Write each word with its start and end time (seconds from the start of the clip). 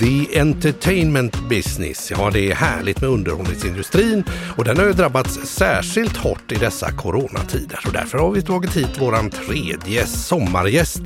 The 0.00 0.40
entertainment 0.40 1.48
business. 1.48 2.10
Ja, 2.10 2.30
det 2.30 2.50
är 2.50 2.54
härligt 2.54 3.00
med 3.00 3.10
underhållningsindustrin 3.10 4.24
och 4.56 4.64
den 4.64 4.76
har 4.76 4.84
ju 4.84 4.92
drabbats 4.92 5.34
särskilt 5.44 6.16
hårt 6.16 6.52
i 6.52 6.54
dessa 6.54 6.92
coronatider. 6.92 7.80
Och 7.86 7.92
därför 7.92 8.18
har 8.18 8.30
vi 8.30 8.42
tagit 8.42 8.76
hit 8.76 9.00
våran 9.00 9.30
tredje 9.30 10.06
sommargäst, 10.06 11.02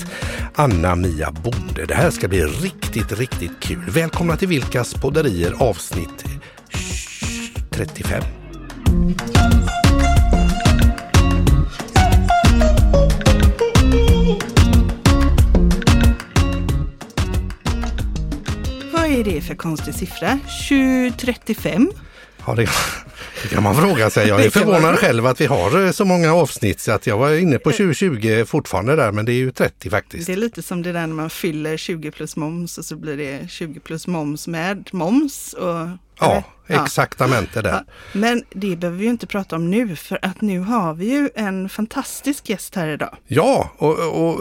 Anna-Mia 0.55 1.31
Bonde. 1.31 1.87
Det 1.87 1.95
här 1.95 2.11
ska 2.11 2.29
bli 2.29 2.45
riktigt, 2.45 3.13
riktigt 3.13 3.61
kul. 3.61 3.85
Välkomna 3.89 4.37
till 4.37 4.49
Vilkas 4.49 4.95
podderier 4.95 5.55
avsnitt 5.59 6.25
35. 7.71 8.23
Är 19.21 19.25
det 19.25 19.41
för 19.41 19.55
konstig 19.55 19.95
siffra? 19.95 20.39
2035? 20.69 21.91
Ja, 22.47 22.55
det, 22.55 22.69
det 23.43 23.49
kan 23.49 23.63
man 23.63 23.75
fråga 23.75 24.11
sig. 24.11 24.29
Jag 24.29 24.45
är 24.45 24.51
förvånad 24.61 24.99
själv 24.99 25.27
att 25.27 25.41
vi 25.41 25.47
har 25.47 25.85
eh, 25.85 25.91
så 25.91 26.05
många 26.05 26.35
avsnitt 26.35 26.81
så 26.81 26.93
att 26.93 27.07
jag 27.07 27.19
var 27.19 27.35
inne 27.35 27.59
på 27.59 27.71
2020 27.71 28.45
fortfarande 28.47 28.97
där 28.97 29.13
men 29.13 29.25
det 29.25 29.33
är 29.33 29.35
ju 29.35 29.51
30 29.51 29.91
faktiskt. 29.91 30.27
Det 30.27 30.33
är 30.33 30.37
lite 30.37 30.63
som 30.63 30.83
det 30.83 30.93
där 30.93 31.07
när 31.07 31.15
man 31.15 31.31
fyller 31.31 31.77
20 31.77 32.11
plus 32.11 32.37
moms 32.37 32.79
och 32.79 32.85
så 32.85 32.97
blir 32.97 33.17
det 33.17 33.51
20 33.51 33.81
plus 33.81 34.07
moms 34.07 34.47
med 34.49 34.89
moms. 34.93 35.53
Och, 35.53 35.89
Ja, 36.21 36.43
exaktamente 36.67 37.63
där. 37.63 37.71
Ja. 37.71 37.85
Men 38.13 38.43
det 38.51 38.77
behöver 38.77 38.99
vi 38.99 39.05
ju 39.05 39.11
inte 39.11 39.27
prata 39.27 39.57
om 39.57 39.71
nu 39.71 39.97
för 39.97 40.19
att 40.23 40.41
nu 40.41 40.61
har 40.61 40.95
vi 40.95 41.11
ju 41.11 41.31
en 41.35 41.69
fantastisk 41.69 42.49
gäst 42.49 42.75
här 42.75 42.89
idag. 42.89 43.17
Ja, 43.27 43.71
och, 43.77 43.99
och 43.99 44.41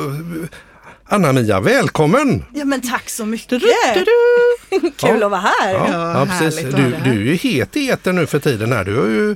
Anna-Mia, 1.12 1.60
välkommen! 1.60 2.46
Ja 2.54 2.66
men 2.66 2.82
tack 2.82 3.10
så 3.10 3.26
mycket! 3.26 3.50
Du, 3.50 3.60
du, 3.94 4.06
du. 4.06 4.92
Kul 4.98 5.20
Ja. 5.20 5.26
att 5.26 5.32
vara 5.32 5.42
här! 5.42 5.74
Ja, 5.74 5.88
Ja, 5.92 6.20
ja, 6.20 6.26
precis. 6.26 6.62
Du, 6.76 6.96
du 7.04 7.10
är 7.10 7.14
ju 7.24 7.36
het 7.36 7.76
i 7.78 7.90
etern 7.90 8.16
nu 8.16 8.26
för 8.28 8.40
tiden 8.40 8.72
här. 8.72 8.84
Du 8.84 8.96
har 9.00 9.06
ju 9.08 9.32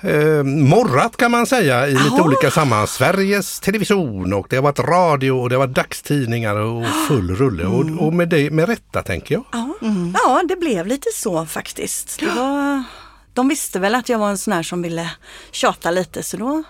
eh, 0.00 0.42
morrat 0.44 1.16
kan 1.16 1.30
man 1.30 1.46
säga 1.46 1.86
i 1.88 1.90
lite 1.90 2.04
Jaha. 2.04 2.22
olika 2.22 2.50
sammanhang. 2.50 2.86
Sveriges 2.86 3.60
Television 3.60 4.32
och 4.32 4.46
det 4.50 4.56
har 4.56 4.62
varit 4.62 4.78
radio 4.78 5.30
och 5.30 5.48
det 5.48 5.54
har 5.56 5.66
varit 5.66 5.74
dagstidningar 5.76 6.56
och 6.56 6.84
full 7.08 7.36
rulle. 7.36 7.64
Och, 7.64 8.06
och 8.06 8.12
med, 8.12 8.28
det, 8.28 8.50
med 8.50 8.68
rätta 8.68 9.02
tänker 9.02 9.34
jag. 9.34 9.44
Ja. 9.52 9.74
ja, 10.14 10.42
det 10.48 10.56
blev 10.56 10.86
lite 10.86 11.08
så 11.14 11.46
faktiskt. 11.46 12.20
Det 12.20 12.26
var, 12.26 12.82
de 13.34 13.48
visste 13.48 13.78
väl 13.78 13.94
att 13.94 14.08
jag 14.08 14.18
var 14.18 14.30
en 14.30 14.38
sån 14.38 14.52
här 14.52 14.62
som 14.62 14.82
ville 14.82 15.10
tjata 15.52 15.90
lite 15.90 16.22
så 16.22 16.36
då 16.36 16.62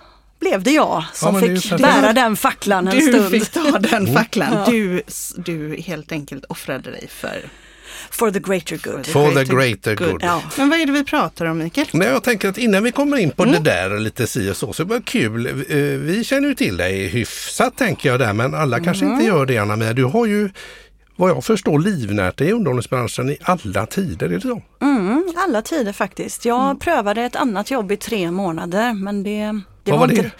blev 0.49 0.63
det 0.63 0.71
jag 0.71 1.03
som 1.13 1.43
ju 1.43 1.59
fick 1.59 1.77
bära 1.81 2.13
den 2.13 2.35
facklan 2.35 2.87
en 2.87 2.95
Du 2.99 3.01
stund. 3.01 3.29
fick 3.31 3.49
ta 3.51 3.79
den 3.79 4.13
facklan. 4.13 4.53
Ja. 4.53 4.65
Du, 4.71 5.01
du 5.35 5.81
helt 5.81 6.11
enkelt 6.11 6.45
offrade 6.45 6.91
dig 6.91 7.07
för 7.09 7.41
For 8.09 8.31
the 8.31 8.39
greater 8.39 8.77
good. 8.91 9.05
For 9.07 9.31
the 9.31 9.43
greater 9.55 9.95
good. 9.95 10.21
Ja. 10.23 10.41
Men 10.57 10.69
vad 10.69 10.79
är 10.79 10.85
det 10.85 10.91
vi 10.91 11.03
pratar 11.03 11.45
om 11.45 11.57
Mikael? 11.57 11.87
Nej, 11.93 12.07
jag 12.07 12.23
tänker 12.23 12.49
att 12.49 12.57
innan 12.57 12.83
vi 12.83 12.91
kommer 12.91 13.17
in 13.17 13.31
på 13.31 13.43
Mm. 13.43 13.63
det 13.63 13.69
där 13.71 13.99
lite 13.99 14.27
si 14.27 14.51
och 14.51 14.57
så, 14.57 14.73
så 14.73 14.83
var 14.83 14.95
det 14.95 15.01
kul. 15.05 15.45
Eh, 15.47 15.75
Vi 15.77 16.23
känner 16.23 16.47
ju 16.47 16.55
till 16.55 16.77
dig 16.77 17.07
hyfsat 17.07 17.77
tänker 17.77 18.09
jag 18.09 18.19
där, 18.19 18.33
men 18.33 18.53
alla 18.53 18.79
kanske 18.79 19.05
Mm. 19.05 19.15
inte 19.15 19.27
gör 19.27 19.45
det 19.45 19.57
Anna-Mia. 19.57 19.93
Du 19.93 20.03
har 20.03 20.25
ju 20.25 20.49
vad 21.15 21.29
jag 21.29 21.43
förstår 21.43 21.79
livnärt 21.79 22.37
dig 22.37 22.47
i 22.47 22.51
underhållningsbranschen 22.51 23.29
i 23.29 23.37
alla 23.41 23.85
tider, 23.85 24.25
är 24.25 24.29
det 24.35 24.41
så? 24.41 24.61
Mm, 24.81 25.23
alla 25.35 25.61
tider 25.61 25.93
faktiskt. 25.93 26.45
Jag 26.45 26.63
Mm. 26.65 26.79
prövade 26.79 27.21
ett 27.23 27.35
annat 27.35 27.71
jobb 27.71 27.91
i 27.91 27.97
tre 27.97 28.31
månader 28.31 28.93
men 28.93 29.23
det 29.23 29.61
det 29.85 29.91
Vad 29.91 29.99
var 29.99 30.07
inte, 30.09 30.21
det? 30.21 30.31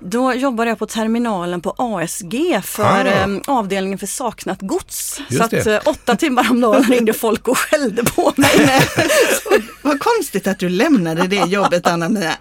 Då 0.00 0.34
jobbade 0.34 0.70
jag 0.70 0.78
på 0.78 0.86
terminalen 0.86 1.60
på 1.60 1.74
ASG 1.78 2.60
för 2.64 2.84
Ah. 2.84 3.06
eh, 3.06 3.26
avdelningen 3.46 3.98
för 3.98 4.06
saknat 4.06 4.58
gods. 4.60 5.20
Just 5.28 5.38
så 5.38 5.44
att 5.44 5.50
det. 5.50 5.66
eh, 5.74 5.80
åtta 5.84 6.16
timmar 6.16 6.46
om 6.50 6.60
dagen 6.60 6.82
ringde 6.84 7.12
folk 7.12 7.48
och 7.48 7.58
skällde 7.58 8.04
på 8.04 8.32
mig. 8.36 8.50
Vad 9.82 10.00
konstigt 10.00 10.46
att 10.46 10.58
du 10.58 10.68
lämnade 10.68 11.26
det 11.26 11.36
jobbet 11.36 11.86
Anna-Mia. 11.86 12.32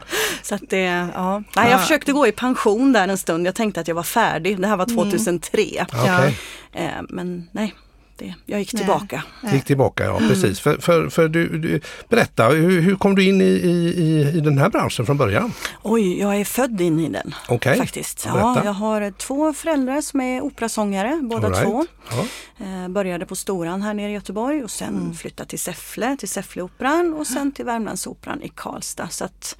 Så 0.41 0.55
att 0.55 0.61
det, 0.69 1.09
ja. 1.15 1.43
Nej, 1.55 1.69
jag 1.69 1.73
Ah. 1.73 1.77
försökte 1.79 2.11
gå 2.11 2.27
i 2.27 2.31
pension 2.31 2.93
där 2.93 3.07
en 3.07 3.17
stund. 3.17 3.47
Jag 3.47 3.55
tänkte 3.55 3.79
att 3.81 3.87
jag 3.87 3.95
var 3.95 4.03
färdig. 4.03 4.61
Det 4.61 4.67
här 4.67 4.77
var 4.77 4.85
2003. 4.85 5.85
Okej. 5.93 6.37
Eh, 6.73 6.89
men 7.09 7.49
nej, 7.51 7.75
det, 8.17 8.35
jag 8.45 8.59
gick 8.59 8.73
Nej. 8.73 8.79
tillbaka. 8.83 9.23
Gick 9.53 9.65
tillbaka, 9.65 10.03
ja 10.03 10.17
precis. 10.17 10.59
För, 10.59 10.77
för, 10.77 11.09
för 11.09 11.27
du, 11.27 11.57
du, 11.57 11.81
berätta, 12.09 12.47
hur, 12.47 12.81
hur 12.81 12.95
kom 12.95 13.15
du 13.15 13.23
in 13.23 13.41
i, 13.41 13.43
i, 13.43 14.31
i, 14.35 14.39
den 14.39 14.57
här 14.57 14.69
branschen 14.69 15.05
från 15.05 15.17
början? 15.17 15.53
Oj, 15.83 16.19
jag 16.19 16.35
är 16.35 16.45
född 16.45 16.81
in 16.81 16.99
i 16.99 17.09
den. 17.09 17.35
Okej. 17.47 17.77
Faktiskt. 17.77 18.23
Ja, 18.25 18.61
jag 18.65 18.73
har 18.73 19.11
två 19.11 19.53
föräldrar 19.53 20.01
som 20.01 20.21
är 20.21 20.41
operasångare, 20.41 21.19
båda 21.23 21.49
right. 21.49 21.63
två. 21.63 21.85
Ja. 22.11 22.25
Eh, 22.65 22.87
började 22.89 23.25
på 23.25 23.35
Storan 23.35 23.81
här 23.81 23.93
nere 23.93 24.09
i 24.09 24.13
Göteborg 24.13 24.63
och 24.63 24.71
sen 24.71 24.95
Mm. 24.95 25.13
flyttade 25.13 25.49
till 25.49 25.59
Säffle, 25.59 26.17
till 26.17 26.29
Säffleoperan 26.29 27.13
och 27.13 27.27
sen 27.27 27.51
till 27.51 27.65
Värmlandsoperan 27.65 28.43
i 28.43 28.49
Karlstad. 28.55 29.07
Så 29.09 29.25
att 29.25 29.57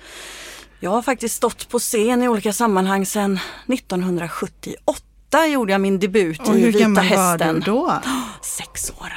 jag 0.79 0.91
har 0.91 1.01
faktiskt 1.01 1.35
stått 1.35 1.69
på 1.69 1.79
scen 1.79 2.23
i 2.23 2.27
olika 2.27 2.53
sammanhang 2.53 3.05
sedan 3.05 3.39
1978 3.67 5.01
gjorde 5.51 5.71
jag 5.71 5.81
min 5.81 5.99
debut 5.99 6.41
i 6.47 6.51
hur 6.51 6.65
Vita 6.67 6.79
gammal 6.79 6.95
var 7.09 7.29
Hästen. 7.31 7.55
du 7.55 7.61
då? 7.61 7.93
Sex 8.41 8.91
år. 9.01 9.11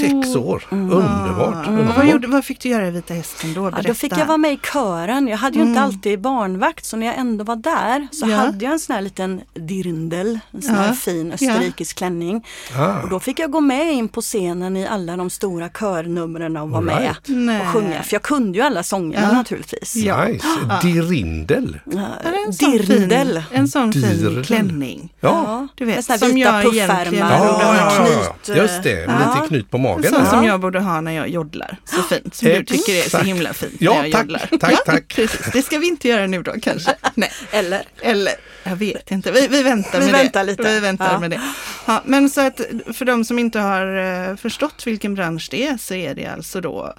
Sex 0.00 0.36
år, 0.36 0.62
underbart. 0.70 1.66
Och 1.66 1.72
vad, 1.72 1.78
underbart. 1.80 2.06
gjorde, 2.12 2.26
vad 2.28 2.44
fick 2.44 2.60
du 2.60 2.68
göra 2.68 2.86
i 2.88 2.90
Vita 2.90 3.14
Hästen 3.14 3.54
då? 3.54 3.70
Ja, 3.76 3.82
då 3.82 3.94
fick 3.94 4.12
jag 4.18 4.26
vara 4.26 4.38
med 4.38 4.52
i 4.52 4.58
kören. 4.72 5.28
Jag 5.28 5.36
hade 5.38 5.58
ju 5.58 5.64
inte 5.64 5.80
alltid 5.80 6.20
barnvakt 6.20 6.84
så 6.84 6.96
när 6.96 7.06
jag 7.06 7.18
ändå 7.18 7.44
var 7.44 7.56
där 7.56 8.08
så 8.12 8.26
Ja. 8.28 8.36
hade 8.36 8.64
jag 8.64 8.72
en 8.72 8.80
sån 8.80 8.94
här 8.94 9.02
liten 9.02 9.40
dirndl, 9.54 10.38
en 10.52 10.62
sån 10.62 10.74
här 10.74 10.86
Ja. 10.88 10.94
fin 10.94 11.32
österrikisk 11.32 11.96
klänning. 11.96 12.46
Ah. 12.78 13.02
Och 13.02 13.08
då 13.08 13.20
fick 13.20 13.38
jag 13.38 13.50
gå 13.50 13.60
med 13.60 13.92
in 13.92 14.08
på 14.08 14.20
scenen 14.20 14.76
i 14.76 14.86
alla 14.86 15.16
de 15.16 15.30
stora 15.30 15.68
körnumren 15.68 16.56
och 16.56 16.70
vara 16.70 16.80
med 16.80 16.98
right. 17.02 17.20
Nej. 17.26 17.60
och 17.60 17.66
sjunga. 17.66 18.02
För 18.02 18.14
jag 18.14 18.22
kunde 18.22 18.58
ju 18.58 18.64
alla 18.64 18.82
sångerna 18.82 19.26
Ja. 19.26 19.32
naturligtvis. 19.32 19.96
Ja. 19.96 20.24
Nice, 20.24 20.46
dirindel. 20.82 21.80
Är 22.24 22.46
en 22.46 22.52
sån 22.52 22.70
Dirndl. 22.70 23.32
Fin, 23.32 23.42
en 23.52 23.68
sån 23.68 23.92
fin 23.92 24.02
Dirndl. 24.02 24.42
klänning. 24.44 25.12
Ja, 25.20 25.30
Du 25.74 25.84
vet, 25.84 26.08
med 26.08 26.18
som 26.20 26.34
vita 26.34 26.38
jag 26.38 26.74
egentligen 26.74 26.88
puffärmar 26.88 27.30
ja, 27.30 27.40
och 27.54 27.62
ja, 27.62 27.76
ja, 27.76 28.06
ja. 28.24 28.34
knyt. 28.44 28.56
just 28.56 28.82
det. 28.82 28.90
Ja. 29.00 29.34
Lite 29.34 29.48
knyt 29.48 29.70
på 29.70 29.76
En 29.76 29.82
magen. 29.82 30.10
sån 30.10 30.22
där. 30.24 30.30
som 30.30 30.44
Ja. 30.44 30.50
jag 30.50 30.60
borde 30.60 30.80
ha 30.80 31.00
när 31.00 31.12
jag 31.12 31.28
joddlar. 31.28 31.76
Så 31.84 32.02
fint. 32.02 32.34
Som 32.34 32.48
du 32.48 32.64
tycker 32.64 32.92
är 32.92 33.08
så 33.10 33.18
himla 33.18 33.52
fint 33.52 33.72
Ja, 33.78 33.94
när 33.94 34.02
jag 34.04 34.12
tack, 34.12 34.22
joddlar. 34.22 34.48
tack, 34.60 34.72
ja, 34.72 34.78
tack. 34.86 35.08
Precis. 35.14 35.52
Det 35.52 35.62
ska 35.62 35.78
vi 35.78 35.86
inte 35.88 36.08
göra 36.08 36.26
nu 36.26 36.42
då 36.42 36.52
kanske. 36.62 36.94
Nej. 37.14 37.32
Eller? 37.50 37.82
Eller, 38.02 38.32
jag 38.62 38.76
vet 38.76 39.10
inte. 39.10 39.32
Vi, 39.32 39.48
vi 39.48 39.62
väntar 39.62 39.98
Vi 40.00 40.04
med 40.04 40.12
väntar 40.14 40.40
det. 40.40 40.46
lite. 40.50 40.62
Vi 40.62 40.80
väntar 40.80 41.12
Ja. 41.12 41.18
med 41.18 41.30
det. 41.30 41.40
Ja, 41.86 42.02
men 42.04 42.30
så 42.30 42.40
att 42.40 42.60
för 42.94 43.04
de 43.04 43.24
som 43.24 43.38
inte 43.38 43.58
har 43.60 43.96
eh, 44.30 44.36
förstått 44.36 44.86
vilken 44.86 45.14
bransch 45.14 45.48
det 45.50 45.66
är 45.66 45.76
så 45.76 45.94
är 45.94 46.14
det 46.14 46.26
alltså 46.26 46.60
då 46.60 46.94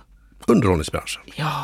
Underhållningsbranschen. 0.51 1.21
Ja, 1.35 1.63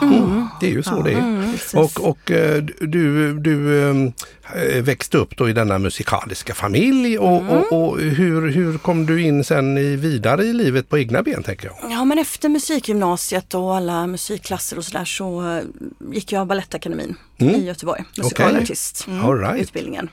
Det 0.60 0.68
är 0.68 0.72
ju 0.72 0.84
så 0.84 1.02
det 1.02 1.12
är. 1.12 1.18
Mm. 1.18 1.54
Och, 1.76 2.10
och 2.10 2.32
eh, 2.32 2.64
du, 2.82 3.34
du 3.40 3.82
eh, 3.90 4.82
växte 4.84 5.18
upp 5.18 5.38
då 5.38 5.50
i 5.50 5.54
denna 5.54 5.80
musikaliska 5.80 6.54
familj 6.54 7.18
och, 7.20 7.42
Mm. 7.42 7.48
och, 7.50 7.74
och 7.90 8.00
hur, 8.00 8.50
hur 8.52 8.78
kom 8.78 9.06
du 9.06 9.22
in 9.22 9.44
sen 9.44 9.78
i, 9.78 9.96
vidare 9.96 10.44
i 10.44 10.54
livet 10.54 10.90
på 10.90 10.98
egna 10.98 11.24
ben 11.24 11.44
tänker 11.44 11.68
jag? 11.82 11.92
Ja 11.92 12.06
men 12.06 12.20
efter 12.20 12.50
musikgymnasiet 12.50 13.54
och 13.54 13.76
alla 13.76 14.08
musikklasser 14.08 14.78
och 14.78 14.86
sådär 14.86 15.06
så 15.06 15.56
eh, 15.58 15.64
gick 16.12 16.32
jag 16.32 16.48
Balettakademin 16.48 17.16
i 17.38 17.66
Göteborg, 17.66 18.04
musikalartist. 18.18 19.08
All 19.24 19.40
right. 19.40 19.62
utbildningen. 19.62 20.10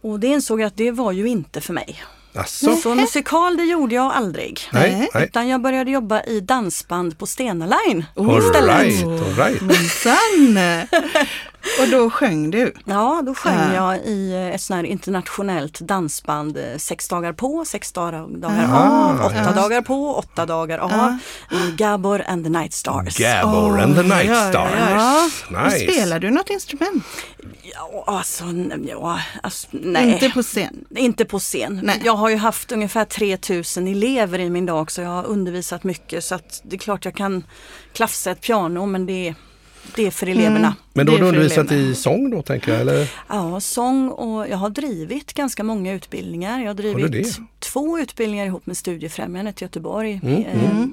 Och 0.00 0.20
det 0.20 0.26
insåg 0.26 0.60
jag 0.60 0.66
att 0.66 0.76
det 0.76 0.90
var 0.90 1.12
ju 1.12 1.28
inte 1.28 1.60
för 1.60 1.72
mig. 1.72 2.02
Alltså, 2.38 2.76
Så 2.76 2.94
musikal 2.94 3.56
det 3.56 3.62
gjorde 3.64 3.94
jag 3.94 4.12
aldrig. 4.12 4.60
nej, 4.72 5.08
nej. 5.14 5.24
Utan 5.24 5.48
jag 5.48 5.60
började 5.62 5.90
jobba 5.90 6.22
i 6.22 6.40
dansband 6.40 7.18
på 7.18 7.26
Stena 7.26 7.66
Line 7.66 8.04
All 8.16 8.38
istället. 8.38 8.80
right, 8.82 9.04
all 9.04 9.34
right. 9.34 9.62
Och 11.80 11.88
då 11.88 12.10
sjöng 12.10 12.50
du. 12.50 12.72
Ja, 12.84 13.22
då 13.26 13.34
sjöng 13.34 13.54
Ja. 13.58 13.74
jag 13.74 14.04
i 14.06 14.32
eh, 14.34 14.54
ett 14.54 14.60
sånt 14.60 14.76
här 14.76 14.84
internationellt 14.84 15.80
dansband. 15.80 16.56
eh, 16.56 16.76
Sex 16.78 17.08
dagar 17.08 17.32
på, 17.32 17.64
sex 17.64 17.92
dagar 17.92 18.26
dagar 18.40 18.68
Ah, 18.72 19.08
av, 19.10 19.20
åtta 19.26 19.34
ja. 19.44 19.52
dagar 19.62 19.82
på, 19.82 20.14
åtta 20.14 20.46
dagar 20.46 20.78
av. 20.78 21.18
I 21.50 21.72
Gabor 21.76 22.22
and 22.26 22.44
the 22.44 22.50
Night 22.50 22.72
Stars. 22.74 23.16
Gabor 23.18 23.80
and 23.80 23.94
the 23.96 24.02
Night 24.02 24.36
Stars. 24.48 25.44
Nice. 25.50 25.92
Spelar 25.92 26.18
du 26.20 26.30
något 26.30 26.50
instrument? 26.50 27.04
Ja, 27.62 28.04
alltså, 28.06 28.44
ja, 28.88 29.20
alltså, 29.42 29.66
nej. 29.70 30.12
Inte 30.12 30.30
på 30.30 30.42
scen? 30.42 30.84
Inte 30.96 31.24
på 31.24 31.38
scen. 31.38 31.80
Nej. 31.82 32.00
Jag 32.04 32.14
har 32.16 32.28
ju 32.28 32.36
haft 32.36 32.72
ungefär 32.72 33.04
3000 33.04 33.88
elever 33.88 34.38
i 34.38 34.50
min 34.50 34.66
dag 34.66 34.90
så 34.90 35.00
jag 35.00 35.08
har 35.08 35.24
undervisat 35.26 35.84
mycket 35.84 36.24
så 36.24 36.34
att 36.34 36.60
det 36.64 36.76
är 36.76 36.80
klart 36.80 37.04
jag 37.04 37.14
kan 37.14 37.44
klafsa 37.92 38.30
ett 38.30 38.40
piano 38.40 38.86
men 38.86 39.06
det, 39.06 39.34
det 39.96 40.06
är 40.06 40.10
för 40.10 40.26
eleverna. 40.26 40.74
Men 40.92 41.06
då 41.06 41.12
har 41.12 41.18
du 41.18 41.24
undervisat 41.24 41.72
i 41.72 41.94
sång 41.94 42.30
då 42.30 42.42
tänker 42.42 42.72
jag? 42.72 42.80
Eller? 42.80 43.12
Ja, 43.28 43.60
sång 43.60 44.08
och 44.10 44.48
jag 44.48 44.56
har 44.56 44.70
drivit 44.70 45.32
ganska 45.32 45.64
många 45.64 45.92
utbildningar. 45.92 46.60
Jag 46.60 46.66
har 46.66 46.74
drivit 46.74 47.12
det? 47.12 47.38
två 47.58 47.98
utbildningar 47.98 48.46
ihop 48.46 48.66
med 48.66 48.76
Studiefrämjandet 48.76 49.62
i 49.62 49.64
Göteborg. 49.64 50.20
Mm, 50.22 50.44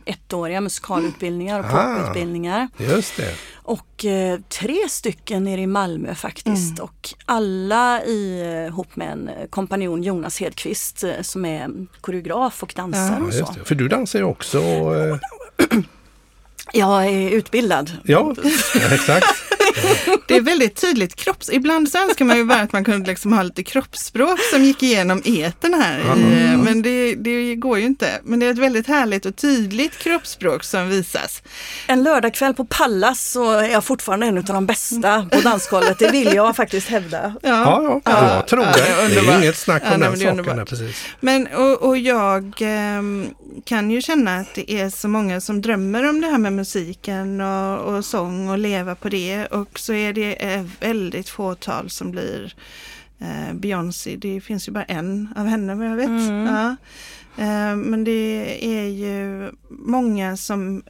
Eh, 0.05 0.13
ettåriga 0.13 0.61
musikalutbildningar 0.61 1.59
och 1.59 1.65
Ah. 1.65 1.95
poputbildningar. 1.99 2.67
Just 2.77 3.17
det. 3.17 3.33
Och 3.53 4.05
eh, 4.05 4.39
tre 4.59 4.77
stycken 4.89 5.43
nere 5.43 5.61
i 5.61 5.67
Malmö 5.67 6.15
faktiskt 6.15 6.79
och 6.79 7.09
alla 7.25 8.01
eh, 8.01 8.65
ihop 8.67 8.95
med 8.95 9.11
en 9.11 9.27
eh, 9.29 9.33
kompanjon 9.49 10.03
Jonas 10.03 10.39
Hedqvist 10.39 11.03
som 11.21 11.45
är 11.45 11.69
koreograf 12.01 12.63
och 12.63 12.73
dansare 12.75 13.17
Ja, 13.19 13.25
och 13.25 13.33
så. 13.33 13.53
För 13.65 13.75
du 13.75 13.87
dansar 13.87 14.19
ju 14.19 14.25
också. 14.25 14.59
och, 14.59 14.95
eh, 14.95 15.17
Jag 16.73 17.05
är 17.07 17.29
utbildad. 17.29 17.91
Ja, 18.03 18.35
exakt. 18.91 19.27
Det 20.27 20.35
är 20.35 20.41
väldigt 20.41 20.75
tydligt 20.81 21.15
kropps... 21.15 21.49
Ibland 21.49 21.89
så 21.89 21.97
önskar 21.97 22.25
man 22.25 22.37
ju 22.37 22.43
bara 22.45 22.59
att 22.61 22.73
man 22.73 22.83
kunde 22.83 23.07
liksom 23.09 23.33
ha 23.33 23.43
lite 23.43 23.63
kroppsspråk 23.63 24.39
som 24.53 24.63
gick 24.63 24.83
igenom 24.83 25.21
eten 25.25 25.73
här. 25.73 25.99
i- 25.99 26.57
Men 26.57 26.81
det, 26.81 27.15
det 27.15 27.55
går 27.55 27.79
ju 27.79 27.85
inte. 27.85 28.09
Men 28.23 28.39
det 28.39 28.45
är 28.45 28.51
ett 28.51 28.57
väldigt 28.57 28.87
härligt 28.87 29.25
och 29.25 29.35
tydligt 29.35 29.97
kroppsspråk 29.97 30.63
som 30.63 30.89
visas. 30.89 31.43
En 31.87 32.03
lördagkväll 32.03 32.53
på 32.53 32.65
Pallas 32.65 33.31
så 33.31 33.51
är 33.51 33.69
jag 33.69 33.83
fortfarande 33.83 34.25
en 34.25 34.37
av 34.37 34.43
de 34.43 34.65
bästa 34.65 35.27
på 35.31 35.39
dansgolvet. 35.41 35.99
Det 35.99 36.11
vill 36.11 36.33
jag 36.35 36.55
faktiskt 36.55 36.87
hävda. 36.87 37.33
Ja, 37.41 38.01
ja, 38.05 38.35
jag 38.35 38.47
tror 38.47 38.63
ja, 38.63 38.71
det. 38.71 39.07
det 39.15 39.19
är 39.31 39.37
inget 39.43 39.57
snack 39.57 39.83
Ja, 39.85 39.93
om 39.93 39.99
nej, 39.99 40.09
den 40.09 40.17
saken. 40.19 40.29
underbart. 40.39 40.55
där, 40.57 40.65
Precis. 40.65 41.03
Men 41.19 41.47
och, 41.47 41.81
och 41.83 41.97
jag 41.97 42.53
ehm, 42.59 43.27
kan 43.65 43.91
ju 43.91 44.01
känna 44.01 44.37
att 44.37 44.53
det 44.55 44.71
är 44.71 44.89
så 44.89 45.07
många 45.07 45.41
som 45.41 45.61
drömmer 45.61 46.09
om 46.09 46.21
det 46.21 46.27
här 46.27 46.37
med 46.37 46.53
musiken 46.53 47.41
och, 47.41 47.79
och 47.95 48.05
sång 48.05 48.49
och 48.49 48.57
leva 48.57 48.95
på 48.95 49.09
det. 49.09 49.45
Och 49.45 49.64
så 49.73 49.93
är 49.93 50.13
det 50.13 50.53
eh, 50.53 50.65
väldigt 50.79 51.29
fåtal 51.29 51.89
som 51.89 52.11
blir 52.11 52.53
eh, 53.19 53.53
Beyoncé. 53.53 54.15
Det 54.15 54.41
finns 54.41 54.67
ju 54.67 54.71
bara 54.71 54.83
en 54.83 55.33
av 55.35 55.45
henne 55.45 55.75
vad 55.75 55.87
jag 55.87 55.95
vet. 55.95 56.07
Mm. 56.07 56.45
Ja. 56.45 56.75
Eh, 57.43 57.75
men 57.75 58.03
det 58.03 58.57
är 58.65 58.87
ju 58.87 59.51
många 59.69 60.37
som 60.37 60.83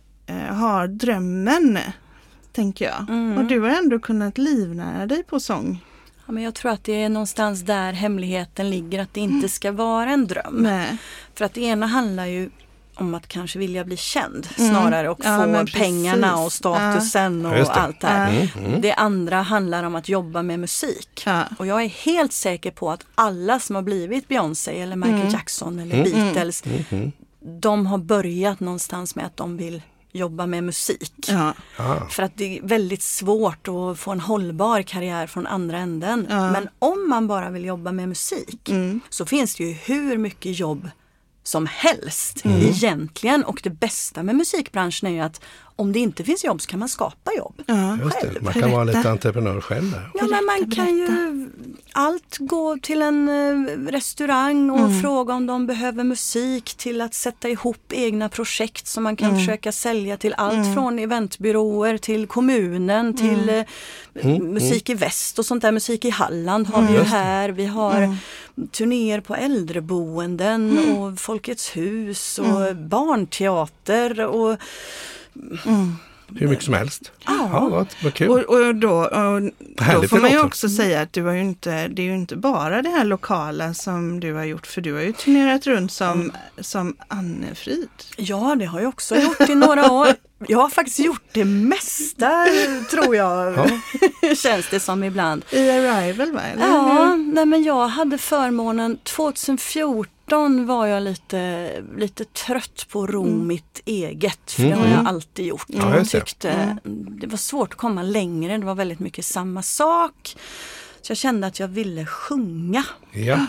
har 0.50 0.88
drömmen, 0.88 1.80
tänker 2.52 2.86
jag. 2.86 3.10
Mm. 3.10 3.38
Och 3.38 3.46
du 3.46 3.60
har 3.60 3.70
ändå 3.70 4.00
kunnat 4.00 4.38
livnära 4.38 5.06
dig 5.06 5.24
på 5.24 5.40
sång. 5.40 5.84
Ja, 6.26 6.32
men 6.32 6.44
jag 6.44 6.56
tror 6.56 6.72
att 6.72 6.84
det 6.84 7.04
är 7.04 7.10
någonstans 7.10 7.62
där 7.62 7.94
hemligheten 7.94 8.70
ligger, 8.70 9.02
att 9.02 9.14
det 9.14 9.22
inte 9.22 9.50
ska 9.50 9.72
vara 9.72 10.10
en 10.10 10.28
dröm. 10.28 10.56
Nej. 10.58 10.98
För 11.36 11.46
att 11.46 11.54
det 11.54 11.62
ena 11.62 11.86
handlar 11.86 12.26
ju 12.26 12.50
om 12.96 13.16
att 13.16 13.28
kanske 13.28 13.60
vilja 13.60 13.84
bli 13.86 13.98
känd 13.98 14.48
Mm. 14.58 14.72
snarare 14.72 15.10
och 15.10 15.20
Ja, 15.24 15.38
få 15.66 15.78
pengarna 15.78 16.38
och 16.38 16.54
statusen 16.54 17.42
Ja, 17.42 17.50
och 17.50 17.56
det. 17.56 17.72
allt 17.72 18.02
det 18.02 18.08
här. 18.08 18.30
Mm, 18.32 18.48
mm. 18.70 18.82
Det 18.82 18.94
andra 18.94 19.42
handlar 19.42 19.84
om 19.84 19.96
att 19.96 20.10
jobba 20.10 20.42
med 20.42 20.60
musik. 20.60 21.24
Ja. 21.26 21.44
Och 21.60 21.68
jag 21.68 21.84
är 21.84 21.88
helt 21.90 22.34
säker 22.34 22.72
på 22.72 22.92
att 22.92 23.06
alla 23.16 23.60
som 23.60 23.76
har 23.76 23.84
blivit 23.84 24.28
Beyoncé 24.28 24.82
eller 24.82 24.96
Michael 24.96 25.20
Mm. 25.22 25.34
Jackson 25.34 25.80
eller 25.80 26.04
Beatles, 26.04 26.64
Mm. 26.90 27.12
de 27.62 27.86
har 27.86 27.98
börjat 27.98 28.60
någonstans 28.60 29.16
med 29.16 29.26
att 29.26 29.38
de 29.38 29.58
vill 29.58 29.82
jobba 30.12 30.46
med 30.46 30.64
musik. 30.64 31.14
Ja. 31.28 31.54
Ah. 31.78 32.08
För 32.10 32.24
att 32.24 32.32
det 32.38 32.58
är 32.58 32.62
väldigt 32.62 33.02
svårt 33.04 33.68
att 33.68 34.00
få 34.00 34.12
en 34.12 34.20
hållbar 34.20 34.82
karriär 34.82 35.28
från 35.28 35.48
andra 35.48 35.78
änden. 35.78 36.28
Ja. 36.30 36.52
Men 36.52 36.70
om 36.80 37.10
man 37.10 37.28
bara 37.28 37.50
vill 37.50 37.66
jobba 37.66 37.92
med 37.92 38.10
musik 38.10 38.70
Mm. 38.70 39.00
så 39.10 39.26
finns 39.26 39.56
det 39.56 39.64
ju 39.64 39.72
hur 39.74 40.18
mycket 40.18 40.60
jobb 40.60 40.90
som 41.48 41.66
helst 41.72 42.46
Mm. 42.46 42.62
egentligen. 42.62 43.44
Och 43.44 43.60
det 43.64 43.70
bästa 43.70 44.24
med 44.24 44.36
musikbranschen 44.36 45.08
är 45.10 45.14
ju 45.14 45.20
att 45.20 45.42
om 45.78 45.92
det 45.94 46.00
inte 46.00 46.24
finns 46.24 46.44
jobb 46.44 46.62
så 46.62 46.68
kan 46.68 46.80
man 46.80 46.90
skapa 46.90 47.32
jobb. 47.38 47.62
Ja. 47.66 47.98
Just 48.04 48.22
det. 48.22 48.28
Själv. 48.28 48.44
Man 48.44 48.54
kan 48.54 48.72
vara 48.72 48.84
lite 48.84 49.10
entreprenör 49.10 49.62
själv 49.62 49.92
där. 49.92 50.10
Ja, 50.14 50.22
men 50.28 50.46
man 50.46 50.60
Berätta, 50.60 50.76
kan 50.76 50.98
ju 50.98 51.08
allt 51.92 52.38
gå 52.40 52.78
till 52.82 53.02
en 53.02 53.30
eh, 53.30 53.92
restaurang 53.92 54.70
och 54.72 54.80
Mm. 54.80 55.02
fråga 55.02 55.34
om 55.34 55.46
de 55.46 55.68
behöver 55.68 56.04
musik 56.04 56.74
till 56.78 57.02
att 57.02 57.14
sätta 57.14 57.50
ihop 57.50 57.84
egna 57.94 58.30
projekt 58.30 58.88
som 58.88 59.04
man 59.04 59.16
kan 59.16 59.30
Mm. 59.30 59.40
försöka 59.40 59.72
sälja 59.72 60.18
till 60.18 60.34
allt 60.38 60.74
från 60.74 61.00
eventbyråer 61.00 61.98
till 61.98 62.28
kommunen 62.28 63.06
Mm. 63.06 63.16
till 63.16 63.50
eh, 64.24 64.40
musik 64.42 64.90
i 64.90 64.94
väst 64.94 65.40
och 65.40 65.46
sånt 65.46 65.62
där. 65.62 65.72
Musik 65.72 66.06
i 66.06 66.10
Halland 66.10 66.68
har 66.68 66.82
vi 66.82 66.94
ju 66.94 67.02
här. 67.04 67.50
Vi 67.50 67.66
har 67.66 67.98
Mm. 68.02 68.16
Turnéer 68.72 69.22
på 69.22 69.36
äldreboenden 69.36 70.80
och 70.98 71.20
Folkets 71.20 71.76
hus 71.78 72.40
och 72.40 72.76
barnteater 72.76 74.26
och 74.26 74.58
Hur 76.36 76.48
mycket 76.48 76.66
som 76.66 76.74
helst. 76.74 77.12
Ja. 77.26 77.50
Ja, 77.52 77.70
vad, 77.70 77.88
vad 78.04 78.14
kul. 78.14 78.30
Och, 78.30 78.38
och 78.38 78.76
då, 78.76 78.92
och 78.92 79.42
då 80.02 80.08
får 80.08 80.20
man 80.20 80.32
ju 80.32 80.40
också 80.40 80.70
säga 80.70 81.02
att 81.02 81.14
du 81.14 81.24
har 81.24 81.34
ju 81.34 81.42
inte, 81.42 81.88
det 81.88 82.02
är 82.02 82.06
ju 82.06 82.16
inte 82.16 82.36
bara 82.36 82.82
det 82.82 82.90
här 82.90 83.06
lokala 83.06 83.74
som 83.74 84.20
du 84.20 84.34
har 84.34 84.44
gjort, 84.44 84.68
för 84.68 84.82
du 84.82 84.94
har 84.94 85.02
ju 85.02 85.12
turnerat 85.14 85.68
runt 85.68 85.92
som, 85.92 86.32
som 86.60 86.96
Anne-Frid. 87.08 87.90
Ja, 88.18 88.56
det 88.60 88.66
har 88.66 88.80
jag 88.80 88.90
också 88.90 89.16
gjort 89.16 89.50
i 89.50 89.56
några 89.56 89.92
år. 89.92 90.08
Jag 90.48 90.60
har 90.60 90.70
faktiskt 90.70 91.00
gjort 91.00 91.24
det 91.32 91.46
mesta, 91.46 92.46
tror 92.92 93.16
jag, 93.16 93.70
känns 94.38 94.70
det 94.70 94.80
som 94.80 95.04
ibland. 95.04 95.46
I 95.52 95.70
Arrival 95.70 96.32
va? 96.32 96.42
Eller 96.42 96.68
Ja, 96.68 97.16
nej 97.16 97.46
men 97.46 97.64
jag 97.64 97.88
hade 97.88 98.18
förmånen, 98.18 98.98
2014 98.98 100.15
var 100.66 100.86
jag 100.88 101.04
lite, 101.04 101.72
lite 101.98 102.26
trött 102.26 102.86
på 102.90 103.04
att 103.04 103.10
ro 103.10 103.26
mitt 103.26 103.82
eget, 103.86 104.52
för 104.52 104.64
det 104.64 104.72
har 104.72 104.88
jag 104.88 105.08
alltid 105.08 105.46
gjort. 105.46 105.66
Ja, 105.68 105.98
jag 105.98 106.10
tyckte 106.10 106.78
det 106.84 107.28
var 107.28 107.38
svårt 107.38 107.74
att 107.74 107.78
komma 107.78 108.04
längre, 108.04 108.58
det 108.58 108.66
var 108.66 108.76
väldigt 108.76 109.00
mycket 109.00 109.26
samma 109.26 109.62
sak. 109.62 110.36
Så 111.06 111.12
jag 111.12 111.18
kände 111.18 111.48
att 111.48 111.60
jag 111.60 111.68
ville 111.68 112.06
sjunga 112.06 112.84
Ja. 113.12 113.34
eh, 113.34 113.40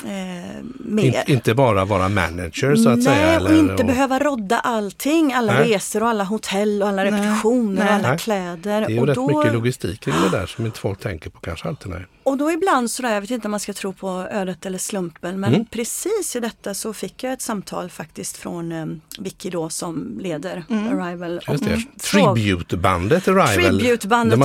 mer. 0.78 1.04
In, 1.04 1.14
inte 1.34 1.54
bara 1.54 1.84
vara 1.84 2.08
manager 2.08 2.76
så 2.76 2.88
att 2.88 2.96
Nej, 2.96 3.04
säga. 3.04 3.16
Eller, 3.32 3.50
och 3.50 3.56
inte 3.56 3.74
och- 3.74 3.86
behöva 3.86 4.18
rodda 4.18 4.58
allting. 4.58 5.32
Alla 5.32 5.52
Nej. 5.52 5.72
resor 5.74 6.02
och 6.02 6.08
alla 6.08 6.24
hotell 6.24 6.82
och 6.82 6.88
alla 6.88 7.02
Nej, 7.02 7.12
repetitioner 7.12 7.74
nej. 7.84 7.88
och 7.88 7.94
alla 7.94 8.08
Nej. 8.08 8.18
kläder. 8.18 8.80
Det 8.80 8.86
är 8.86 8.88
ju 8.90 9.00
och, 9.00 9.06
rätt 9.06 9.14
då, 9.14 9.38
mycket 9.38 9.54
logistik 9.54 10.00
kring 10.00 10.14
det 10.30 10.38
där 10.38 10.46
som 10.46 10.66
inte 10.66 10.80
folk 10.80 11.00
tänker 11.00 11.30
på 11.30 11.40
kanske 11.40 11.68
alltid. 11.68 11.92
Nej. 11.92 12.06
och 12.22 12.36
då 12.36 12.52
ibland 12.52 12.90
sådär, 12.90 13.14
jag 13.14 13.20
vet 13.20 13.30
inte 13.30 13.46
om 13.48 13.50
man 13.50 13.60
ska 13.60 13.72
tro 13.72 13.92
på 13.92 14.08
ödet 14.30 14.66
eller 14.66 14.78
slumpen, 14.78 15.40
men 15.40 15.54
Mm. 15.54 15.66
precis 15.66 16.36
i 16.36 16.40
detta 16.40 16.74
så 16.74 16.92
fick 16.92 17.22
jag 17.24 17.32
ett 17.32 17.42
samtal 17.42 17.90
faktiskt 17.90 18.36
från 18.36 18.72
eh, 18.72 18.86
Vicky 19.18 19.50
då 19.50 19.68
som 19.68 20.18
leder 20.20 20.64
Arrival. 20.70 21.40
Just 21.48 21.64
det. 21.64 21.74
och 21.74 21.80
fråg- 22.02 22.34
Tributebandet 22.36 23.28
Arrival. 23.28 23.48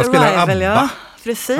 Spelar 0.03 0.27
Arrival, 0.27 0.49
ABBA. 0.49 0.63
ja. 0.63 0.89
Precis. 1.23 1.57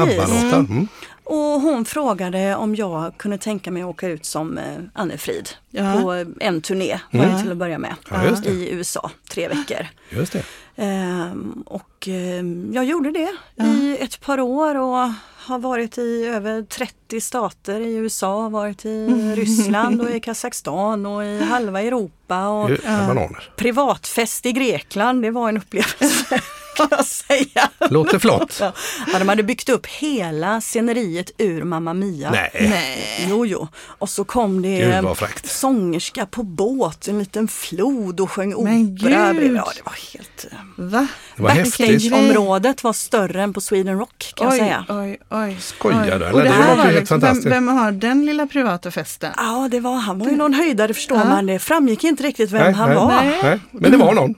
Mm. 1.31 1.43
Och 1.43 1.61
hon 1.61 1.85
frågade 1.85 2.55
om 2.55 2.75
jag 2.75 3.13
kunde 3.17 3.37
tänka 3.37 3.71
mig 3.71 3.81
att 3.83 3.89
åka 3.89 4.07
ut 4.07 4.25
som 4.25 4.57
eh, 4.57 4.63
Anne-Frid 4.93 5.49
Ja. 5.69 5.99
på 6.01 6.25
en 6.39 6.61
turné 6.61 6.99
var 7.11 7.25
det 7.25 7.39
till 7.41 7.51
att 7.51 7.57
börja 7.57 7.77
med 7.77 7.95
Ja, 8.09 8.23
i 8.45 8.69
USA, 8.71 9.11
tre 9.29 9.47
veckor. 9.47 9.87
Just 10.09 10.33
det. 10.33 10.43
Ehm, 10.75 11.63
och 11.65 12.07
ehm, 12.07 12.71
jag 12.73 12.85
gjorde 12.85 13.11
det 13.11 13.31
i 13.63 13.97
ett 13.99 14.21
par 14.21 14.39
år 14.39 14.75
och 14.75 15.09
har 15.45 15.59
varit 15.59 15.97
i 15.97 16.25
över 16.25 16.61
30 16.63 17.21
stater 17.21 17.79
i 17.79 17.93
USA, 17.95 18.49
varit 18.49 18.85
i 18.85 19.07
Ryssland 19.35 20.01
och 20.01 20.09
i 20.09 20.19
Kazakstan 20.23 21.05
och 21.05 21.23
i 21.25 21.43
halva 21.43 21.81
Europa. 21.81 22.47
Och 22.47 22.69
bananer. 22.85 23.49
privatfest 23.55 24.45
i 24.45 24.51
Grekland, 24.51 25.21
det 25.21 25.31
var 25.31 25.49
en 25.49 25.57
upplevelse 25.57 26.41
kan 26.75 26.87
jag 26.91 27.05
säga. 27.05 27.69
Låter 27.89 28.19
flott. 28.19 28.57
Ja, 28.59 28.73
Ja, 29.13 29.19
de 29.19 29.29
hade 29.29 29.43
byggt 29.43 29.69
upp 29.69 29.85
hela 29.87 30.61
sceneriet 30.61 31.31
ur 31.37 31.63
Mamma 31.63 31.93
Mia. 31.93 32.31
Nej. 32.31 32.49
Nej. 32.69 33.25
Jo, 33.29 33.45
jo. 33.45 33.67
Och 33.85 34.09
så 34.09 34.23
kom 34.23 34.61
det 34.61 35.01
Gud, 35.01 35.31
sångerska 35.43 36.25
på 36.25 36.43
båt, 36.43 37.07
en 37.07 37.19
liten 37.19 37.47
flod 37.47 38.19
och 38.19 38.31
sjöng 38.31 38.49
Men 38.49 38.57
opera. 38.57 39.33
gud. 39.33 39.51
Ja, 39.55 39.65
det 39.75 39.81
var 39.85 39.95
helt... 40.13 40.45
eh, 40.51 40.57
Va? 40.75 41.07
Det 41.35 41.43
var 41.43 41.49
häftigt. 41.49 41.87
Backstage-området 41.87 42.83
var 42.83 42.93
större 42.93 43.41
än 43.43 43.53
på 43.53 43.61
Sweden 43.61 43.99
Rock 43.99 44.33
kan 44.35 44.45
jag 44.47 44.53
Oj, 44.53 44.59
säga. 44.59 44.85
oj, 44.89 45.19
oj. 45.29 45.57
Skojar 45.59 46.01
oj. 46.03 46.31
du, 46.33 46.37
det 46.37 46.43
Det 46.43 46.49
här 46.49 46.75
var 46.75 46.83
helt 46.83 46.95
liksom, 46.99 47.19
vem, 47.19 47.27
fantastiskt. 47.27 47.55
vem 47.55 47.67
har 47.67 47.91
den 47.91 48.25
lilla 48.25 48.47
privata 48.47 48.91
festen? 48.91 49.33
Ja, 49.37 49.67
det 49.71 49.79
var, 49.79 49.95
han 49.95 50.19
var 50.19 50.27
ju 50.27 50.35
någon 50.35 50.53
höjdare 50.53 50.93
förstår 50.93 51.17
Ja. 51.17 51.25
man. 51.25 51.45
Det 51.45 51.59
framgick 51.59 52.03
inte 52.03 52.23
riktigt 52.23 52.51
vem 52.51 52.63
Nej, 52.63 52.73
han 52.73 52.89
nej, 52.89 52.97
var. 52.97 53.07
Nej. 53.07 53.39
Nej. 53.43 53.59
Men 53.71 53.91
det 53.91 53.97
var 53.97 54.13
någon. 54.13 54.35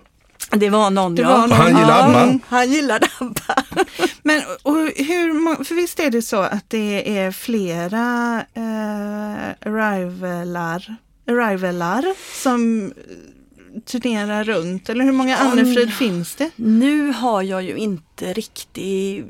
Det 0.55 0.69
var 0.69 0.89
någon, 0.89 1.15
Det 1.15 1.22
ja. 1.22 1.29
var 1.29 1.48
någon. 1.48 1.51
Han 1.51 1.67
gillar 1.67 2.00
Ja, 2.00 2.05
ABBA. 2.05 2.39
Han 2.48 2.72
gillade 2.72 3.07
ABBA. 3.19 3.63
Men 4.24 4.41
och 4.63 4.75
hur, 4.95 5.63
för 5.63 5.75
visst 5.75 6.00
är 6.00 6.10
det 6.10 6.22
så 6.22 6.38
att 6.41 6.69
det 6.69 7.17
är 7.17 7.31
flera 7.31 8.38
eh, 8.53 9.67
arrivalar, 9.67 10.95
arrivalar 11.27 12.05
som 12.43 12.86
eh, 12.86 13.81
turnerar 13.81 14.43
runt? 14.43 14.89
Eller 14.89 15.05
hur 15.05 15.12
många 15.12 15.38
Annefrid 15.38 15.93
finns 15.93 16.36
det? 16.36 16.50
Nu 16.55 17.12
har 17.12 17.41
jag 17.41 17.63
ju 17.63 17.75
inte 17.75 18.33
riktig 18.33 19.25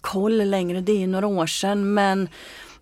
koll 0.00 0.50
längre, 0.50 0.80
det 0.80 1.02
är 1.02 1.06
några 1.06 1.26
år 1.26 1.46
sedan, 1.46 1.94
men 1.94 2.28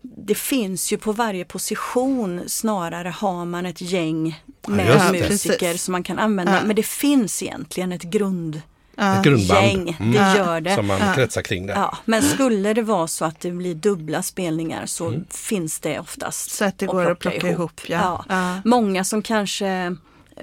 det 0.03 0.35
finns 0.35 0.93
ju 0.93 0.99
på 0.99 1.13
varje 1.13 1.45
position 1.45 2.41
snarare 2.47 3.09
har 3.09 3.45
man 3.45 3.67
ett 3.67 3.81
gäng 3.81 4.43
med 4.69 4.87
det. 4.87 5.13
musiker 5.29 5.57
Precis. 5.59 5.83
som 5.83 5.93
man 5.93 6.03
kan 6.03 6.19
använda. 6.19 6.55
Ja. 6.57 6.61
Men 6.65 6.77
det 6.77 6.87
finns 6.87 7.43
egentligen 7.43 7.93
ett 7.93 8.03
grundgäng, 8.03 8.63
Ett 8.97 9.25
grundband. 9.25 9.95
det 9.99 10.19
Ja. 10.19 10.37
gör 10.37 10.61
det. 10.61 10.75
Som 10.75 10.87
man 10.87 10.99
Ja. 11.01 11.15
kretsar 11.15 11.43
kring 11.43 11.67
det. 11.67 11.73
Ja, 11.73 11.97
men 12.05 12.23
skulle 12.23 12.75
det 12.75 12.83
vara 12.83 13.07
så 13.07 13.25
att 13.25 13.41
det 13.41 13.51
blir 13.51 13.75
dubbla 13.75 14.23
spelningar 14.23 14.87
så 14.87 15.23
finns 15.31 15.81
det 15.81 15.99
oftast 16.01 16.51
Så 16.51 16.65
att 16.65 16.79
det 16.79 16.87
går 16.87 17.11
att 17.11 17.19
plocka 17.19 17.49
ihop, 17.51 17.81
ja. 17.89 18.25
Ja. 18.29 18.61
Många 18.65 19.05
som 19.05 19.23
kanske 19.23 19.97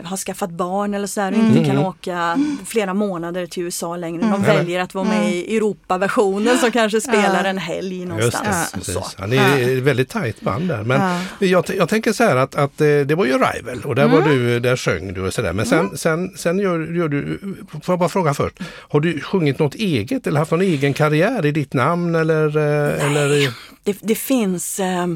har 0.04 0.18
skaffat 0.18 0.50
barn 0.50 0.94
eller 0.94 1.08
sådär 1.08 1.32
och 1.32 1.38
inte 1.38 1.66
kan 1.66 1.78
åka 1.78 2.38
flera 2.66 2.94
månader 2.94 3.46
till 3.46 3.64
USA 3.64 3.96
längre. 3.98 4.22
De 4.22 4.44
väljer 4.44 4.80
att 4.80 4.94
vara 4.94 5.06
med 5.06 5.34
i 5.34 5.58
Europaversionen 5.58 6.58
som 6.58 6.72
kanske 6.72 7.02
spelar 7.02 7.44
en 7.44 7.58
helg 7.58 7.98
Just 7.98 8.10
någonstans. 8.10 8.72
det, 8.72 8.82
så. 8.92 9.04
Ja, 9.18 9.28
det 9.28 9.38
är 9.38 9.78
ett 9.78 9.84
väldigt 9.84 10.10
tajt 10.10 10.42
band 10.42 10.68
där. 10.68 10.84
Men 10.84 11.22
jag, 11.40 11.66
jag 11.78 11.90
tänker 11.90 12.14
så 12.14 12.24
här 12.24 12.36
att, 12.36 12.56
att 12.56 12.82
eh, 12.82 12.88
det 12.88 13.16
var 13.16 13.26
ju 13.26 13.34
Rival 13.34 13.82
och 13.86 13.96
där 13.96 14.08
var 14.08 14.22
du, 14.22 14.60
där 14.60 14.76
sjöng 14.76 15.14
du 15.14 15.22
och 15.22 15.34
sådär. 15.34 15.54
Men 15.54 15.66
sen, 15.66 15.98
sen, 15.98 16.30
sen 16.38 16.60
gör, 16.60 16.94
gör 16.96 17.08
du, 17.08 17.40
får 17.84 17.94
jag 17.94 18.00
bara 18.00 18.10
fråga 18.10 18.34
först, 18.34 18.56
har 18.90 19.00
du 19.00 19.22
sjungit 19.22 19.60
något 19.60 19.76
eget 19.76 20.28
eller 20.28 20.40
haft 20.40 20.52
någon 20.52 20.62
egen 20.62 20.94
karriär 20.94 21.46
i 21.46 21.52
ditt 21.52 21.74
namn 21.74 22.16
eller? 22.16 22.58
eh, 22.58 23.06
eller 23.06 23.34
i, 23.34 23.50
Det, 23.84 23.98
det 24.02 24.16
finns, 24.16 24.80
eh, 24.80 25.08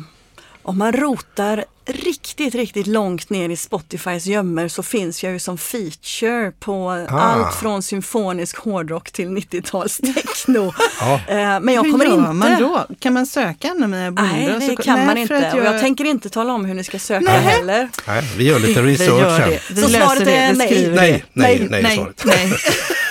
om 0.63 0.77
man 0.77 0.91
rotar 0.93 1.65
riktigt, 1.85 2.55
riktigt 2.55 2.87
långt 2.87 3.29
ner 3.29 3.49
i 3.49 3.55
Spotifys 3.55 4.25
gömmor 4.25 4.67
så 4.67 4.83
finns 4.83 5.23
jag 5.23 5.33
ju 5.33 5.39
som 5.39 5.57
feature 5.57 6.51
på 6.59 6.89
Ah. 7.09 7.19
allt 7.19 7.55
från 7.55 7.83
symfonisk 7.83 8.57
hårdrock 8.57 9.11
till 9.11 9.27
90-talstechno. 9.27 10.73
Ja. 10.99 11.13
Eh, 11.27 11.59
men 11.59 11.73
jag 11.73 11.83
Hur 11.83 11.91
kommer 11.91 12.05
gör 12.05 12.13
inte... 12.17 12.31
man 12.33 12.59
då? 12.59 12.85
Kan 12.99 13.13
man 13.13 13.25
söka 13.25 13.71
Anna-Mia 13.71 14.11
Bonde? 14.11 14.31
Nej, 14.31 14.55
det 14.59 14.75
så- 14.75 14.81
kan 14.83 14.97
Nej, 14.97 15.05
man 15.05 15.17
inte. 15.17 15.47
att 15.47 15.53
Och 15.53 15.59
jag 15.59 15.65
jag- 15.73 15.81
tänker 15.81 16.05
inte 16.05 16.29
tala 16.29 16.53
om 16.53 16.65
hur 16.65 16.73
ni 16.73 16.83
ska 16.83 16.99
söka 16.99 17.25
Nej. 17.25 17.39
heller. 17.39 17.89
nej, 18.07 18.23
vi 18.37 18.43
gör 18.43 18.59
lite 18.59 18.81
research 18.81 19.09
vi 19.13 19.19
gör 19.21 19.39
sen. 19.39 19.49
det. 19.49 19.59
Vi 19.69 19.81
Så 19.81 19.87
löser 19.87 20.05
svaret 20.05 20.25
det. 20.25 20.35
är 20.35 20.51
Vi 20.53 20.57
nej. 20.57 20.69
Nej, 20.95 21.11
det. 21.13 21.23
nej, 21.33 21.67
nej, 21.69 21.81
nej, 21.81 22.13
nej. 22.25 22.53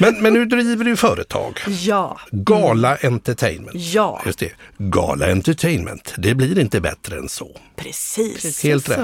Men, 0.00 0.22
men 0.22 0.32
nu 0.32 0.44
driver 0.44 0.84
du 0.84 0.96
företag. 0.96 1.60
Ja, 1.68 2.20
Gala 2.30 2.96
Entertainment. 2.96 3.74
ja, 3.74 4.22
Just 4.26 4.38
det. 4.38 4.52
Gala 4.78 5.30
Entertainment. 5.30 6.14
Det 6.18 6.34
blir 6.34 6.58
inte 6.58 6.80
bättre 6.80 7.18
än 7.18 7.28
så. 7.28 7.56
precis. 7.76 8.62
Helt 8.64 8.88
rätt. 8.88 8.98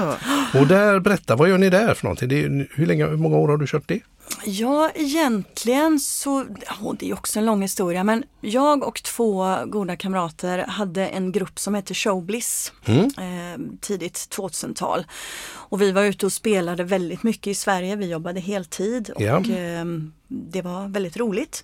Och 0.53 0.67
där, 0.67 0.99
berätta, 0.99 1.35
vad 1.35 1.49
gör 1.49 1.57
ni 1.57 1.69
där 1.69 1.93
för 1.93 2.03
någonting? 2.05 2.29
Det 2.29 2.43
är, 2.43 2.67
hur, 2.75 2.85
länge, 2.85 3.05
hur 3.07 3.17
många 3.17 3.37
år 3.37 3.47
har 3.47 3.57
du 3.57 3.67
kört 3.67 3.87
det? 3.87 3.99
Ja, 4.45 4.89
egentligen 4.95 5.99
så, 5.99 6.41
oh, 6.81 6.93
det 6.99 7.09
är 7.09 7.13
också 7.13 7.39
en 7.39 7.45
lång 7.45 7.61
historia, 7.61 8.03
men 8.03 8.23
jag 8.41 8.83
och 8.83 9.03
två 9.03 9.57
goda 9.65 9.95
kamrater 9.95 10.65
hade 10.67 11.07
en 11.07 11.31
grupp 11.31 11.59
som 11.59 11.73
hette 11.75 11.93
Showbliss 11.93 12.71
Mm. 12.85 13.05
eh, 13.05 13.59
tidigt 13.81 14.15
2000-tal. 14.37 15.05
Och 15.51 15.81
vi 15.81 15.91
var 15.91 16.03
ute 16.03 16.25
och 16.25 16.33
spelade 16.33 16.83
väldigt 16.83 17.23
mycket 17.23 17.47
i 17.47 17.55
Sverige, 17.55 17.95
vi 17.95 18.09
jobbade 18.09 18.39
heltid 18.39 19.09
och 19.09 19.21
Ja. 19.21 19.37
eh, 19.37 19.85
det 20.27 20.61
var 20.61 20.87
väldigt 20.87 21.17
roligt. 21.17 21.63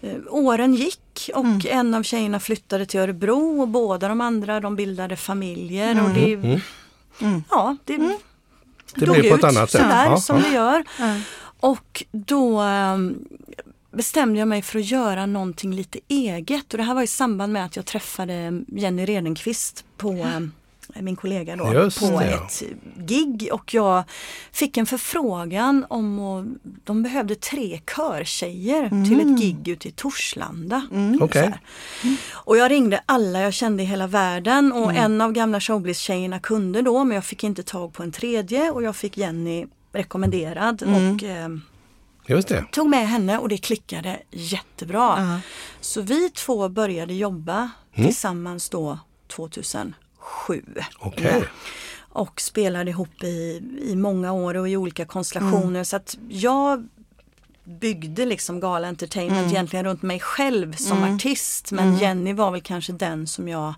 Eh, 0.00 0.16
åren 0.28 0.74
gick 0.74 1.30
och 1.34 1.44
Mm. 1.44 1.60
en 1.68 1.94
av 1.94 2.02
tjejerna 2.02 2.40
flyttade 2.40 2.86
till 2.86 3.00
Örebro 3.00 3.60
och 3.60 3.68
båda 3.68 4.08
de 4.08 4.20
andra 4.20 4.60
de 4.60 4.76
bildade 4.76 5.16
familjer 5.16 6.04
och 6.04 6.10
det, 6.10 6.58
ja, 7.50 7.76
det, 7.84 7.94
Mm. 7.94 8.16
Det 8.96 9.06
blev 9.06 9.14
på 9.28 9.34
ett 9.34 9.38
ut 9.38 9.44
annat 9.44 9.70
sätt. 9.70 9.80
sådär 9.80 10.04
Ja, 10.06 10.16
som 10.16 10.36
ja. 10.36 10.42
det 10.48 10.54
gör. 10.54 10.84
Och 11.64 12.04
då 12.12 12.60
ehm, 12.60 13.24
bestämde 13.90 14.38
jag 14.38 14.48
mig 14.48 14.62
för 14.62 14.78
att 14.78 14.84
göra 14.90 15.26
någonting 15.26 15.74
lite 15.74 15.98
eget. 16.08 16.72
Och 16.72 16.78
det 16.78 16.84
här 16.84 16.94
var 16.94 17.02
i 17.02 17.06
samband 17.06 17.52
med 17.52 17.64
att 17.64 17.76
jag 17.76 17.86
träffade 17.86 18.62
Jenny 18.66 19.04
Redenqvist 19.04 19.84
på 19.96 20.10
ehm, 20.10 20.52
min 21.00 21.16
kollega 21.16 21.56
då 21.56 21.72
Just 21.72 22.00
på 22.00 22.20
det, 22.20 22.30
ja. 22.30 22.46
ett 22.46 22.62
gig. 22.96 23.48
Och 23.52 23.74
jag 23.74 24.04
fick 24.52 24.76
en 24.76 24.86
förfrågan 24.86 25.86
om 25.88 26.18
att 26.18 26.46
de 26.84 27.02
behövde 27.02 27.34
tre 27.34 27.80
körtjejer 27.96 28.88
till 29.08 29.20
ett 29.20 29.40
gig 29.40 29.68
ute 29.68 29.88
i 29.88 29.92
Torslanda. 29.92 30.86
Så 31.32 31.38
här. 31.38 31.60
Och 32.32 32.56
jag 32.56 32.70
ringde 32.70 33.02
alla 33.06 33.40
jag 33.40 33.54
kände 33.54 33.82
i 33.82 33.86
hela 33.86 34.06
världen. 34.06 34.72
Och 34.72 34.94
en 34.94 35.20
av 35.20 35.32
gamla 35.32 35.60
showbiz-tjejerna 35.60 36.40
kunde 36.40 36.82
då 36.82 37.04
men 37.04 37.14
jag 37.14 37.24
fick 37.24 37.44
inte 37.44 37.62
tag 37.62 37.92
på 37.92 38.02
en 38.02 38.12
tredje. 38.12 38.70
Och 38.70 38.82
jag 38.82 38.96
fick 38.96 39.16
Jenny 39.16 39.66
rekommenderad 39.94 40.82
och 40.82 41.22
eh, 41.24 41.48
tog 42.72 42.88
med 42.88 43.08
henne 43.08 43.38
och 43.38 43.48
det 43.48 43.58
klickade 43.58 44.22
jättebra. 44.30 45.40
Så 45.80 46.00
vi 46.00 46.30
två 46.30 46.68
började 46.68 47.14
jobba 47.14 47.70
tillsammans 47.94 48.68
då 48.70 48.98
2007. 49.26 49.94
Okej. 50.98 51.44
Och 52.08 52.40
spelade 52.40 52.90
ihop 52.90 53.24
i, 53.24 53.62
i 53.82 53.96
många 53.96 54.32
år 54.32 54.56
och 54.56 54.68
i 54.68 54.76
olika 54.76 55.04
konstellationer. 55.04 55.84
Så 55.84 55.96
att 55.96 56.18
jag 56.28 56.88
byggde 57.64 58.26
liksom 58.26 58.60
Gala 58.60 58.88
Entertainment 58.88 59.52
egentligen 59.52 59.84
runt 59.84 60.02
mig 60.02 60.20
själv 60.20 60.72
som 60.72 61.14
artist. 61.14 61.72
Men 61.72 61.98
Jenny 61.98 62.32
var 62.32 62.50
väl 62.50 62.60
kanske 62.60 62.92
den 62.92 63.26
som 63.26 63.48
jag 63.48 63.74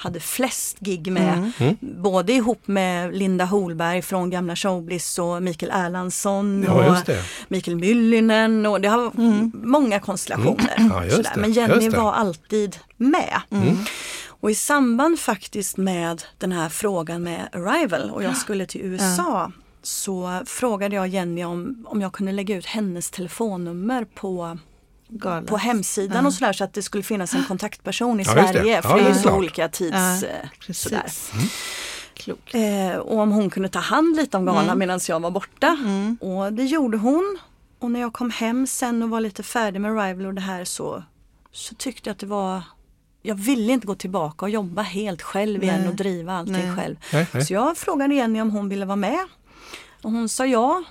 hade 0.00 0.20
flest 0.20 0.78
gig 0.78 1.12
med. 1.12 1.52
Både 1.80 2.32
ihop 2.32 2.62
med 2.66 3.14
Linda 3.16 3.44
Holberg 3.44 4.02
från 4.02 4.30
gamla 4.30 4.56
Showbiz 4.56 5.18
och 5.18 5.42
Mikael 5.42 5.72
Erlandsson 5.74 6.64
Ja, 6.66 6.90
och. 7.00 7.14
Mikael 7.48 7.76
Myllinen 7.76 8.66
och 8.66 8.80
det 8.80 8.88
har 8.88 9.10
många 9.66 10.00
konstellationer. 10.00 10.74
Mm. 10.76 10.92
Ja, 11.10 11.22
Men 11.36 11.52
Jenny. 11.52 11.86
Mm. 11.86 12.00
var 12.00 12.12
alltid 12.12 12.76
med. 12.96 13.40
Och 14.26 14.50
i 14.50 14.54
samband 14.54 15.18
faktiskt 15.18 15.76
med 15.76 16.22
den 16.38 16.52
här 16.52 16.68
frågan 16.68 17.22
med 17.22 17.48
Arrival 17.52 18.10
och 18.10 18.22
jag 18.22 18.36
skulle 18.36 18.66
till 18.66 18.80
USA 18.80 19.52
så 19.82 20.40
frågade 20.46 20.96
jag 20.96 21.08
Jenny 21.08 21.44
om, 21.44 21.86
om 21.88 22.00
jag 22.00 22.12
kunde 22.12 22.32
lägga 22.32 22.56
ut 22.56 22.66
hennes 22.66 23.10
telefonnummer 23.10 24.04
på, 24.04 24.58
Galet. 25.12 25.48
på 25.48 25.56
hemsidan 25.56 26.26
och 26.26 26.32
sådär 26.34 26.52
så 26.52 26.64
att 26.64 26.72
det 26.72 26.82
skulle 26.82 27.02
finnas 27.02 27.34
en 27.34 27.44
kontaktperson 27.44 28.20
i 28.20 28.22
Ja, 28.26 28.34
det. 28.34 28.48
Sverige. 28.52 28.74
Ja, 28.74 28.82
För 28.82 28.94
det 28.94 29.00
är 29.00 29.04
det 29.04 29.10
ju 29.16 29.22
så 29.22 29.32
olika 29.36 29.68
tids... 29.68 29.96
Ja, 30.22 30.28
eh, 30.68 30.72
sådär. 30.72 31.12
Klokt. 32.14 32.54
Eh, 32.54 32.96
och 32.98 33.18
om 33.18 33.30
hon 33.32 33.50
kunde 33.50 33.68
ta 33.68 33.78
hand 33.78 34.16
lite 34.16 34.36
om 34.36 34.44
galan 34.44 34.78
medan 34.78 35.00
jag 35.08 35.20
var 35.20 35.30
borta. 35.30 35.76
Och 36.20 36.52
det 36.52 36.64
gjorde 36.64 36.96
hon. 36.98 37.38
Och 37.78 37.90
när 37.90 38.00
jag 38.00 38.12
kom 38.12 38.30
hem 38.30 38.66
sen 38.66 39.02
och 39.02 39.10
var 39.10 39.20
lite 39.20 39.42
färdig 39.42 39.80
med 39.80 39.90
Rival 40.02 40.26
och 40.26 40.34
det 40.34 40.40
här 40.40 40.64
så, 40.64 41.02
så 41.52 41.74
tyckte 41.74 42.08
jag 42.08 42.14
att 42.14 42.18
det 42.20 42.26
var 42.26 42.62
jag 43.22 43.34
ville 43.34 43.72
inte 43.72 43.86
gå 43.86 43.94
tillbaka 43.94 44.44
och 44.44 44.50
jobba 44.50 44.82
helt 44.82 45.22
själv 45.22 45.62
igen 45.62 45.80
Nej. 45.80 45.88
och 45.88 45.94
driva 45.94 46.32
allting 46.32 46.54
Nej. 46.54 46.76
själv. 46.76 46.96
Nej. 47.12 47.44
Så 47.46 47.52
jag 47.52 47.76
frågade 47.76 48.14
Jenny 48.14 48.40
om 48.40 48.50
hon 48.50 48.68
ville 48.68 48.86
vara 48.86 48.96
med. 48.96 49.18
Och 50.02 50.10
hon 50.10 50.28
sa 50.28 50.46
ja. 50.46 50.82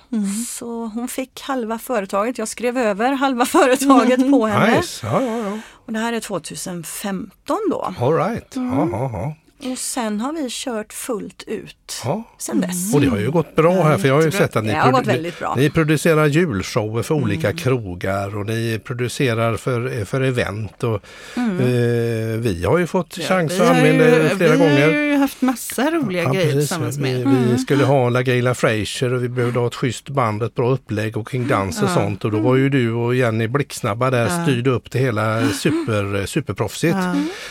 Så 0.48 0.86
hon 0.94 1.08
fick 1.08 1.40
halva 1.40 1.78
företaget. 1.78 2.38
Jag 2.38 2.48
skrev 2.48 2.78
över 2.78 3.12
halva 3.12 3.44
företaget 3.44 4.30
på 4.30 4.46
henne. 4.46 4.76
Nice. 4.76 5.06
Ja, 5.06 5.22
ja, 5.22 5.38
ja. 5.38 5.58
Och 5.86 5.92
det 5.92 5.98
här 5.98 6.12
är 6.12 6.20
2015 6.20 7.58
då. 7.70 7.94
All 8.00 8.14
right. 8.14 8.56
Ja, 8.56 8.88
ja, 8.92 9.10
ja. 9.12 9.34
Och 9.64 9.78
sen 9.78 10.20
har 10.20 10.32
vi 10.32 10.46
kört 10.50 10.92
fullt 10.92 11.44
ut 11.46 12.00
ja. 12.04 12.24
sen 12.38 12.60
dess. 12.60 12.94
Och 12.94 13.00
det 13.00 13.06
har 13.06 13.18
ju 13.18 13.30
gått 13.30 13.56
bra 13.56 13.82
här 13.82 13.98
för 13.98 14.08
jag 14.08 14.14
har 14.14 14.22
ju 14.22 14.30
sett 14.30 14.56
att 14.56 14.64
ni, 14.64 15.32
bra. 15.40 15.54
ni 15.56 15.70
producerar 15.70 16.26
julshower 16.26 17.02
för 17.02 17.14
olika 17.14 17.52
krogar 17.52 18.36
och 18.36 18.46
ni 18.46 18.80
producerar 18.84 19.56
för, 19.56 20.04
för 20.04 20.20
event. 20.20 20.84
Och, 20.84 20.94
eh, 21.36 22.38
vi 22.38 22.64
har 22.66 22.78
ju 22.78 22.86
fått 22.86 23.14
chans 23.14 23.52
Vi 23.52 23.60
att 23.60 23.68
använda 23.68 24.04
er 24.04 24.28
flera 24.36 24.52
vi 24.52 24.58
gånger. 24.58 24.86
har 24.86 24.92
ju 24.94 25.16
haft 25.16 25.42
massa 25.42 25.90
roliga 25.90 26.22
Ja, 26.22 26.32
grejer 26.32 26.46
precis. 26.46 26.60
tillsammans 26.68 26.96
vi, 26.98 27.02
med 27.02 27.20
er. 27.20 27.52
vi 27.52 27.58
skulle 27.58 27.84
ha 27.84 28.08
LaGaylia 28.08 28.54
Frazier 28.54 29.12
och 29.14 29.24
vi 29.24 29.28
behövde 29.28 29.58
ha 29.60 29.66
ett 29.66 29.74
schysst 29.74 30.08
band, 30.08 30.42
ett 30.42 30.54
bra 30.54 30.70
upplägg 30.70 31.16
och 31.16 31.30
King 31.30 31.48
Dance 31.48 31.84
och 31.84 31.90
sånt. 31.90 32.24
Och 32.24 32.30
då 32.30 32.38
var 32.38 32.56
ju 32.56 32.68
du 32.68 32.92
och 32.92 33.14
Jenny 33.14 33.48
blixtsnabba 33.48 34.10
där, 34.10 34.42
styrde 34.42 34.70
upp 34.70 34.90
det 34.90 34.98
hela 34.98 35.48
super, 35.48 36.26
superproffsigt. 36.26 36.96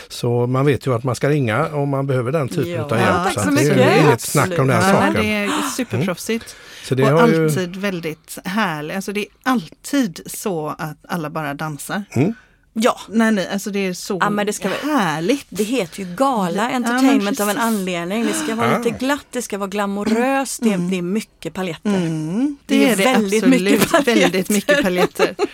Så 0.08 0.46
man 0.46 0.66
vet 0.66 0.86
ju 0.86 0.94
att 0.94 1.04
man 1.04 1.14
ska 1.14 1.28
ringa 1.28 1.68
om 1.68 1.88
man 1.88 1.99
behöver 2.06 2.32
den 2.32 2.48
typen 2.48 2.70
Ja, 2.70 2.82
av 2.82 2.90
hjälp. 2.98 3.24
tack 3.24 3.34
så 3.34 3.40
så 3.40 3.48
att 3.48 3.56
det 3.56 3.62
är 3.62 3.74
mycket. 3.76 4.02
inget 4.04 4.20
snack 4.20 4.58
om 4.58 4.66
den. 4.66 4.76
Ja, 4.76 4.82
saken. 4.82 5.12
det 5.14 5.34
är 5.34 5.50
superproffsigt. 5.76 6.56
Så 6.84 6.94
det 6.94 7.12
och 7.12 7.20
har 7.20 7.28
ju... 7.28 7.44
alltid 7.44 7.76
väldigt 7.76 8.38
härligt. 8.44 8.96
Alltså 8.96 9.12
det 9.12 9.20
är 9.20 9.26
alltid 9.42 10.20
så 10.26 10.68
att 10.78 10.96
alla 11.08 11.30
bara 11.30 11.54
dansar. 11.54 12.02
Mm. 12.10 12.34
Ja, 12.72 13.00
Nej, 13.08 13.32
nej, 13.32 13.48
alltså 13.52 13.70
det 13.70 13.78
är 13.86 13.92
så 13.94 14.18
Ja, 14.20 14.30
men 14.30 14.46
det 14.46 14.52
ska 14.52 14.68
härligt. 14.68 15.46
det 15.48 15.64
heter 15.64 16.00
ju 16.04 16.14
Gala 16.16 16.56
Ja, 16.56 16.68
men 16.80 16.84
Entertainment 16.84 17.40
av 17.40 17.50
en 17.50 17.58
anledning. 17.58 18.26
Det 18.26 18.32
ska 18.34 18.54
vara 18.54 18.72
Ja. 18.72 18.78
lite 18.78 18.90
glatt, 18.90 19.26
det 19.30 19.42
ska 19.42 19.58
vara 19.58 19.68
glamoröst, 19.68 20.62
det, 20.62 20.76
det 20.76 20.98
är 20.98 21.02
mycket 21.02 21.54
paletter. 21.54 21.96
Mm, 21.96 22.56
det, 22.66 22.78
Det 22.78 22.88
är 22.88 22.92
är 22.92 22.96
det 22.96 23.04
väldigt 23.04 23.44
absolut. 23.44 23.62
mycket 23.72 23.90
paljetter. 23.92 24.14
väldigt 24.20 24.48
mycket 24.48 24.82
paljetter. 24.82 25.34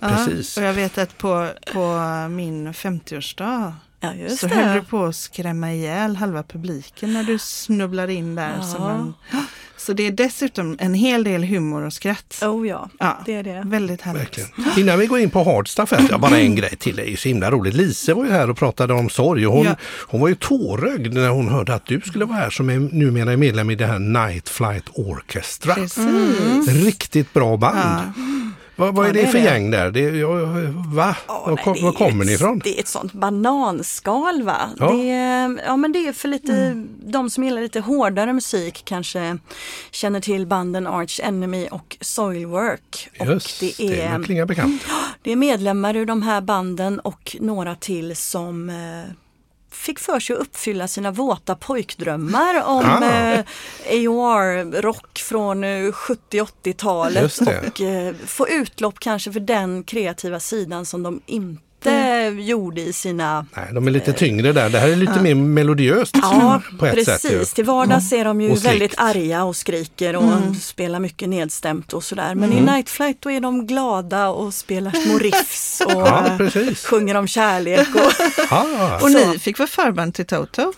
Ja, 0.00 0.08
Precis. 0.08 0.56
och 0.56 0.62
jag 0.62 0.72
vet 0.72 0.98
att 0.98 1.18
på, 1.18 1.48
på 1.72 1.86
min 2.30 2.72
50-årsdag 2.72 3.72
Ja, 4.00 4.14
just 4.14 4.40
så 4.40 4.48
höll 4.48 4.68
du 4.74 4.80
det. 4.80 4.86
på 4.86 5.04
att 5.04 5.16
skrämma 5.16 5.72
ihjäl 5.72 6.16
halva 6.16 6.42
publiken 6.42 7.12
när 7.12 7.22
du 7.24 7.38
snubblar 7.38 8.08
in 8.08 8.34
där. 8.34 8.54
Ja. 8.56 8.62
Som 8.62 8.82
en, 8.90 9.14
så 9.76 9.92
det 9.92 10.06
är 10.06 10.10
dessutom 10.10 10.76
en 10.80 10.94
hel 10.94 11.24
del 11.24 11.44
humor 11.44 11.82
och 11.82 11.92
skratt. 11.92 12.38
Oh 12.42 12.68
ja, 12.68 12.88
Ja, 12.98 13.22
det 13.26 13.34
är 13.34 13.42
det. 13.42 13.62
Väldigt 13.66 14.00
härligt. 14.02 14.22
Verkligen. 14.22 14.50
Innan 14.78 14.98
vi 14.98 15.06
går 15.06 15.18
in 15.18 15.30
på 15.30 15.44
hardstuff, 15.44 15.90
här, 15.90 16.06
ja, 16.10 16.18
bara 16.18 16.38
en 16.38 16.54
grej 16.54 16.76
till. 16.76 16.96
Det 16.96 17.02
är 17.02 17.10
ju 17.10 17.16
så 17.16 17.28
himla 17.28 17.50
roligt. 17.50 17.74
Lise 17.74 18.14
var 18.14 18.24
ju 18.24 18.30
här 18.30 18.50
och 18.50 18.56
pratade 18.58 18.94
om 18.94 19.08
sorg 19.10 19.46
och 19.46 19.52
hon, 19.52 19.64
Ja. 19.66 19.74
hon 20.06 20.20
var 20.20 20.28
ju 20.28 20.34
tårögd 20.34 21.14
när 21.14 21.28
hon 21.28 21.48
hörde 21.48 21.74
att 21.74 21.86
du 21.86 22.00
skulle 22.00 22.24
vara 22.24 22.38
här 22.38 22.50
som 22.50 22.70
är 22.70 22.78
numera 22.78 23.32
är 23.32 23.36
medlem 23.36 23.70
i 23.70 23.74
det 23.74 23.86
här 23.86 23.98
Night 23.98 24.48
Flight 24.48 24.84
Orchestra. 24.92 25.74
Precis. 25.74 26.68
Riktigt 26.68 27.32
bra 27.32 27.56
band. 27.56 28.12
Ja. 28.78 28.84
Vad, 28.84 28.94
vad 28.94 29.06
Ja, 29.06 29.08
är 29.10 29.12
det, 29.14 29.26
för 29.26 29.38
gäng 29.38 29.70
där? 29.70 29.90
Det, 29.90 30.00
jag, 30.00 30.46
va? 30.94 31.16
Ja, 31.28 31.44
var, 31.46 31.56
kom, 31.56 31.76
var 31.82 31.92
kommer 31.92 32.24
ni 32.24 32.32
ifrån? 32.32 32.60
Det 32.64 32.76
är 32.76 32.80
ett 32.80 32.88
sånt 32.88 33.12
bananskal 33.12 34.42
va? 34.42 34.70
Ja. 34.78 34.92
Det, 34.92 35.58
ja 35.66 35.76
men 35.76 35.92
det 35.92 36.08
är 36.08 36.12
för 36.12 36.28
lite, 36.28 36.84
de 37.00 37.30
som 37.30 37.44
gillar 37.44 37.62
lite 37.62 37.80
hårdare 37.80 38.32
musik 38.32 38.82
kanske 38.84 39.38
känner 39.90 40.20
till 40.20 40.46
banden 40.46 40.86
Arch 40.86 41.20
Enemy 41.22 41.68
och 41.70 41.96
Soilwork. 42.00 43.10
Och 43.20 43.26
Just 43.26 43.60
det 43.60 43.74
det, 43.78 44.00
är, 44.02 44.18
det 44.18 44.24
klingar 44.24 44.46
bekant. 44.46 44.82
det 45.22 45.32
är 45.32 45.36
medlemmar 45.36 45.96
ur 45.96 46.06
de 46.06 46.22
här 46.22 46.40
banden 46.40 47.00
och 47.00 47.36
några 47.40 47.74
till 47.74 48.16
som 48.16 48.70
eh, 48.70 49.12
fick 49.70 49.98
för 49.98 50.20
sig 50.20 50.36
att 50.36 50.42
uppfylla 50.42 50.88
sina 50.88 51.10
våta 51.10 51.54
pojkdrömmar 51.54 52.62
om 52.66 52.84
Ah. 52.84 53.04
eh, 53.04 53.44
AOR-rock 53.90 55.18
från 55.18 55.64
eh, 55.64 55.68
70-80-talet 55.92 57.22
Just 57.22 57.44
det. 57.44 57.58
och 57.68 57.80
eh, 57.80 58.14
få 58.26 58.48
utlopp 58.48 58.98
kanske 58.98 59.32
för 59.32 59.40
den 59.40 59.82
kreativa 59.84 60.40
sidan 60.40 60.86
som 60.86 61.02
de 61.02 61.20
inte 61.26 61.62
gjorde 62.40 62.80
i 62.80 62.92
sina 62.92 63.46
Nej, 63.56 63.68
de 63.72 63.86
är 63.86 63.90
lite 63.90 64.12
tyngre 64.12 64.52
där. 64.52 64.70
Det 64.70 64.78
här 64.78 64.88
är 64.88 64.96
lite 64.96 65.20
mer 65.20 65.34
melodiöst 65.34 66.16
Ja, 66.22 66.62
på 66.78 66.86
ett 66.86 66.94
precis. 66.94 67.20
sätt. 67.20 67.54
Till 67.54 67.64
vardags 67.64 68.12
är 68.12 68.24
de 68.24 68.40
ju 68.40 68.54
väldigt 68.54 68.94
arga 68.96 69.44
och 69.44 69.56
skriker 69.56 70.16
och 70.16 70.56
spelar 70.60 71.00
mycket 71.00 71.28
nedstämt 71.28 71.92
och 71.92 72.04
sådär. 72.04 72.34
Men 72.34 72.52
Mm. 72.52 72.68
i 72.68 72.72
Night 72.72 72.90
Flight 72.90 73.16
då 73.22 73.30
är 73.30 73.40
de 73.40 73.66
glada 73.66 74.28
och 74.28 74.54
spelar 74.54 74.90
små 74.90 75.18
riffs 75.18 75.80
och 75.86 75.92
Ja, 75.92 76.26
eh, 76.26 76.36
precis. 76.36 76.86
sjunger 76.86 77.14
om 77.14 77.26
kärlek. 77.26 77.88
Och, 77.94 78.12
Ah, 78.52 79.00
Och 79.02 79.10
ni 79.10 79.38
fick 79.38 79.58
vara 79.58 79.66
förband 79.68 80.14
till 80.14 80.26
Toto. 80.26 80.72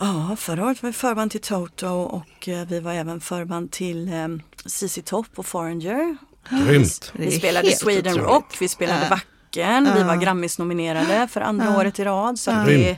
ja, 0.00 0.36
förra 0.38 0.64
året 0.66 0.82
var 0.82 0.88
vi 0.90 0.92
förband 0.92 1.30
till 1.30 1.40
Toto 1.40 1.86
och 1.88 2.48
eh, 2.48 2.66
vi 2.68 2.80
var 2.80 2.92
även 2.92 3.20
förband 3.20 3.70
till 3.70 4.08
eh, 4.12 4.28
ZZ 4.66 4.98
Top 5.04 5.26
och 5.36 5.46
Foreigner. 5.46 6.16
grymt. 6.50 7.12
Vi 7.14 7.30
spelade 7.30 7.70
Sweden 7.70 8.12
otroligt. 8.12 8.30
Rock, 8.30 8.56
vi 8.60 8.68
spelade 8.68 9.20
Wacken, 9.56 9.88
vi 9.96 10.02
var 10.02 10.16
Grammis-nominerade 10.16 11.28
för 11.30 11.40
andra 11.40 11.76
året 11.76 11.98
i 11.98 12.04
rad. 12.04 12.38
Så 12.38 12.50
att 12.50 12.66
det, 12.66 12.96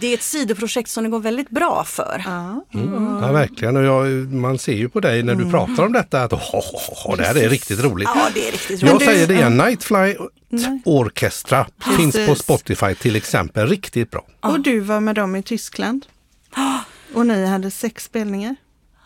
det 0.00 0.06
är 0.06 0.14
ett 0.14 0.22
sidoprojekt 0.22 0.90
som 0.90 1.04
det 1.04 1.10
går 1.10 1.20
väldigt 1.20 1.50
bra 1.50 1.84
för. 1.84 2.22
Ja. 2.26 2.64
Ja, 3.20 3.32
verkligen. 3.32 3.76
Och 3.76 3.84
jag, 3.84 4.06
man 4.32 4.58
ser 4.58 4.72
ju 4.72 4.88
på 4.88 5.00
dig 5.00 5.22
när 5.22 5.34
du 5.34 5.50
pratar 5.50 5.86
om 5.86 5.92
detta 5.92 6.22
att 6.22 6.32
oh, 6.32 6.54
oh, 6.54 7.10
oh, 7.10 7.16
det 7.16 7.24
här 7.24 7.36
är 7.36 7.48
riktigt 7.48 7.80
roligt. 7.80 8.08
Ja, 8.14 8.28
det 8.34 8.48
är 8.48 8.52
riktigt 8.52 8.82
Jag 8.82 8.94
roligt. 8.94 9.04
säger 9.06 9.26
det 9.26 9.34
igen, 9.34 9.56
Nightfly 9.56 10.16
Orchestra 10.84 11.66
finns 11.96 12.14
på 12.14 12.26
Precis. 12.26 12.42
Spotify 12.42 12.94
till 12.94 13.16
exempel. 13.16 13.68
Riktigt 13.68 14.10
bra. 14.10 14.24
Och 14.40 14.60
du 14.60 14.80
var 14.80 15.00
med 15.00 15.14
dem 15.14 15.36
i 15.36 15.42
Tyskland. 15.42 16.06
Och 17.14 17.26
ni 17.26 17.46
hade 17.46 17.70
sex 17.70 18.04
spelningar. 18.04 18.56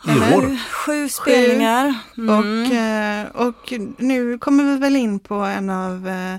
I 0.05 0.35
år. 0.35 0.59
Sju 0.71 1.09
spelningar. 1.09 1.95
Mm. 2.17 2.39
Och, 2.39 2.75
eh, 2.75 3.27
och 3.27 3.73
nu 3.99 4.39
kommer 4.39 4.65
vi 4.65 4.79
väl 4.79 4.97
in 4.97 5.19
på 5.19 5.35
en 5.35 5.71
av 5.71 6.09
eh, 6.09 6.37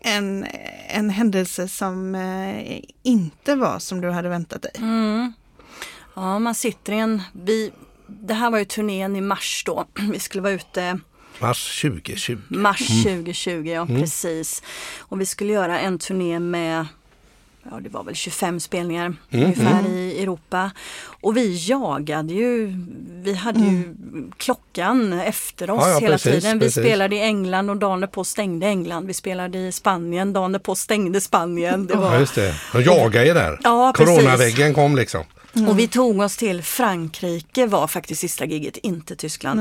en, 0.00 0.46
en 0.88 1.10
händelse 1.10 1.68
som 1.68 2.14
eh, 2.14 2.80
inte 3.02 3.54
var 3.54 3.78
som 3.78 4.00
du 4.00 4.10
hade 4.10 4.28
väntat 4.28 4.62
dig. 4.62 4.72
Mm. 4.76 5.32
Ja, 6.14 6.38
man 6.38 6.54
sitter 6.54 6.92
i 6.92 6.98
en... 6.98 7.22
Vi, 7.32 7.72
det 8.06 8.34
här 8.34 8.50
var 8.50 8.58
ju 8.58 8.64
turnén 8.64 9.16
i 9.16 9.20
mars 9.20 9.62
då. 9.66 9.84
Vi 10.12 10.18
skulle 10.18 10.42
vara 10.42 10.52
ute 10.52 10.98
Mars 11.40 11.82
2020. 11.82 12.38
mars 12.48 12.88
2020, 12.88 13.50
ja 13.66 13.86
precis. 13.86 14.62
Och 14.98 15.20
vi 15.20 15.26
skulle 15.26 15.52
göra 15.52 15.80
en 15.80 15.98
turné 15.98 16.38
med 16.38 16.86
Ja, 17.70 17.80
det 17.80 17.88
var 17.88 18.04
väl 18.04 18.14
25 18.14 18.60
spelningar 18.60 19.14
ungefär 19.30 19.88
i 19.88 20.22
Europa. 20.22 20.70
Och 21.20 21.36
vi 21.36 21.68
jagade 21.68 22.32
ju, 22.34 22.72
vi 23.22 23.34
hade 23.34 23.60
ju 23.60 23.94
klockan 24.36 25.12
efter 25.12 25.70
oss 25.70 25.82
Ja, 25.82 25.90
ja, 25.90 25.98
hela 25.98 26.14
precis, 26.14 26.32
tiden. 26.34 26.58
Vi 26.58 26.66
precis. 26.66 26.84
spelade 26.84 27.16
i 27.16 27.20
England 27.20 27.70
och 27.70 27.76
dagen 27.76 28.00
därpå 28.00 28.24
stängde 28.24 28.66
England. 28.66 29.06
Vi 29.06 29.14
spelade 29.14 29.58
i 29.58 29.72
Spanien, 29.72 30.32
dagen 30.32 30.52
därpå 30.52 30.74
stängde 30.74 31.20
Spanien. 31.20 31.86
Det 31.86 31.94
Ja, 31.94 32.00
var, 32.00 32.18
just 32.18 32.34
det. 32.34 32.54
De 32.72 32.82
jagar 32.82 33.24
ju 33.24 33.34
där. 33.34 33.60
Ja. 33.64 33.92
Coronaväggen 33.96 34.74
kom 34.74 34.96
liksom. 34.96 35.24
Och 35.68 35.78
vi 35.78 35.88
tog 35.88 36.20
oss 36.20 36.36
till 36.36 36.62
Frankrike 36.62 37.66
var 37.66 37.86
faktiskt 37.86 38.20
sista 38.20 38.44
giget, 38.44 38.76
inte 38.76 39.16
Tyskland. 39.16 39.60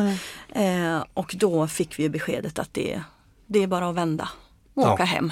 Eh, 0.55 1.03
och 1.13 1.35
då 1.39 1.67
fick 1.67 1.99
vi 1.99 2.09
beskedet 2.09 2.59
att 2.59 2.73
det, 2.73 3.01
det 3.47 3.63
är 3.63 3.67
bara 3.67 3.89
att 3.89 3.95
vända 3.95 4.29
och 4.77 4.83
Ja. 4.87 4.93
åka 4.93 5.03
hem. 5.03 5.31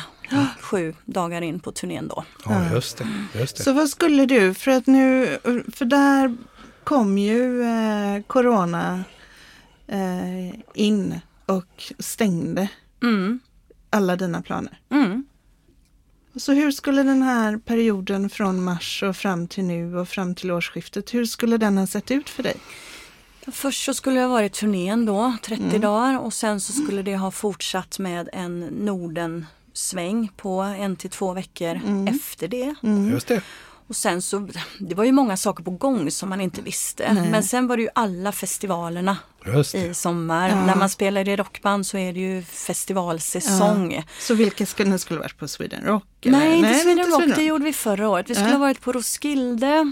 Sju 0.60 0.94
dagar 1.06 1.42
in 1.42 1.60
på 1.60 1.72
turnén 1.72 2.08
då. 2.08 2.24
Ja, 2.46 2.72
just 2.74 2.98
det. 2.98 3.08
Just 3.40 3.58
det. 3.58 3.64
Så 3.64 3.74
vad 3.74 3.90
skulle 3.90 4.25
du, 4.25 4.54
för 4.54 4.72
att 4.72 4.88
nu, 4.88 5.38
för 5.74 5.86
där 5.86 6.36
kom 6.84 7.18
ju 7.18 7.62
eh, 7.64 8.22
Corona 8.28 9.04
eh, 9.88 10.60
in 10.74 11.20
och 11.46 11.94
stängde 12.00 12.68
Mm. 13.03 13.40
alla 13.90 14.16
dina 14.16 14.42
planer. 14.42 14.79
Mm. 14.90 15.25
Så 16.36 16.53
hur 16.53 16.72
skulle 16.72 17.03
den 17.03 17.22
här 17.22 17.58
perioden 17.58 18.29
från 18.29 18.64
mars 18.64 19.03
och 19.03 19.16
fram 19.18 19.48
till 19.48 19.64
nu 19.64 19.98
och 19.98 20.10
fram 20.10 20.36
till 20.36 20.51
årsskiftet, 20.51 21.14
hur 21.14 21.25
skulle 21.25 21.58
den 21.58 21.77
ha 21.77 21.88
sett 21.88 22.12
ut 22.12 22.29
för 22.29 22.44
dig? 22.44 22.55
Först 23.51 23.86
så 23.86 23.94
skulle 23.94 24.20
jag 24.20 24.29
varit 24.29 24.53
turnén 24.53 25.05
då, 25.05 25.34
30 25.44 25.79
dagar 25.79 26.20
och 26.20 26.34
sen 26.34 26.60
så 26.62 26.74
skulle 26.74 27.01
det 27.01 27.16
ha 27.18 27.31
fortsatt 27.31 28.00
med 28.00 28.29
en 28.34 28.60
Norden-sväng 28.60 30.29
på 30.38 30.62
en 30.62 30.96
till 30.96 31.10
två 31.10 31.34
veckor 31.34 31.79
efter 32.10 32.48
det. 32.48 32.75
Just 33.12 33.27
det. 33.27 33.42
Och 33.88 33.96
sen 33.96 34.22
så, 34.22 34.48
det 34.79 34.96
var 34.96 35.03
ju 35.03 35.12
många 35.12 35.38
saker 35.38 35.64
på 35.64 35.72
gång 35.72 36.12
som 36.12 36.29
man 36.29 36.42
inte 36.42 36.62
visste. 36.62 37.27
Men 37.31 37.44
sen 37.44 37.68
var 37.68 37.77
det 37.77 37.84
ju 37.84 37.90
alla 37.96 38.31
festivalerna 38.31 39.18
Just 39.46 39.72
det. 39.72 39.86
i 39.86 39.94
sommar. 39.94 40.50
När 40.66 40.75
man 40.75 40.90
spelar 40.90 41.29
i 41.29 41.36
rockband 41.36 41.88
så 41.88 41.98
är 41.98 42.14
det 42.14 42.20
ju 42.20 42.44
festivalsäsong. 42.44 44.03
Så 44.20 44.34
vilka 44.34 44.66
skulle, 44.66 44.90
ni 44.90 45.00
skulle 45.00 45.20
varit 45.20 45.38
på 45.38 45.48
Sweden 45.48 45.84
Rock? 45.84 46.25
eller? 46.25 46.38
Nej, 46.40 46.58
inte 46.58 46.74
Sweden 46.74 47.05
Rock, 47.05 47.16
Sweden 47.22 47.38
det 47.40 47.44
gjorde 47.44 47.66
vi 47.66 47.74
förra 47.74 48.10
året. 48.10 48.29
Vi 48.29 48.36
skulle 48.36 48.50
Ja. 48.50 48.53
ha 48.55 48.60
varit 48.60 48.81
på 48.81 48.92
Roskilde. 48.92 49.92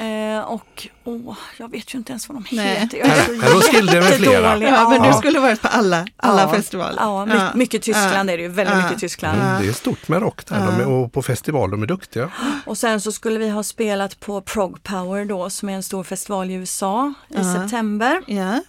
Eh, 0.00 0.40
och 0.44 0.88
åh, 1.04 1.36
jag 1.58 1.70
vet 1.70 1.94
ju 1.94 1.98
inte 1.98 2.12
ens 2.12 2.28
vad 2.28 2.36
de 2.36 2.56
Nej. 2.56 2.76
heter. 2.76 2.98
Jag 2.98 3.06
är 3.08 3.24
så 3.24 3.72
jättedålig. 3.72 4.68
Ja, 4.68 4.88
men 4.90 5.02
du 5.02 5.08
Ja. 5.08 5.12
skulle 5.18 5.40
varit 5.40 5.62
på 5.62 5.68
alla, 5.68 6.06
alla 6.16 6.42
Ja. 6.42 6.48
festivaler. 6.48 6.96
Ja, 6.98 7.26
my- 7.26 7.58
mycket 7.58 7.82
Tyskland 7.82 8.30
är 8.30 8.36
det 8.36 8.42
ju, 8.42 8.48
väldigt 8.48 8.74
Ja. 8.76 8.82
mycket 8.82 9.00
Tyskland. 9.00 9.40
Mm, 9.42 9.62
det 9.62 9.68
är 9.68 9.72
stort 9.72 10.08
med 10.08 10.20
rock 10.22 10.46
där. 10.46 10.56
De 10.66 10.80
är, 10.80 10.86
och 10.86 11.12
på 11.12 11.22
festival, 11.22 11.70
de 11.70 11.82
är 11.82 11.86
duktiga. 11.86 12.30
Och 12.66 12.78
sen 12.78 13.00
så 13.00 13.12
skulle 13.12 13.38
vi 13.38 13.48
ha 13.50 13.62
spelat 13.62 14.20
på 14.20 14.40
Prog 14.40 14.82
Power 14.82 15.24
då 15.24 15.50
som 15.50 15.68
är 15.68 15.72
en 15.72 15.82
stor 15.82 16.04
festival 16.04 16.50
i 16.50 16.54
USA 16.54 17.14
i 17.28 17.44
september. 17.44 18.20
Ja. 18.26 18.62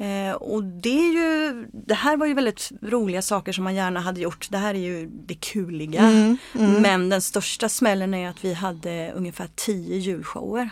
Eh, 0.00 0.32
och 0.32 0.64
det 0.64 0.98
är 1.08 1.12
ju, 1.12 1.66
det 1.72 1.94
här 1.94 2.16
var 2.16 2.26
ju 2.26 2.34
väldigt 2.34 2.70
roliga 2.82 3.22
saker 3.22 3.52
som 3.52 3.64
man 3.64 3.74
gärna 3.74 4.00
hade 4.00 4.20
gjort. 4.20 4.46
Det 4.50 4.58
här 4.58 4.74
är 4.74 4.78
ju 4.78 5.06
det 5.26 5.34
kuliga. 5.34 6.00
Mm, 6.00 6.36
Men 6.54 7.08
den 7.08 7.22
största 7.22 7.68
smällen 7.68 8.14
är 8.14 8.28
att 8.30 8.44
vi 8.44 8.54
hade 8.54 9.12
ungefär 9.16 9.48
tio 9.56 9.96
julshower 9.96 10.70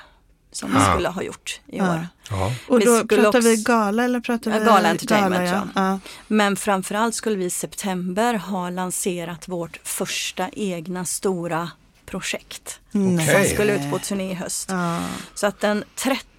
som 0.53 0.71
vi 0.71 0.77
Ah. 0.79 0.93
skulle 0.93 1.09
ha 1.09 1.23
gjort 1.23 1.61
i 1.67 1.77
Ja. 1.79 1.91
år. 1.95 2.09
Ja. 2.31 2.53
Och 2.69 2.81
Vi 2.81 2.85
då 2.85 2.99
skulle 2.99 3.23
pratar 3.23 3.41
vi 3.41 3.55
också- 3.55 3.73
gala 3.73 4.05
eller 4.05 4.21
pratar 4.21 4.51
Ja, 4.51 4.59
vi 4.59 4.65
Gala 4.65 4.89
Entertainment, 4.91 5.49
ja. 5.51 5.67
ja. 5.75 5.83
Ja. 5.91 5.99
Men 6.29 6.57
framförallt 6.57 7.15
skulle 7.15 7.37
vi 7.37 7.45
i 7.45 7.51
september 7.51 8.35
ha 8.35 8.71
lanserat 8.71 9.49
vårt 9.49 9.81
första 9.85 10.49
egna 10.53 11.05
stora 11.05 11.71
projekt. 12.07 12.81
Som 12.93 13.15
Okej. 13.15 13.49
skulle 13.55 13.75
ut 13.75 13.91
på 13.93 13.99
turné 13.99 14.31
i 14.31 14.35
höst. 14.35 14.69
Ja. 14.73 15.01
Så 15.35 15.47
att 15.47 15.61
den 15.61 15.85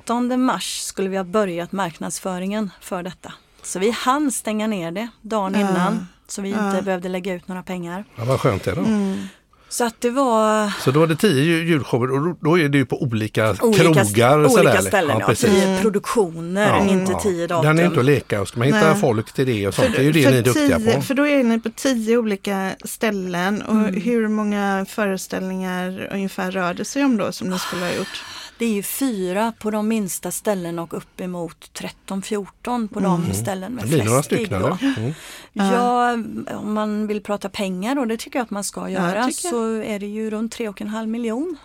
13 0.07 0.41
mars 0.45 0.79
skulle 0.81 1.09
vi 1.09 1.17
ha 1.17 1.23
börjat 1.23 1.71
marknadsföringen 1.71 2.69
för 2.81 3.03
detta. 3.03 3.33
Så 3.63 3.79
vi 3.79 3.91
hann 3.91 4.31
stänga 4.31 4.67
ner 4.67 4.91
det 4.91 5.07
dagen 5.21 5.55
innan. 5.55 6.07
Så 6.27 6.41
vi 6.41 6.49
inte 6.49 6.81
behövde 6.85 7.09
lägga 7.09 7.33
ut 7.33 7.47
några 7.47 7.63
pengar. 7.63 8.05
Ja, 8.15 8.25
vad 8.25 8.39
skönt 8.39 8.63
det 8.63 8.71
då. 8.71 8.81
Mm. 8.81 9.27
Så 9.69 9.85
att 9.85 10.01
det 10.01 10.09
var 10.09 10.69
Så 10.83 10.91
då 10.91 11.03
är 11.03 11.07
det 11.07 11.15
tio 11.15 11.43
ju- 11.43 11.67
julshower 11.67 12.11
och 12.11 12.35
då- 12.41 12.59
är 12.59 12.69
det 12.69 12.77
ju 12.77 12.85
på 12.85 13.01
olika, 13.03 13.49
olika, 13.61 13.83
krogar. 13.93 14.37
olika 14.39 14.49
sådär. 14.49 14.81
ställen. 14.81 15.17
Ja, 15.19 15.25
precis. 15.25 15.49
tio 15.49 15.81
produktioner, 15.81 16.67
Ja, 16.67 16.85
inte 16.93 17.11
ja. 17.11 17.19
tio 17.19 17.47
datum. 17.47 17.65
Den 17.67 17.79
är 17.79 17.85
inte 17.85 17.99
att 17.99 18.05
leka 18.05 18.41
och 18.41 18.47
ska 18.47 18.59
man 18.59 18.65
hitta 18.67 18.91
Nej. 18.91 19.01
folk 19.01 19.33
till 19.33 19.45
det 19.45 19.67
och 19.67 19.73
sånt, 19.73 19.87
det 19.95 19.97
är 19.97 20.03
ju 20.03 20.11
det 20.11 20.29
ni 20.31 20.37
är 20.37 20.43
duktiga 20.43 20.79
tio, 20.79 20.93
på. 20.95 21.01
För 21.01 21.13
då 21.13 21.27
är 21.27 21.43
ni 21.43 21.59
på 21.59 21.69
tio 21.75 22.17
olika 22.17 22.71
ställen 22.85 23.61
och 23.61 23.73
Mm. 23.75 24.01
hur 24.01 24.27
många 24.27 24.85
föreställningar 24.89 26.07
ungefär 26.11 26.51
rör 26.51 26.73
det 26.73 26.85
sig 26.85 27.05
om 27.05 27.17
då 27.17 27.31
som 27.31 27.49
ni 27.49 27.59
skulle 27.59 27.81
ha 27.85 27.91
gjort? 27.93 28.23
Det 28.57 28.65
är 28.65 28.73
ju 28.73 28.83
fyra 28.83 29.53
på 29.59 29.71
de 29.71 29.87
minsta 29.87 30.31
ställen 30.31 30.79
och 30.79 30.93
uppemot 30.97 31.71
13-14 32.07 32.87
på 32.87 32.99
de 32.99 33.33
ställen 33.33 33.73
med 33.73 33.83
Det 33.83 33.87
blir 33.87 34.05
några 34.05 34.23
flest 34.23 34.29
gig 34.29 34.39
stycken 34.39 34.61
då. 34.61 34.77
Mm. 34.81 35.13
Ja, 35.53 36.11
om 36.57 36.73
man 36.73 37.07
vill 37.07 37.21
prata 37.21 37.49
pengar 37.49 37.99
och 37.99 38.07
det 38.07 38.17
tycker 38.17 38.39
jag 38.39 38.43
att 38.43 38.49
man 38.49 38.63
ska 38.63 38.89
göra 38.89 39.31
så 39.31 39.81
är 39.81 39.99
det 39.99 40.07
ju 40.07 40.29
runt 40.29 40.57
3,5 40.57 41.05
miljon 41.07 41.57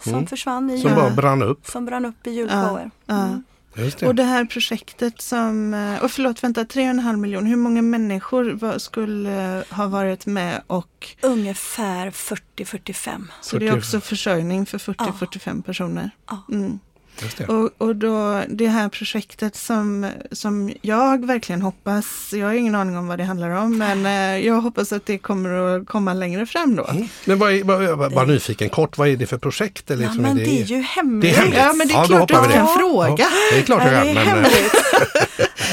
som 0.00 0.26
försvann 0.26 0.70
i 0.70 0.80
Mm, 0.80 0.82
Som 0.82 0.94
bara 1.02 1.10
brann 1.10 1.42
upp. 1.42 1.66
som 1.66 1.86
brann 1.86 2.04
upp 2.04 2.26
i 2.26 2.30
julshower. 2.30 2.90
Ja. 3.06 3.28
Det. 3.74 4.02
Och 4.02 4.14
det 4.14 4.22
här 4.22 4.44
projektet 4.44 5.20
som, 5.22 5.74
eh, 5.74 6.04
och 6.04 6.10
förlåt 6.10 6.44
vänta, 6.44 6.64
3,5 6.64 7.16
miljoner, 7.16 7.48
hur 7.48 7.56
många 7.56 7.82
människor 7.82 8.78
skulle 8.78 9.58
eh, 9.58 9.76
ha 9.76 9.86
varit 9.86 10.26
med 10.26 10.62
och 10.66 11.08
Ungefär 11.22 12.10
40-45. 12.10 13.24
så 13.40 13.58
det 13.58 13.66
är 13.66 13.70
40. 13.70 13.78
också 13.80 14.00
försörjning 14.00 14.66
för 14.66 14.80
Ja. 14.86 14.94
40-45 15.20 15.62
personer. 15.62 16.10
Ja. 16.28 16.42
Mm. 16.52 16.78
Just 17.22 17.36
det. 17.38 17.46
Och, 17.46 17.70
och 17.78 17.96
då 17.96 18.42
det 18.48 18.68
här 18.68 18.88
projektet 18.88 19.56
som, 19.56 20.06
som 20.32 20.72
jag 20.82 21.26
verkligen 21.26 21.62
hoppas, 21.62 22.32
jag 22.32 22.46
har 22.46 22.54
ingen 22.54 22.74
aning 22.74 22.96
om 22.98 23.06
vad 23.08 23.18
det 23.18 23.24
handlar 23.24 23.50
om, 23.50 23.78
men 23.78 24.06
eh, 24.06 24.46
jag 24.46 24.60
hoppas 24.60 24.92
att 24.92 25.06
det 25.06 25.18
kommer 25.18 25.50
att 25.76 25.86
komma 25.86 26.14
längre 26.14 26.46
fram 26.46 26.76
då. 26.76 26.84
Mm. 26.86 27.08
Men 27.24 27.38
vad 27.38 27.52
är, 27.52 27.64
vad, 27.64 27.84
jag 27.84 27.96
var 27.96 28.10
bara 28.10 28.24
nyfiken 28.26 28.68
kort, 28.68 28.98
vad 28.98 29.08
är 29.08 29.16
det 29.16 29.26
för 29.26 29.38
projekt? 29.38 29.90
Eller 29.90 30.02
Ja, 30.02 30.08
liksom, 30.08 30.22
men 30.22 30.38
är 30.38 30.44
det 30.44 30.60
är 30.60 30.64
ju 30.64 30.80
hemligt. 30.82 31.22
Det 31.34 31.38
är 31.38 31.40
hemligt. 31.40 31.58
Ja, 31.58 31.72
men 31.72 31.88
det 31.88 31.94
är 31.94 31.98
Ja, 31.98 32.04
klart 32.04 32.28
du 32.28 32.34
kan 32.34 32.48
det. 32.48 32.66
fråga. 32.78 33.16
Ja, 33.18 33.28
det 33.52 33.58
är 33.58 33.62
klart 33.62 33.82
jag 33.84 33.94
Ja, 33.94 33.98
kan. 33.98 34.14
det 34.14 34.20
är 34.20 34.24
Men, 34.24 34.26
hemligt. 34.26 34.72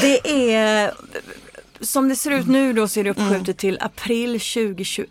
det 0.00 0.54
är, 0.54 0.92
som 1.80 2.08
det 2.08 2.16
ser 2.16 2.30
ut 2.30 2.46
nu 2.46 2.72
då 2.72 2.88
så 2.88 3.00
är 3.00 3.04
det 3.04 3.10
uppskjutet 3.10 3.58
till 3.58 3.78
april 3.80 4.40
2021. 4.40 5.08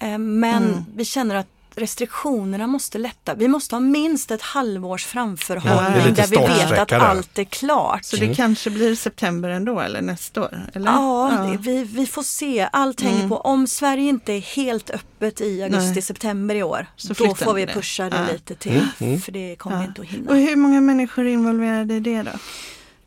Eh, 0.00 0.18
Men 0.18 0.84
vi 0.96 1.04
känner 1.04 1.34
att 1.34 1.46
restriktionerna 1.78 2.66
måste 2.66 2.98
lätta. 2.98 3.34
Vi 3.34 3.48
måste 3.48 3.74
ha 3.74 3.80
minst 3.80 4.30
ett 4.30 4.42
halvårs 4.42 5.04
Ja, 5.06 5.08
framförhållning 5.12 5.92
det 6.02 6.08
lite 6.08 6.22
där 6.22 6.28
vi 6.28 6.36
vet 6.70 6.78
att 6.78 6.88
där. 6.88 6.98
allt 6.98 7.38
är 7.38 7.44
klart. 7.44 8.04
Så 8.04 8.16
det 8.16 8.34
kanske 8.34 8.70
blir 8.70 8.94
september 8.94 9.48
ändå 9.48 9.80
eller 9.80 10.02
nästa 10.02 10.40
år? 10.42 10.70
Eller? 10.74 10.86
Ja, 10.92 11.46
det- 11.50 11.58
Vi, 11.70 11.84
vi 11.84 12.06
får 12.06 12.22
se. 12.22 12.68
Allt 12.72 13.00
hänger 13.00 13.28
på. 13.28 13.36
Om 13.36 13.66
Sverige 13.66 14.08
inte 14.08 14.32
är 14.32 14.40
helt 14.40 14.90
öppet 14.90 15.40
i 15.40 15.62
Mm. 15.62 15.74
Augusti-september 15.74 16.54
i 16.54 16.62
år, 16.62 16.86
Så 16.96 17.12
då 17.14 17.34
får 17.34 17.54
vi 17.54 17.66
det. 17.66 17.72
pusha 17.74 18.10
det 18.10 18.16
Ja. 18.28 18.32
lite 18.32 18.54
till. 18.54 18.86
Mm, 18.98 19.20
För 19.20 19.32
det 19.32 19.56
kommer 19.58 19.78
vi 19.78 19.84
inte 19.84 20.00
att 20.00 20.06
hinna. 20.08 20.30
Och 20.30 20.36
hur 20.36 20.56
många 20.56 20.80
människor 20.80 21.26
är 21.26 21.30
involverade 21.32 21.94
i 21.94 22.00
det 22.00 22.22
då? 22.22 22.30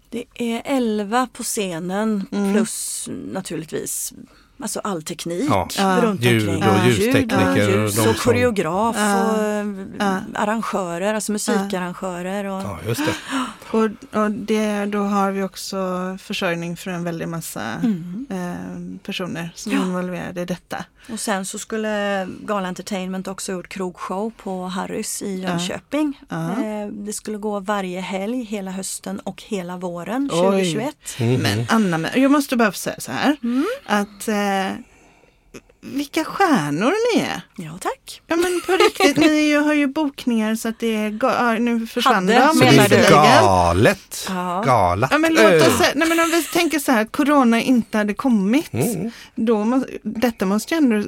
Det 0.09 0.23
är 0.35 0.61
11 0.65 1.27
på 1.33 1.43
scenen 1.43 2.27
Mm. 2.31 2.53
plus 2.53 3.07
naturligtvis 3.33 4.13
alltså 4.61 4.79
all 4.83 5.01
teknik 5.03 5.49
Ja. 5.77 5.99
Runt 6.01 6.21
Ljud 6.23 6.49
omkring. 6.49 6.69
och 6.69 6.87
ljustekniker 6.87 7.69
ljus 7.69 7.97
och 7.97 8.03
som- 8.03 8.13
koreograf 8.13 8.95
Ja. 8.99 9.31
och 9.31 9.43
eh, 10.05 10.17
arrangörer, 10.35 11.13
alltså 11.13 11.31
musikarrangörer. 11.31 12.45
Och, 12.45 12.61
ja, 12.61 12.79
just 12.87 13.05
det. 13.05 13.13
Och, 13.73 13.83
och 14.23 14.31
det, 14.31 14.85
då 14.85 14.99
har 15.03 15.31
vi 15.31 15.43
också 15.43 15.77
försörjning 16.21 16.77
för 16.77 16.91
en 16.91 17.03
väldig 17.03 17.27
massa 17.27 17.61
Mm. 17.61 18.25
eh, 18.29 18.99
personer 19.05 19.49
som 19.55 19.71
är 19.71 19.75
Ja. 19.75 19.81
involverade 19.81 20.41
i 20.41 20.45
detta. 20.45 20.85
och 21.13 21.19
sen 21.19 21.45
så 21.45 21.59
skulle 21.59 22.27
Gala 22.41 22.67
Entertainment 22.67 23.27
också 23.27 23.51
gjort 23.51 23.69
krogshow 23.69 24.31
på 24.43 24.65
Harrys 24.67 25.21
i 25.21 25.41
Jönköping. 25.41 26.19
Ja. 26.29 26.51
Eh, 26.51 26.87
Det 26.91 27.13
skulle 27.13 27.37
gå 27.37 27.59
varje 27.59 28.01
helg 28.01 28.43
hela 28.43 28.71
hösten 28.71 29.19
och 29.19 29.43
hela 29.47 29.77
våren 29.77 30.29
Oj. 30.33 30.39
2021. 30.41 30.95
Mm. 31.17 31.41
Men 31.41 31.65
Anna, 31.69 32.09
jag 32.17 32.31
måste 32.31 32.55
bara 32.57 32.71
säga 32.71 32.95
så 32.99 33.11
här. 33.11 33.35
Mm. 33.43 33.65
Att 33.85 34.27
eh, 34.27 34.35
vilka 35.83 36.23
stjärnor 36.25 36.93
ni 37.15 37.21
är. 37.21 37.41
Ja 37.57 37.77
tack. 37.81 38.21
Ja 38.27 38.35
men 38.35 38.61
på 38.65 38.71
riktigt, 38.71 39.17
ni 39.17 39.41
ju, 39.41 39.57
har 39.57 39.73
ju 39.73 39.87
bokningar 39.87 40.55
så 40.55 40.67
att 40.69 40.79
det 40.79 40.95
är, 40.95 41.09
ga- 41.09 41.59
nu 41.59 41.87
försvann 41.87 42.15
Hade, 42.15 42.39
de. 42.39 42.53
Så 42.53 42.59
det 42.63 42.71
menar 42.71 42.85
är 42.85 43.03
du? 43.03 43.09
galet. 43.09 44.25
Ja. 44.29 44.63
Galat. 44.65 45.11
Ja 45.11 45.17
men 45.17 45.33
låt 45.33 45.67
oss 45.67 45.77
säga, 45.77 45.91
nej 45.95 46.07
men 46.09 46.19
om 46.19 46.29
vi 46.31 46.43
tänker 46.43 46.79
så 46.79 46.91
här, 46.91 47.05
corona 47.05 47.61
inte 47.61 47.97
hade 47.97 48.13
kommit. 48.13 48.73
Mm. 48.73 49.11
Då 49.35 49.63
må, 49.63 49.83
detta 50.03 50.45
måste 50.45 50.73
ju 50.73 50.77
ändå 50.77 51.03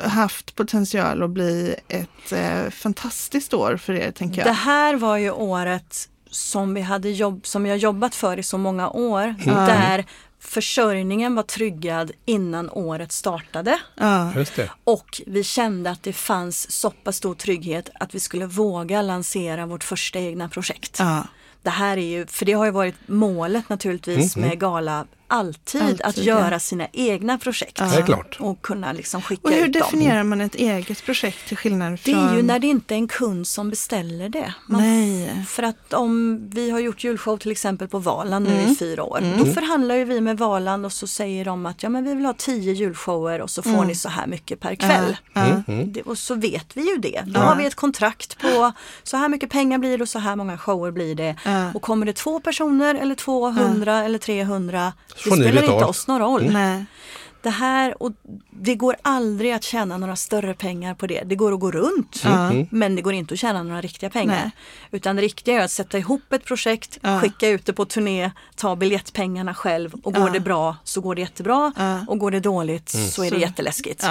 haft 0.00 0.54
potential 0.54 1.22
att 1.22 1.30
bli 1.30 1.74
ett 1.88 2.32
eh, 2.32 2.70
fantastiskt 2.70 3.54
år 3.54 3.76
för 3.76 3.92
er 3.92 4.10
tänker 4.10 4.38
jag. 4.38 4.46
Det 4.46 4.52
här 4.52 4.94
var 4.96 5.16
ju 5.16 5.30
året 5.30 6.08
som 6.30 6.74
vi 6.74 6.80
hade 6.80 7.10
jobb, 7.10 7.46
som 7.46 7.66
jag 7.66 7.76
jobbat 7.78 8.14
för 8.14 8.38
i 8.38 8.42
så 8.42 8.58
många 8.58 8.88
år. 8.90 9.34
Där 9.44 10.04
försörjningen 10.44 11.34
var 11.34 11.42
tryggad 11.42 12.12
innan 12.24 12.70
året 12.70 13.12
startade. 13.12 13.78
Ja. 13.94 14.32
Just 14.36 14.56
det. 14.56 14.70
Och 14.84 15.22
vi 15.26 15.44
kände 15.44 15.90
att 15.90 16.02
det 16.02 16.12
fanns 16.12 16.70
så 16.70 16.90
pass 16.90 17.16
stor 17.16 17.34
trygghet 17.34 17.90
att 17.94 18.14
vi 18.14 18.20
skulle 18.20 18.46
våga 18.46 19.02
lansera 19.02 19.66
vårt 19.66 19.84
första 19.84 20.18
egna 20.18 20.48
projekt. 20.48 20.96
Ja. 20.98 21.26
Det 21.62 21.70
här 21.70 21.96
är 21.96 22.06
ju, 22.06 22.26
för 22.26 22.44
det 22.44 22.52
har 22.52 22.64
ju 22.64 22.70
varit 22.70 22.94
målet 23.06 23.68
naturligtvis 23.68 24.36
med 24.36 24.60
Gala 24.60 25.06
alltid, 25.26 25.82
Alltid, 25.82 26.02
att 26.02 26.16
ja. 26.16 26.22
göra 26.24 26.60
sina 26.60 26.86
egna 26.92 27.38
projekt. 27.38 27.76
Det 27.76 27.84
är 27.84 28.02
klart. 28.02 28.36
Och 28.40 28.62
kunna 28.62 28.92
liksom 28.92 29.22
skicka 29.22 29.48
Och 29.48 29.54
hur 29.54 29.66
ut 29.66 29.72
dem. 29.72 29.82
definierar 29.82 30.22
man 30.22 30.40
ett 30.40 30.54
eget 30.54 31.04
projekt 31.04 31.48
till 31.48 31.56
skillnad 31.56 31.92
Det 31.92 31.98
från... 32.12 32.28
är 32.28 32.36
ju 32.36 32.42
när 32.42 32.58
det 32.58 32.66
inte 32.66 32.94
är 32.94 32.96
en 32.96 33.08
kund 33.08 33.46
som 33.48 33.70
beställer 33.70 34.28
det. 34.28 34.54
Man 34.66 34.80
Nej. 34.80 35.44
För 35.48 35.62
att 35.62 35.92
om 35.92 36.40
vi 36.50 36.70
har 36.70 36.80
gjort 36.80 37.04
julshow 37.04 37.36
till 37.38 37.50
exempel 37.50 37.88
på 37.88 37.98
Valand 37.98 38.48
nu 38.48 38.54
Mm. 38.54 38.70
i 38.72 38.76
fyra 38.76 39.02
år. 39.02 39.20
Då 39.38 39.44
förhandlar 39.44 39.94
ju 39.94 40.04
vi 40.04 40.20
med 40.20 40.38
Valand 40.38 40.86
och 40.86 40.92
så 40.92 41.06
säger 41.06 41.44
de 41.44 41.66
att 41.66 41.82
ja 41.82 41.88
men 41.88 42.04
vi 42.04 42.14
vill 42.14 42.24
ha 42.24 42.34
tio 42.34 42.72
julshower 42.72 43.40
och 43.40 43.50
så 43.50 43.62
får 43.62 43.70
Mm. 43.70 43.86
ni 43.86 43.94
så 43.94 44.08
här 44.08 44.26
mycket 44.26 44.60
per 44.60 44.74
kväll. 44.74 45.16
Ja. 45.32 45.62
Det, 45.86 46.02
och 46.02 46.18
så 46.18 46.34
vet 46.34 46.76
vi 46.76 46.90
ju 46.90 46.96
det. 46.96 47.22
Då 47.26 47.40
har 47.40 47.56
vi 47.56 47.66
ett 47.66 47.74
kontrakt 47.74 48.38
på 48.38 48.72
så 49.02 49.16
här 49.16 49.28
mycket 49.28 49.50
pengar 49.50 49.78
blir 49.78 49.98
det 49.98 50.02
och 50.02 50.08
så 50.08 50.18
här 50.18 50.36
många 50.36 50.58
shower 50.58 50.90
blir 50.90 51.14
det. 51.14 51.36
Ja. 51.44 51.70
Och 51.74 51.82
kommer 51.82 52.06
det 52.06 52.12
två 52.12 52.40
personer 52.40 52.94
eller 52.94 53.14
200 53.14 54.04
eller 54.04 54.18
300, 54.18 54.92
Så 55.08 55.13
det 55.14 55.20
spelar 55.30 55.62
inte 55.62 55.84
oss 55.84 56.06
någon 56.06 56.20
roll. 56.20 56.50
Nej. 56.52 56.84
Det 57.44 57.50
här 57.50 58.02
och 58.02 58.12
det 58.50 58.74
går 58.74 58.96
aldrig 59.02 59.52
att 59.52 59.62
tjäna 59.64 59.96
några 59.96 60.16
större 60.16 60.54
pengar 60.54 60.94
på 60.94 61.06
det. 61.06 61.22
Det 61.24 61.34
går 61.34 61.52
att 61.54 61.60
gå 61.60 61.70
runt 61.70 62.20
Ja. 62.24 62.50
men 62.70 62.96
det 62.96 63.02
går 63.02 63.12
inte 63.12 63.34
att 63.34 63.40
tjäna 63.40 63.62
några 63.62 63.80
riktiga 63.80 64.10
pengar. 64.10 64.40
Nej. 64.42 64.50
Utan 64.90 65.16
det 65.16 65.22
riktiga 65.22 65.60
är 65.60 65.64
att 65.64 65.70
sätta 65.70 65.98
ihop 65.98 66.32
ett 66.32 66.44
projekt, 66.44 66.98
Ja. 67.02 67.20
skicka 67.20 67.48
ut 67.48 67.66
det 67.66 67.72
på 67.72 67.84
turné, 67.84 68.30
ta 68.56 68.76
biljettpengarna 68.76 69.54
själv 69.54 69.94
och 70.02 70.14
går 70.14 70.26
Ja. 70.26 70.32
det 70.32 70.40
bra 70.40 70.76
så 70.84 71.00
går 71.00 71.14
det 71.14 71.20
jättebra 71.20 71.72
Ja. 71.76 72.04
och 72.08 72.18
går 72.18 72.30
det 72.30 72.40
dåligt 72.40 72.88
så 72.88 73.22
är 73.24 73.30
det 73.30 73.36
Så- 73.36 73.40
jätteläskigt. 73.42 74.06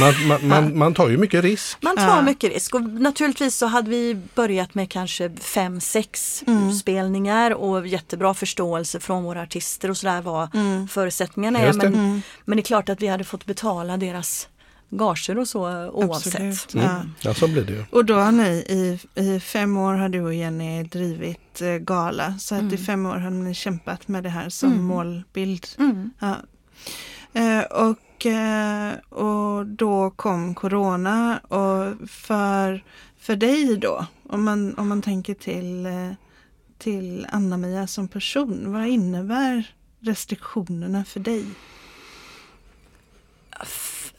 Man, 0.00 0.26
man, 0.28 0.48
man, 0.48 0.78
man 0.78 0.94
tar 0.94 1.08
ju 1.08 1.16
mycket 1.18 1.44
risk. 1.44 1.78
Man 1.82 1.96
tar 1.96 2.04
Ja. 2.16 2.22
mycket 2.22 2.52
risk 2.52 2.74
och 2.74 2.82
naturligtvis 2.82 3.56
så 3.56 3.66
hade 3.66 3.90
vi 3.90 4.16
börjat 4.34 4.74
med 4.74 4.90
kanske 4.90 5.30
fem, 5.40 5.80
sex 5.80 6.42
Mm. 6.46 6.72
spelningar 6.72 7.50
och 7.50 7.86
jättebra 7.86 8.34
förståelse 8.34 9.00
från 9.00 9.24
våra 9.24 9.42
artister 9.42 9.90
och 9.90 9.96
sådär 9.96 10.20
vad 10.22 10.54
Mm. 10.54 10.88
förutsättningarna 10.88 11.58
är. 11.58 11.72
Men, 11.72 12.22
men 12.46 12.56
det 12.56 12.60
är 12.62 12.64
klart 12.64 12.88
att 12.88 13.02
vi 13.02 13.06
hade 13.06 13.24
fått 13.24 13.46
betala 13.46 13.96
deras 13.96 14.48
gager 14.90 15.38
och 15.38 15.48
så 15.48 15.88
oavsett. 15.90 16.34
Absolut. 16.34 16.74
Mm. 16.74 17.10
Ja. 17.20 17.34
Så 17.34 17.48
blir 17.48 17.64
det 17.64 17.72
ju. 17.72 17.84
Och 17.90 18.04
då 18.04 18.14
har 18.14 18.32
ni 18.32 18.48
i, 18.48 18.98
i 19.14 19.40
fem 19.40 19.76
år 19.76 19.94
har 19.94 20.08
du 20.08 20.20
och 20.20 20.34
Jenny 20.34 20.82
drivit 20.82 21.60
eh, 21.62 21.68
Gala. 21.74 22.38
Så 22.38 22.54
att 22.54 22.72
i 22.72 22.76
fem 22.78 23.06
år 23.06 23.16
har 23.16 23.30
ni 23.30 23.54
kämpat 23.54 24.08
med 24.08 24.22
det 24.22 24.28
här 24.28 24.48
som 24.48 24.72
Mm. 24.72 24.84
målbild. 24.84 25.66
Mm. 25.78 26.10
Ja. 26.18 26.36
Eh, 27.32 27.60
och, 27.64 28.26
eh, 28.26 28.92
och 29.08 29.66
då 29.66 30.10
kom 30.10 30.54
Corona 30.54 31.38
och 31.38 32.08
för, 32.10 32.84
för 33.18 33.36
dig 33.36 33.76
då, 33.76 34.06
om 34.28 34.44
man, 34.44 34.74
om 34.78 34.88
man 34.88 35.02
tänker 35.02 35.34
till, 35.34 35.86
eh, 35.86 36.10
till 36.78 37.26
Anna-Mia 37.32 37.86
som 37.86 38.08
person, 38.08 38.72
vad 38.72 38.86
innebär 38.86 39.64
restriktionerna 40.00 41.04
för 41.04 41.20
dig? 41.20 41.44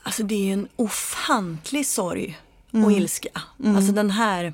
Alltså 0.04 0.24
det 0.24 0.50
är 0.50 0.54
en 0.54 0.68
ofantlig 0.76 1.86
sorg 1.88 2.38
och 2.72 2.78
Mm. 2.78 2.92
ilska. 2.92 3.42
Alltså 3.66 3.92
den 3.92 4.12
här 4.12 4.54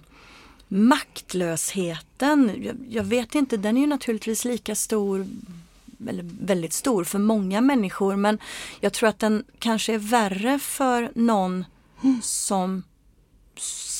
maktlösheten, 0.68 2.52
jag, 2.64 2.76
jag 2.90 3.04
vet 3.04 3.36
inte, 3.36 3.58
den 3.58 3.78
är 3.78 3.82
ju 3.82 3.88
naturligtvis 3.88 4.46
lika 4.46 4.76
stor 4.76 5.28
eller 6.08 6.26
väldigt 6.42 6.74
stor 6.74 7.04
för 7.04 7.20
många 7.20 7.62
människor 7.62 8.16
men 8.16 8.40
jag 8.80 8.94
tror 8.94 9.10
att 9.10 9.20
den 9.20 9.44
kanske 9.60 9.94
är 9.94 9.98
värre 9.98 10.60
för 10.60 11.12
någon 11.16 11.66
som 12.22 12.84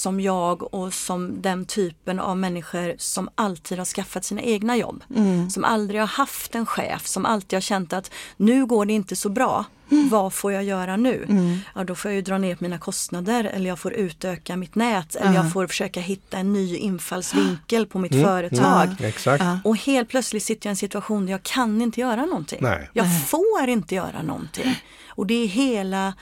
som 0.04 0.20
jag 0.20 0.74
och 0.74 0.94
som 0.94 1.42
den 1.42 1.66
typen 1.66 2.20
av 2.20 2.38
människor 2.38 2.96
som 2.98 3.30
alltid 3.36 3.78
har 3.78 3.86
skaffat 3.86 4.26
sina 4.26 4.42
egna 4.42 4.78
jobb. 4.78 5.04
Som 5.50 5.64
aldrig 5.64 6.02
har 6.02 6.08
haft 6.08 6.56
en 6.56 6.66
chef, 6.66 7.08
som 7.08 7.26
alltid 7.26 7.58
har 7.58 7.62
känt 7.62 7.94
att 7.94 8.12
nu 8.38 8.66
går 8.66 8.86
det 8.86 8.94
inte 8.94 9.16
så 9.16 9.30
bra. 9.30 9.66
Vad 10.12 10.34
får 10.34 10.52
jag 10.52 10.64
göra 10.64 10.98
nu? 10.98 11.28
Ja, 11.76 11.84
då 11.84 11.96
får 11.96 12.12
jag 12.12 12.16
ju 12.16 12.22
dra 12.22 12.38
ner 12.38 12.58
mina 12.60 12.78
kostnader 12.78 13.44
eller 13.44 13.68
jag 13.70 13.80
får 13.80 13.94
utöka 13.94 14.56
mitt 14.56 14.76
nät 14.76 15.16
eller 15.16 15.34
jag 15.34 15.52
får 15.54 15.68
försöka 15.68 16.00
hitta 16.00 16.38
en 16.38 16.54
ny 16.54 16.78
infallsvinkel 16.78 17.86
på 17.86 18.00
mitt 18.00 18.24
företag. 18.24 18.88
Exakt. 19.00 19.44
Ja. 19.44 19.60
Och 19.64 19.78
helt 19.78 20.10
plötsligt 20.10 20.44
sitter 20.44 20.68
jag 20.68 20.72
i 20.72 20.74
en 20.74 20.78
situation 20.78 21.26
där 21.26 21.32
jag 21.32 21.44
kan 21.44 21.82
inte 21.82 22.00
göra 22.00 22.26
någonting. 22.26 22.60
Nej. 22.62 22.90
Jag 22.94 23.28
får 23.28 23.68
inte 23.68 23.96
göra 23.96 24.22
någonting. 24.22 24.76
Och 25.08 25.28
det 25.28 25.44
är 25.44 25.48
hela 25.48 26.14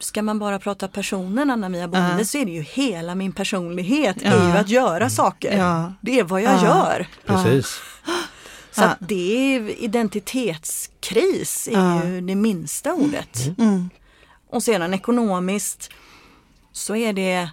Ska 0.00 0.22
man 0.22 0.38
bara 0.38 0.58
prata 0.58 0.88
personen 0.88 1.50
Anna-Mia 1.50 1.88
Bonde 1.88 2.14
Ja. 2.18 2.24
så 2.24 2.38
är 2.38 2.44
det 2.44 2.50
ju 2.52 2.62
hela 2.62 3.14
min 3.14 3.32
personlighet 3.32 4.16
Ja. 4.22 4.30
är 4.30 4.46
ju 4.52 4.56
att 4.58 4.68
göra 4.68 5.10
saker. 5.10 5.58
Ja. 5.58 5.92
Det 6.00 6.18
är 6.18 6.24
vad 6.24 6.42
jag 6.42 6.54
Ja. 6.54 6.64
gör. 6.64 7.06
Precis. 7.26 7.66
Så 8.72 8.80
Ja. 8.82 8.86
att 8.88 8.98
det 9.00 9.54
är 9.56 9.84
identitetskris 9.84 11.68
är 11.68 11.72
Ja. 11.72 12.04
ju 12.04 12.20
det 12.20 12.34
minsta 12.34 12.92
ordet. 12.94 13.58
Mm. 13.58 13.90
Och 14.50 14.62
sedan 14.62 14.94
ekonomiskt 14.94 15.90
så 16.72 16.96
är 16.96 17.12
det 17.12 17.50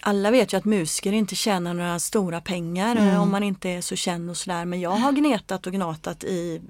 alla 0.00 0.30
vet 0.30 0.52
ju 0.52 0.56
att 0.56 0.64
musiker 0.64 1.12
inte 1.12 1.34
tjänar 1.34 1.74
några 1.74 1.98
stora 1.98 2.40
pengar 2.40 2.96
Mm. 2.96 3.20
om 3.20 3.30
man 3.30 3.42
inte 3.42 3.68
är 3.68 3.80
så 3.80 3.96
känd 3.96 4.30
och 4.30 4.36
sådär. 4.36 4.64
Men 4.64 4.80
jag 4.80 4.90
har 4.90 5.12
gnetat 5.12 5.66
och 5.66 5.72
gnatat 5.72 6.24
i 6.24 6.62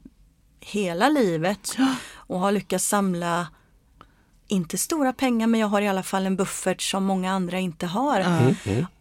hela 0.60 1.08
livet 1.08 1.76
och 2.14 2.40
har 2.40 2.52
lyckats 2.52 2.88
samla 2.88 3.46
inte 4.54 4.78
stora 4.78 5.12
pengar 5.12 5.46
men 5.46 5.60
jag 5.60 5.68
har 5.68 5.80
i 5.82 5.88
alla 5.88 6.02
fall 6.02 6.26
en 6.26 6.36
buffert 6.36 6.82
som 6.82 7.04
många 7.04 7.32
andra 7.32 7.58
inte 7.58 7.86
har. 7.86 8.24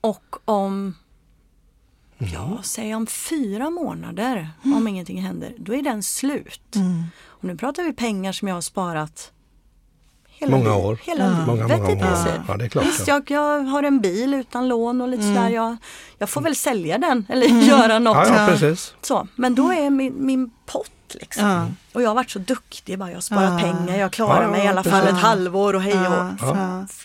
Och 0.01 0.35
om 0.45 0.95
Ja, 2.17 2.59
säg 2.63 2.95
om 2.95 3.07
fyra 3.07 3.69
månader, 3.69 4.49
om 4.63 4.87
ingenting 4.87 5.21
händer, 5.21 5.53
då 5.57 5.75
är 5.75 5.81
den 5.81 6.03
slut. 6.03 6.75
Och 7.25 7.43
nu 7.43 7.57
pratar 7.57 7.83
vi 7.83 7.93
pengar 7.93 8.31
som 8.31 8.47
jag 8.47 8.55
har 8.55 8.61
sparat 8.61 9.31
hela, 10.27 10.57
Många 10.57 10.75
år. 10.75 10.99
hela 11.03 11.23
Ja. 11.23 11.45
Många, 11.45 11.67
många, 11.67 11.83
år. 11.91 12.43
Ja, 12.47 12.57
det 12.57 12.65
är 12.65 12.69
klart. 12.69 12.85
Visst, 12.85 13.07
Ja. 13.07 13.13
jag, 13.13 13.31
jag 13.31 13.59
har 13.63 13.83
en 13.83 13.99
bil 14.01 14.33
utan 14.33 14.67
lån 14.67 15.01
och 15.01 15.07
lite 15.07 15.23
sådär. 15.23 15.49
Jag, 15.49 15.77
jag 16.17 16.29
får 16.29 16.41
väl 16.41 16.55
sälja 16.55 16.97
den 16.97 17.25
eller 17.29 17.47
göra 17.47 17.99
något. 17.99 18.15
Ja, 18.17 18.27
ja, 18.27 18.41
Ja. 18.41 18.47
precis. 18.47 18.95
Så, 19.01 19.27
men 19.35 19.55
då 19.55 19.71
är 19.73 19.89
min, 19.89 20.25
min 20.25 20.51
pott 20.65 20.91
liksom. 21.19 21.47
Ja. 21.47 21.67
Och 21.93 22.01
jag 22.01 22.07
har 22.09 22.15
varit 22.15 22.29
så 22.29 22.39
duktig 22.39 22.99
bara, 22.99 23.09
jag 23.09 23.15
har 23.15 23.21
sparat 23.21 23.61
Ja. 23.61 23.73
pengar, 23.73 23.99
jag 23.99 24.11
klarar 24.11 24.41
Ja, 24.43 24.49
mig 24.49 24.65
i 24.65 24.67
alla 24.67 24.83
fall 24.83 25.07
ett 25.07 25.13
halvår 25.13 25.73
och 25.75 25.81
hej 25.81 25.93
och. 26.07 26.55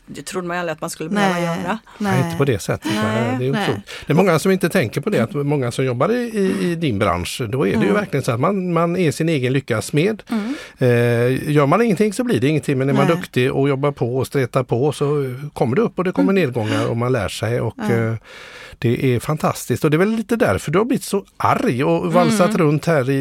Det 0.07 0.23
trodde 0.23 0.49
man 0.49 0.59
aldrig 0.59 0.73
att 0.73 0.81
man 0.81 0.91
skulle 0.91 1.11
behöva 1.11 1.35
Nej, 1.35 1.45
göra. 1.45 1.79
Nej. 1.99 2.25
inte 2.25 2.37
på 2.37 2.45
det 2.45 2.59
sättet. 2.59 2.93
Nej. 2.95 3.37
Det, 3.39 3.47
är 3.47 3.53
Nej. 3.53 3.83
det 4.07 4.13
är 4.13 4.15
många 4.15 4.39
som 4.39 4.53
inte 4.53 4.69
tänker 4.69 5.01
på 5.01 5.11
det, 5.11 5.21
att 5.21 5.35
många 5.35 5.71
som 5.71 5.85
jobbar 5.85 6.09
i, 6.09 6.15
i, 6.19 6.71
i 6.71 6.75
din 6.75 6.99
bransch, 6.99 7.43
då 7.49 7.67
är 7.67 7.77
det 7.77 7.87
ju 7.87 7.93
verkligen 7.93 8.25
så 8.25 8.33
att 8.33 8.41
man, 8.41 8.73
man 8.73 8.97
är 8.97 9.13
sin 9.13 9.29
egen 9.29 9.53
lyckas 9.53 9.87
smed. 9.87 10.23
Eh, 10.79 10.89
gör 11.53 11.67
man 11.67 11.83
ingenting 11.83 12.13
så 12.13 12.25
blir 12.25 12.41
det 12.41 12.49
ingenting, 12.49 12.79
men 12.79 12.89
är 12.89 12.93
man 12.93 13.07
Nej. 13.07 13.17
duktig 13.17 13.53
och 13.53 13.69
jobbar 13.69 13.93
på 13.93 14.17
och 14.17 14.27
stretar 14.27 14.63
på 14.63 14.93
så 14.93 15.35
kommer 15.53 15.77
det 15.77 15.83
upp 15.83 15.99
och 15.99 16.05
det 16.05 16.13
kommer 16.13 16.33
nedgångar 16.33 16.87
och 16.89 16.97
man 16.97 17.13
lär 17.13 17.29
sig. 17.29 17.61
Och, 17.61 17.79
eh, 17.81 18.15
det 18.79 19.15
är 19.15 19.21
fantastiskt 19.21 19.85
och 19.85 19.91
det 19.91 19.97
är 19.97 19.99
väl 19.99 20.11
lite 20.17 20.37
därför 20.37 20.71
du 20.73 20.79
har 20.79 20.85
blivit 20.85 21.05
så 21.05 21.25
arg 21.37 21.85
och 21.85 22.13
valsat 22.13 22.55
runt 22.55 22.87
här 22.87 23.11
i, 23.11 23.15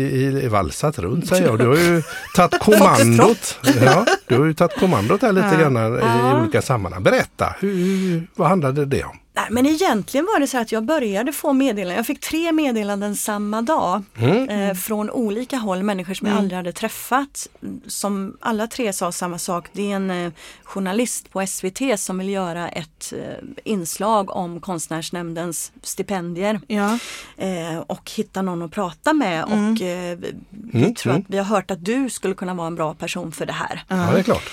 i 0.43 0.47
valsat 0.47 0.99
runt 0.99 1.27
säger 1.27 1.45
jag. 1.45 1.59
Du 1.59 1.67
har 1.67 1.75
ju 1.77 2.01
tagit 2.35 2.59
kommandot. 2.59 3.59
Ja, 3.83 4.05
du 4.27 4.37
har 4.37 4.45
ju 4.45 4.53
tagit 4.53 4.79
kommandot 4.79 5.21
här 5.21 5.31
lite 5.31 5.47
Ja. 5.47 5.59
grann 5.69 5.77
i 5.95 5.99
Ja. 6.01 6.41
olika 6.41 6.61
sammanhang. 6.61 7.03
Berätta, 7.03 7.55
hur, 7.59 8.27
vad 8.35 8.47
handlade 8.47 8.85
det 8.85 9.03
om? 9.03 9.17
Nej, 9.37 9.45
men 9.49 9.65
egentligen 9.65 10.25
var 10.25 10.39
det 10.39 10.47
så 10.47 10.57
att 10.57 10.71
jag 10.71 10.83
började 10.85 11.33
få 11.33 11.53
meddelanden. 11.53 11.95
Jag 11.97 12.05
fick 12.05 12.19
tre 12.19 12.51
meddelanden 12.51 13.15
samma 13.15 13.61
dag 13.61 14.03
Mm. 14.17 14.49
eh, 14.49 14.73
från 14.75 15.09
olika 15.09 15.57
håll, 15.57 15.83
människor 15.83 16.13
som 16.13 16.27
jag 16.27 16.37
aldrig 16.37 16.57
hade 16.57 16.71
träffat. 16.71 17.47
Som 17.87 18.37
alla 18.41 18.67
tre 18.67 18.93
sa 18.93 19.11
samma 19.11 19.39
sak. 19.39 19.65
Det 19.73 19.91
är 19.91 19.95
en 19.95 20.11
eh, 20.11 20.31
journalist 20.63 21.31
på 21.31 21.47
SVT 21.47 21.81
som 21.99 22.17
vill 22.17 22.29
göra 22.29 22.69
ett 22.69 23.13
eh, 23.17 23.43
inslag 23.63 24.35
om 24.35 24.59
Konstnärsnämndens 24.61 25.71
stipendier. 25.83 26.59
Ja. 26.67 26.99
Eh, 27.37 27.77
och 27.87 28.11
hitta 28.11 28.41
någon 28.41 28.61
att 28.61 28.71
prata 28.71 29.13
med. 29.13 29.43
Mm. 29.51 29.73
Och 29.73 29.81
eh, 29.81 30.17
vi 30.17 30.33
Mm, 30.73 30.95
tror 30.95 31.11
mm. 31.11 31.21
att 31.23 31.33
vi 31.33 31.37
har 31.37 31.45
hört 31.45 31.71
att 31.71 31.85
du 31.85 32.09
skulle 32.09 32.33
kunna 32.35 32.53
vara 32.53 32.67
en 32.67 32.75
bra 32.75 32.93
person 32.93 33.31
för 33.31 33.45
det 33.45 33.53
här. 33.53 33.83
Ja, 33.87 33.95
det 34.13 34.19
är 34.19 34.23
klart. 34.23 34.43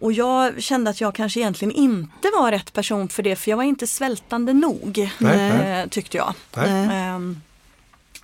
Och 0.00 0.12
jag 0.12 0.62
kände 0.62 0.90
att 0.90 1.00
jag 1.00 1.14
kanske 1.14 1.40
egentligen 1.40 1.72
inte 1.74 2.30
var 2.38 2.50
rätt 2.50 2.72
person 2.72 3.08
för 3.08 3.22
det 3.22 3.36
för 3.36 3.50
jag 3.50 3.56
var 3.56 3.64
inte 3.64 3.86
svältande 3.86 4.52
nog. 4.52 5.10
Nej, 5.18 5.80
eh, 5.80 5.88
Tyckte 5.88 6.16
jag. 6.16 6.34
Nej. 6.56 6.88
Ehm, 6.92 7.40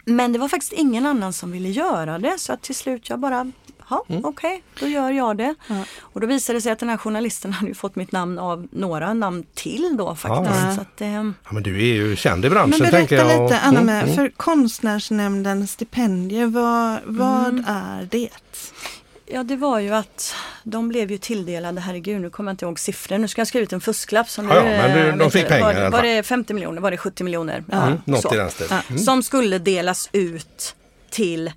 men 0.05 0.33
det 0.33 0.39
var 0.39 0.49
faktiskt 0.49 0.73
ingen 0.73 1.07
annan 1.07 1.33
som 1.33 1.53
ville 1.53 1.69
göra 1.69 2.19
det 2.19 2.35
så 2.39 2.53
att 2.53 2.63
till 2.63 2.75
slut 2.75 3.09
jag 3.11 3.19
bara 3.19 3.53
Ja, 3.91 4.05
Mm. 4.09 4.25
okej, 4.25 4.63
då 4.81 4.87
gör 4.89 5.11
jag 5.11 5.37
det. 5.37 5.55
Ja. 5.69 5.75
Och 6.01 6.21
då 6.21 6.27
visade 6.27 6.57
det 6.57 6.63
sig 6.63 6.73
att 6.73 6.79
den 6.79 6.89
här 6.89 6.97
journalisten 6.97 7.53
hade 7.53 7.69
ju 7.69 7.75
fått 7.75 7.97
mitt 7.97 8.13
namn 8.13 8.39
av 8.39 8.69
några 8.71 9.15
namn 9.15 9.45
till 9.55 9.95
då 9.99 10.15
faktiskt. 10.15 10.61
Ja. 10.65 10.75
Så 10.75 10.81
att, 10.81 11.01
ehm, 11.01 11.35
Ja, 11.45 11.51
men 11.53 11.63
du 11.63 11.77
är 11.77 11.95
ju 11.95 12.17
känd 12.17 12.45
i 12.45 12.51
branschen 12.51 12.79
Men 12.83 12.91
tänker 12.91 13.17
berätta 13.17 13.33
jag. 13.35 13.43
lite 13.43 13.61
Anna 13.61 13.81
Mm, 13.81 13.87
med, 13.87 14.03
mm. 14.05 14.15
för 14.17 14.29
Konstnärsnämndens 14.37 15.73
stipendier, 15.73 16.47
vad, 16.47 16.99
vad 17.05 17.47
Mm. 17.49 17.65
är 17.69 18.09
det? 18.11 18.29
Ja 19.29 19.43
det 19.43 19.57
var 19.57 19.79
ju 19.79 19.91
att 19.95 20.35
de 20.63 20.89
blev 20.89 21.11
ju 21.11 21.19
tilldelade, 21.19 21.81
herregud 21.81 22.21
nu 22.21 22.31
kommer 22.31 22.51
jag 22.51 22.53
inte 22.55 22.65
ihåg 22.65 22.79
siffror, 22.81 23.19
nu 23.19 23.29
ska 23.29 23.41
jag 23.41 23.45
ha 23.45 23.49
skrivit 23.49 23.73
en 23.73 23.81
fusklapp. 23.81 24.31
Som 24.31 24.49
Ja, 24.49 24.57
ja, 24.57 24.63
nu, 24.63 24.69
men 24.95 25.13
du- 25.19 25.25
de 25.25 25.31
fick 25.31 25.43
inte, 25.43 25.53
pengar 25.55 25.83
var, 25.83 25.91
Var 25.91 26.03
det 26.03 26.23
50 26.23 26.55
miljoner, 26.55 26.81
var 26.81 26.91
det 26.91 26.97
70 26.97 27.25
miljoner? 27.25 27.65
Mm, 27.73 27.99
något 28.05 28.23
så. 28.23 28.35
i 28.35 28.37
den 28.37 28.51
stilen. 28.51 28.81
Mm. 28.89 28.99
Som 29.03 29.23
skulle 29.23 29.59
delas 29.59 30.09
ut 30.13 30.75
till 31.11 31.53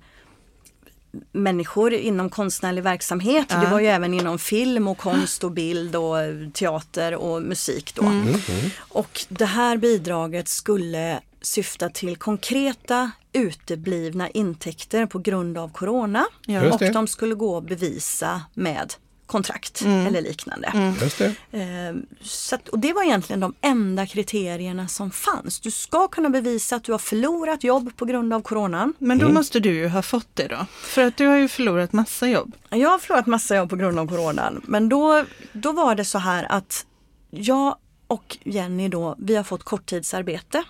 människor 1.32 1.92
inom 1.94 2.30
konstnärlig 2.30 2.82
verksamhet. 2.82 3.46
Ja. 3.50 3.56
Det 3.56 3.66
var 3.66 3.80
ju 3.80 3.86
även 3.86 4.14
inom 4.14 4.38
film 4.38 4.88
och 4.88 4.98
konst 4.98 5.44
och 5.44 5.50
bild 5.50 5.96
och 5.96 6.14
teater 6.54 7.14
och 7.14 7.42
musik 7.42 7.94
då. 7.94 8.02
Mm, 8.02 8.34
Och 8.78 9.20
det 9.28 9.44
här 9.44 9.76
bidraget 9.76 10.48
skulle 10.48 11.20
syfta 11.42 11.88
till 11.88 12.16
konkreta 12.16 13.10
uteblivna 13.32 14.28
intäkter 14.30 15.06
på 15.06 15.18
grund 15.18 15.58
av 15.58 15.72
corona. 15.72 16.26
Ja. 16.46 16.72
Och 16.74 16.80
de 16.92 17.06
skulle 17.06 17.34
gå 17.34 17.56
att 17.58 17.64
bevisa 17.68 18.42
med 18.54 18.92
kontrakt 19.26 19.80
Mm. 19.82 20.06
eller 20.06 20.22
liknande. 20.22 20.94
Just 21.02 21.18
det. 21.18 21.34
Eh, 21.60 21.94
Så 22.22 22.54
att, 22.54 22.68
och 22.68 22.78
det 22.78 22.92
var 22.92 23.02
egentligen 23.02 23.40
de 23.40 23.54
enda 23.60 24.06
kriterierna 24.06 24.88
som 24.88 25.10
fanns. 25.10 25.60
Du 25.60 25.70
ska 25.70 26.08
kunna 26.08 26.30
bevisa 26.30 26.76
att 26.76 26.84
du 26.84 26.92
har 26.92 26.98
förlorat 26.98 27.64
jobb 27.64 27.96
på 27.96 28.04
grund 28.04 28.32
av 28.34 28.40
coronan. 28.42 28.94
Men 28.98 29.20
Mm. 29.20 29.28
då 29.28 29.34
måste 29.34 29.60
du 29.60 29.72
ju 29.74 29.88
ha 29.88 30.02
fått 30.02 30.28
det 30.34 30.46
då. 30.48 30.66
För 30.82 31.02
att 31.06 31.16
du 31.16 31.26
har 31.26 31.36
ju 31.36 31.48
förlorat 31.48 31.92
massa 31.92 32.28
jobb. 32.28 32.54
Jag 32.70 32.90
har 32.90 32.98
förlorat 32.98 33.26
massa 33.26 33.56
jobb 33.56 33.70
på 33.70 33.76
grund 33.76 33.98
av 33.98 34.06
coronan. 34.08 34.60
Men 34.64 34.88
då, 34.88 35.24
då 35.52 35.72
var 35.72 35.94
det 35.94 36.04
så 36.04 36.18
här 36.18 36.46
att 36.52 36.86
jag 37.30 37.76
och 38.10 38.38
Jenny 38.44 38.88
då, 38.88 39.14
vi 39.18 39.36
har 39.36 39.42
fått 39.42 39.62
korttidsarbete 39.62 40.62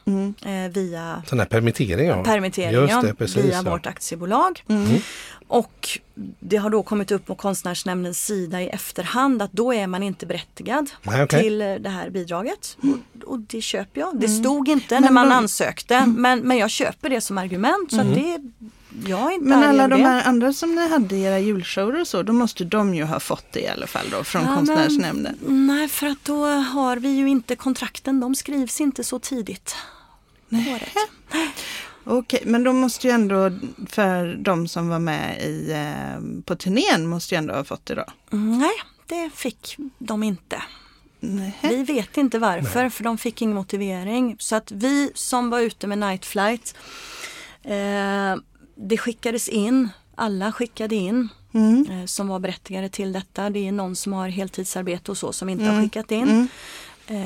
eh, 0.45 0.73
via 0.73 1.23
Sån 1.27 1.47
permittering 1.47 2.07
ja. 2.07 2.25
permittering 2.25 2.73
Just 2.73 3.03
det, 3.03 3.15
precis, 3.15 3.45
via 3.45 3.53
ja. 3.53 3.59
Mm. 3.59 3.73
vårt 3.73 3.87
aktiebolag. 3.87 4.63
Och 5.53 5.89
det 6.41 6.57
har 6.57 6.71
då 6.71 6.83
kommit 6.83 7.11
upp 7.11 7.27
på 7.27 7.35
Konstnärsnämndens 7.35 8.27
sida 8.27 8.63
i 8.63 8.69
efterhand 8.69 9.43
att 9.43 9.53
då 9.53 9.75
är 9.75 9.87
man 9.87 10.03
inte 10.03 10.27
berättigad 10.27 10.91
Nej, 11.03 11.23
okej. 11.23 11.43
till 11.43 11.63
eh, 11.63 11.75
det 11.75 11.89
här 11.91 12.11
bidraget. 12.11 12.77
Och, 12.83 13.29
och 13.33 13.39
det 13.39 13.61
köper 13.61 14.01
jag. 14.01 14.21
Det 14.21 14.29
stod 14.29 14.69
inte 14.69 14.95
när 14.95 15.01
Men 15.01 15.15
man 15.15 15.29
de- 15.29 15.35
ansökte 15.35 16.07
men, 16.07 16.41
men 16.41 16.57
jag 16.59 16.71
köper 16.71 17.11
det 17.11 17.21
som 17.21 17.39
argument. 17.39 17.93
Så 17.93 18.01
att 18.01 18.15
det, 18.15 18.39
jag 19.07 19.21
är 19.31 19.31
inte 19.35 19.47
Men 19.47 19.63
alla 19.63 19.89
de 19.89 20.01
här 20.03 20.25
andra 20.29 20.53
som 20.53 20.75
ni 20.75 20.89
hade 20.89 21.17
i 21.17 21.23
era 21.23 21.39
julshower 21.39 22.01
och 22.01 22.09
så, 22.09 22.23
då 22.23 22.33
måste 22.33 22.65
de 22.65 22.95
ju 22.95 23.05
ha 23.05 23.21
fått 23.21 23.53
det 23.53 23.61
i 23.61 23.69
alla 23.69 23.87
fall 23.87 24.07
då 24.11 24.25
från 24.25 24.43
Ja, 24.43 24.49
men- 24.49 24.57
Konstnärsnämnden. 24.57 25.37
Nej, 25.47 25.89
för 25.89 26.07
att 26.07 26.25
då 26.25 26.45
har 26.47 26.97
vi 26.97 27.09
ju 27.09 27.29
inte 27.29 27.57
kontrakten. 27.57 28.21
De 28.21 28.35
skrivs 28.35 28.81
inte 28.81 29.05
så 29.05 29.19
tidigt. 29.19 29.77
året. 30.51 30.89
Okej, 32.11 32.43
men 32.47 32.65
då 32.65 32.73
måste 32.73 33.07
ju 33.07 33.13
ändå 33.13 33.51
för 33.89 34.35
de 34.37 34.69
som 34.69 34.89
var 34.89 34.99
med 34.99 35.43
i, 35.43 35.71
eh, 35.73 36.43
på 36.45 36.57
turnén 36.57 37.07
måste 37.07 37.35
ju 37.35 37.39
ändå 37.39 37.55
ha 37.55 37.65
fått 37.65 37.87
det 37.87 37.95
då. 37.95 38.05
Mm, 38.33 38.59
Nej, 38.59 38.71
det 39.07 39.31
fick 39.35 39.77
de 39.99 40.23
inte. 40.23 40.63
Nej. 41.21 41.59
Vi 41.63 41.83
vet 41.83 42.17
inte 42.17 42.39
varför, 42.39 42.89
för 42.89 43.05
de 43.05 43.19
fick 43.19 43.43
ingen 43.43 43.55
motivering. 43.57 44.37
Så 44.39 44.57
att 44.57 44.71
vi 44.73 45.11
som 45.15 45.51
var 45.51 45.61
ute 45.61 45.87
med 45.87 45.99
Night 45.99 46.25
Flight, 46.27 46.75
eh, 47.63 48.37
det 48.75 48.99
skickades 48.99 49.49
in, 49.49 49.89
alla 50.15 50.53
skickade 50.53 50.95
in 50.95 51.29
Mm. 51.55 51.87
eh, 51.91 52.05
som 52.07 52.29
var 52.29 52.39
berättigade 52.39 52.89
till 52.89 53.13
detta. 53.13 53.51
Det 53.51 53.69
är 53.69 53.73
någon 53.73 53.97
som 53.97 54.13
har 54.13 54.29
heltidsarbete 54.29 55.11
och 55.11 55.19
så 55.19 55.33
som 55.33 55.49
inte 55.49 55.65
har 55.65 55.73
Mm. 55.73 55.85
skickat 55.85 56.11
in. 56.11 56.29
Mm. 56.29 56.49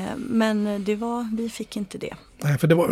Eh, 0.05 0.11
men 0.17 0.83
det 0.83 0.95
var, 0.95 1.35
vi 1.37 1.49
fick 1.49 1.77
inte 1.77 1.97
det. 1.97 2.13
Nej, 2.43 2.57
för 2.57 2.67
det 2.67 2.75
var, 2.75 2.87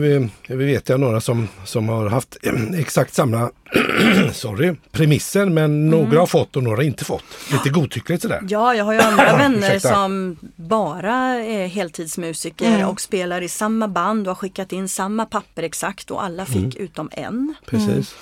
vi, 0.00 0.28
vi 0.48 0.64
vet 0.72 0.90
ju 0.90 0.98
några 0.98 1.20
som, 1.20 1.48
som 1.64 1.88
har 1.88 2.08
haft 2.08 2.36
exakt 2.78 3.14
samma 3.14 3.50
sorry, 4.32 4.74
premisser 4.92 5.46
men 5.46 5.90
några 5.90 6.18
har 6.20 6.26
fått 6.26 6.56
och 6.56 6.62
några 6.62 6.82
inte 6.82 7.04
fått. 7.04 7.24
Lite 7.52 7.68
godtyckligt 7.68 8.22
sådär. 8.22 8.40
Ja, 8.48 8.74
jag 8.74 8.84
har 8.84 8.92
ju 8.92 9.00
andra 9.00 9.36
vänner 9.36 9.78
som 9.78 10.36
bara 10.56 11.14
är 11.34 11.66
heltidsmusiker 11.66 12.66
Mm. 12.74 12.88
och 12.88 13.00
spelar 13.00 13.40
i 13.42 13.48
samma 13.48 13.88
band 13.88 14.26
och 14.28 14.30
har 14.30 14.34
skickat 14.40 14.72
in 14.72 14.88
samma 14.88 15.26
papper 15.26 15.62
exakt 15.62 16.10
och 16.10 16.24
alla 16.24 16.46
fick 16.46 16.56
Mm. 16.56 16.72
utom 16.78 17.10
en. 17.12 17.54
Precis. 17.66 18.14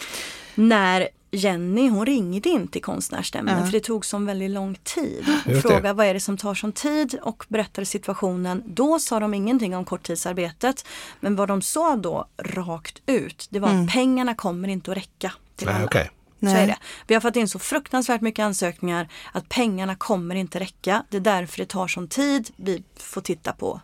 När 0.54 1.08
Jenny 1.30 1.88
hon 1.88 2.06
ringde 2.06 2.48
in 2.48 2.68
till 2.68 2.82
Konstnärsnämnden 2.82 3.58
Ja. 3.58 3.64
för 3.64 3.72
det 3.72 3.80
tog 3.80 4.04
som 4.06 4.26
väldigt 4.26 4.50
lång 4.50 4.74
tid. 4.74 5.26
Det. 5.44 5.60
Frågade 5.60 5.92
vad 5.92 6.06
är 6.06 6.14
det 6.14 6.20
som 6.20 6.36
tar 6.36 6.54
sån 6.54 6.72
tid 6.72 7.18
och 7.22 7.44
berättade 7.48 7.84
situationen. 7.86 8.62
Då 8.66 8.98
sa 8.98 9.20
de 9.20 9.34
ingenting 9.34 9.76
om 9.76 9.84
korttidsarbetet. 9.84 10.86
Men 11.20 11.36
vad 11.36 11.48
de 11.48 11.62
sa 11.62 11.96
då 11.96 12.28
rakt 12.42 13.02
ut 13.06 13.46
det 13.50 13.58
var 13.60 13.68
att 13.68 13.92
pengarna 13.92 14.34
kommer 14.34 14.68
inte 14.68 14.90
att 14.90 14.96
räcka 14.96 15.32
till 15.56 15.66
Nej, 15.66 15.76
alla. 15.76 15.84
okej. 15.84 16.10
Så 16.40 16.48
är 16.48 16.66
det. 16.66 16.76
Vi 17.06 17.14
har 17.14 17.20
fått 17.20 17.36
in 17.36 17.48
så 17.48 17.58
fruktansvärt 17.58 18.20
mycket 18.20 18.42
ansökningar 18.42 19.08
att 19.32 19.48
pengarna 19.48 19.94
kommer 19.96 20.34
inte 20.34 20.60
räcka. 20.60 21.04
Det 21.10 21.16
är 21.16 21.20
därför 21.20 21.58
det 21.58 21.66
tar 21.66 21.88
sån 21.88 22.08
tid. 22.08 22.50
Vi 22.56 22.82
får 22.96 23.20
titta 23.20 23.52
på, 23.52 23.80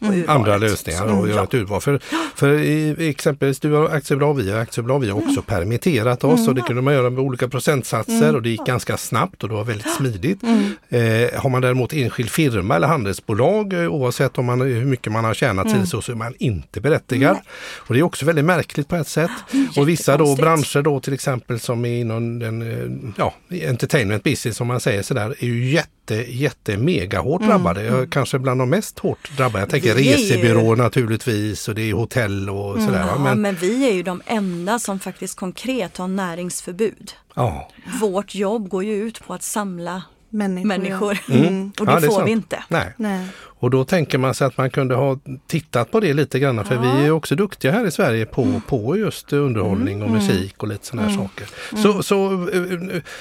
urvalet. 0.00 0.28
Andra 0.28 0.56
lösningar 0.56 1.18
och 1.18 1.28
göra 1.28 1.38
ja. 1.38 1.44
ett 1.44 1.54
urval. 1.54 1.80
För, 1.80 2.00
för 2.34 2.58
i, 2.58 3.08
exempelvis 3.08 3.60
du 3.60 3.72
har 3.72 3.88
aktiebolag, 3.88 4.34
vi 4.34 4.50
har 4.50 4.58
aktiebolag, 4.58 4.98
vi 4.98 5.10
har 5.10 5.18
också 5.18 5.42
permitterat 5.42 6.24
oss 6.24 6.48
och 6.48 6.54
det 6.54 6.60
kunde 6.60 6.82
man 6.82 6.94
göra 6.94 7.10
med 7.10 7.20
olika 7.20 7.48
procentsatser 7.48 8.36
och 8.36 8.42
det 8.42 8.50
gick 8.50 8.66
ganska 8.66 8.96
snabbt 8.96 9.42
och 9.42 9.48
det 9.48 9.54
var 9.54 9.64
väldigt 9.64 9.90
smidigt. 9.90 10.42
Eh, 10.88 11.40
har 11.40 11.48
man 11.48 11.62
däremot 11.62 11.92
enskild 11.92 12.30
firma 12.30 12.76
eller 12.76 12.86
handelsbolag 12.86 13.72
eh, 13.72 13.88
oavsett 13.88 14.38
om 14.38 14.46
man, 14.46 14.60
hur 14.60 14.84
mycket 14.84 15.12
man 15.12 15.24
har 15.24 15.34
tjänat 15.34 15.66
mm. 15.66 15.86
så, 15.86 16.02
så 16.02 16.12
är 16.12 16.16
man 16.16 16.34
inte 16.38 16.80
berättigad. 16.80 17.38
Och 17.76 17.94
det 17.94 18.00
är 18.00 18.04
också 18.04 18.26
väldigt 18.26 18.44
märkligt 18.44 18.88
på 18.88 18.96
ett 18.96 19.08
sätt. 19.08 19.30
Och 19.76 19.88
vissa 19.88 20.16
då 20.16 20.36
branscher 20.36 20.82
då 20.82 21.00
till 21.00 21.12
exempel 21.12 21.60
som 21.60 21.84
är 21.84 22.00
inom 22.00 22.38
den 22.38 23.14
ja, 23.18 23.34
entertainment 23.50 24.22
business 24.22 24.56
som 24.56 24.66
man 24.66 24.80
säger 24.80 25.02
sådär 25.02 25.34
är 25.38 25.46
ju 25.46 25.70
jätte, 25.70 26.14
jätte 26.32 26.76
mega 26.76 27.20
hårt 27.20 27.42
drabbade. 27.42 27.88
Mm. 27.88 28.10
Kanske 28.10 28.38
bland 28.38 28.60
de 28.60 28.70
mest 28.70 28.98
hårt 28.98 29.36
drabbade. 29.36 29.62
Jag 29.62 29.70
tänker 29.70 29.87
är 29.90 29.94
Vi 29.94 30.12
är 30.12 30.16
ju- 30.18 30.24
resebyrå 30.24 30.74
naturligtvis 30.74 31.68
och 31.68 31.74
det 31.74 31.82
är 31.90 31.92
hotell 31.94 32.50
och 32.50 32.80
sådär. 32.82 33.02
va? 33.04 33.08
Ja, 33.16 33.18
Men, 33.18 33.42
men 33.42 33.54
vi 33.54 33.88
är 33.88 33.92
ju 33.94 34.02
de 34.02 34.22
enda 34.26 34.78
som 34.78 34.98
faktiskt 34.98 35.36
konkret 35.38 35.96
har 35.96 36.08
näringsförbud. 36.08 37.12
ja. 37.34 37.70
Vårt 38.00 38.34
jobb 38.34 38.68
går 38.68 38.84
ju 38.84 38.94
ut 38.94 39.26
på 39.26 39.34
att 39.34 39.42
samla 39.42 40.02
Människor. 40.30 40.66
människor. 40.68 41.18
Mm. 41.30 41.72
Och 41.80 41.86
det, 41.86 41.92
Ja, 41.92 41.98
är 41.98 42.00
får 42.00 42.14
sant. 42.14 42.26
vi 42.28 42.32
inte. 42.32 42.64
Nej. 42.68 42.92
Nej. 42.96 43.26
Och 43.60 43.70
då 43.70 43.84
tänker 43.84 44.18
man 44.18 44.34
sig 44.34 44.46
att 44.46 44.56
man 44.56 44.70
kunde 44.70 44.94
ha 44.94 45.18
tittat 45.46 45.90
på 45.90 46.00
det 46.00 46.12
lite 46.14 46.38
grann 46.38 46.64
för 46.64 46.76
vi 46.78 47.06
är 47.06 47.10
också 47.10 47.36
duktiga 47.36 47.72
här 47.72 47.86
i 47.86 47.90
Sverige 47.90 48.26
på, 48.26 48.42
Mm. 48.42 48.60
på 48.60 48.96
just 48.96 49.32
underhållning 49.32 50.02
och 50.02 50.10
musik 50.10 50.62
och 50.62 50.68
lite 50.68 50.86
sådana 50.86 51.08
här 51.08 51.16
saker. 51.16 51.46
Så, 51.82 52.02
så 52.02 52.32
eh, 52.32 52.60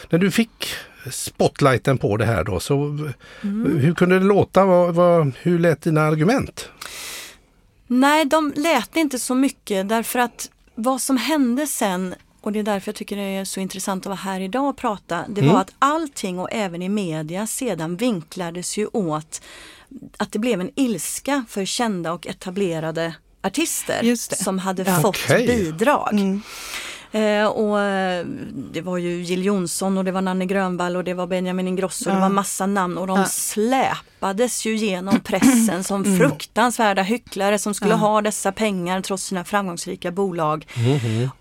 när 0.10 0.18
du 0.20 0.32
fick 0.32 0.68
spotlighten 1.12 1.98
på 1.98 2.18
det 2.18 2.26
här 2.26 2.44
då, 2.44 2.60
så 2.60 2.76
Mm. 3.44 3.78
hur 3.80 3.94
kunde 3.94 4.20
det 4.20 4.26
låta? 4.26 4.66
Vad, 4.66 4.96
vad, 4.96 5.32
hur 5.42 5.60
lät 5.60 5.82
dina 5.82 6.02
argument? 6.02 6.70
Nej, 7.88 8.26
de 8.26 8.54
lät 8.56 8.96
inte 8.96 9.20
så 9.20 9.36
mycket 9.36 9.90
därför 9.90 10.20
att 10.20 10.50
vad 10.76 11.02
som 11.02 11.18
hände 11.18 11.68
sen 11.68 12.16
och 12.42 12.52
det 12.52 12.60
är 12.60 12.64
därför 12.64 12.90
jag 12.90 12.96
tycker 12.96 13.16
det 13.16 13.22
är 13.22 13.46
så 13.46 13.60
intressant 13.60 14.04
att 14.04 14.06
vara 14.10 14.16
här 14.16 14.40
idag 14.42 14.70
och 14.70 14.78
prata. 14.78 15.26
Det 15.30 15.42
Mm. 15.42 15.54
var 15.54 15.62
att 15.62 15.74
allting 15.80 16.40
och 16.40 16.50
även 16.52 16.82
i 16.82 16.90
media 16.90 17.48
sedan 17.48 17.96
vinklades 17.96 18.78
ju 18.78 18.88
åt 18.94 19.42
att 20.18 20.32
det 20.32 20.40
blev 20.40 20.62
en 20.62 20.72
ilska 20.76 21.46
för 21.50 21.66
kända 21.66 22.12
och 22.14 22.28
etablerade 22.28 23.16
artister 23.44 24.16
som 24.16 24.60
hade 24.60 24.84
Ja. 24.84 25.00
fått 25.02 25.28
bidrag. 25.28 26.10
Mm. 26.14 26.42
Eh, 27.12 27.46
och 27.46 27.80
eh, 27.82 28.26
det 28.72 28.82
var 28.82 28.98
ju 28.98 29.22
Jill 29.24 29.46
Johnson 29.46 29.98
och 29.98 30.06
det 30.06 30.12
var 30.12 30.22
Nanne 30.22 30.46
Grönvall 30.46 30.96
och 30.96 31.04
det 31.04 31.14
var 31.14 31.28
Benjamin 31.28 31.68
Ingrosso 31.68 32.10
och 32.10 32.16
det 32.16 32.20
Ja. 32.22 32.28
var 32.28 32.30
massa 32.36 32.66
namn 32.66 32.98
och 32.98 33.08
de 33.08 33.20
Ja. 33.20 33.26
släpades 33.26 34.66
ju 34.66 34.76
genom 34.76 35.20
pressen 35.20 35.84
som 35.84 36.04
Mm. 36.06 36.20
fruktansvärda 36.20 37.02
hycklare 37.02 37.60
som 37.60 37.74
skulle 37.74 37.94
ha 37.94 38.22
dessa 38.22 38.52
pengar 38.52 39.02
trots 39.02 39.24
sina 39.24 39.44
framgångsrika 39.44 40.12
bolag. 40.12 40.68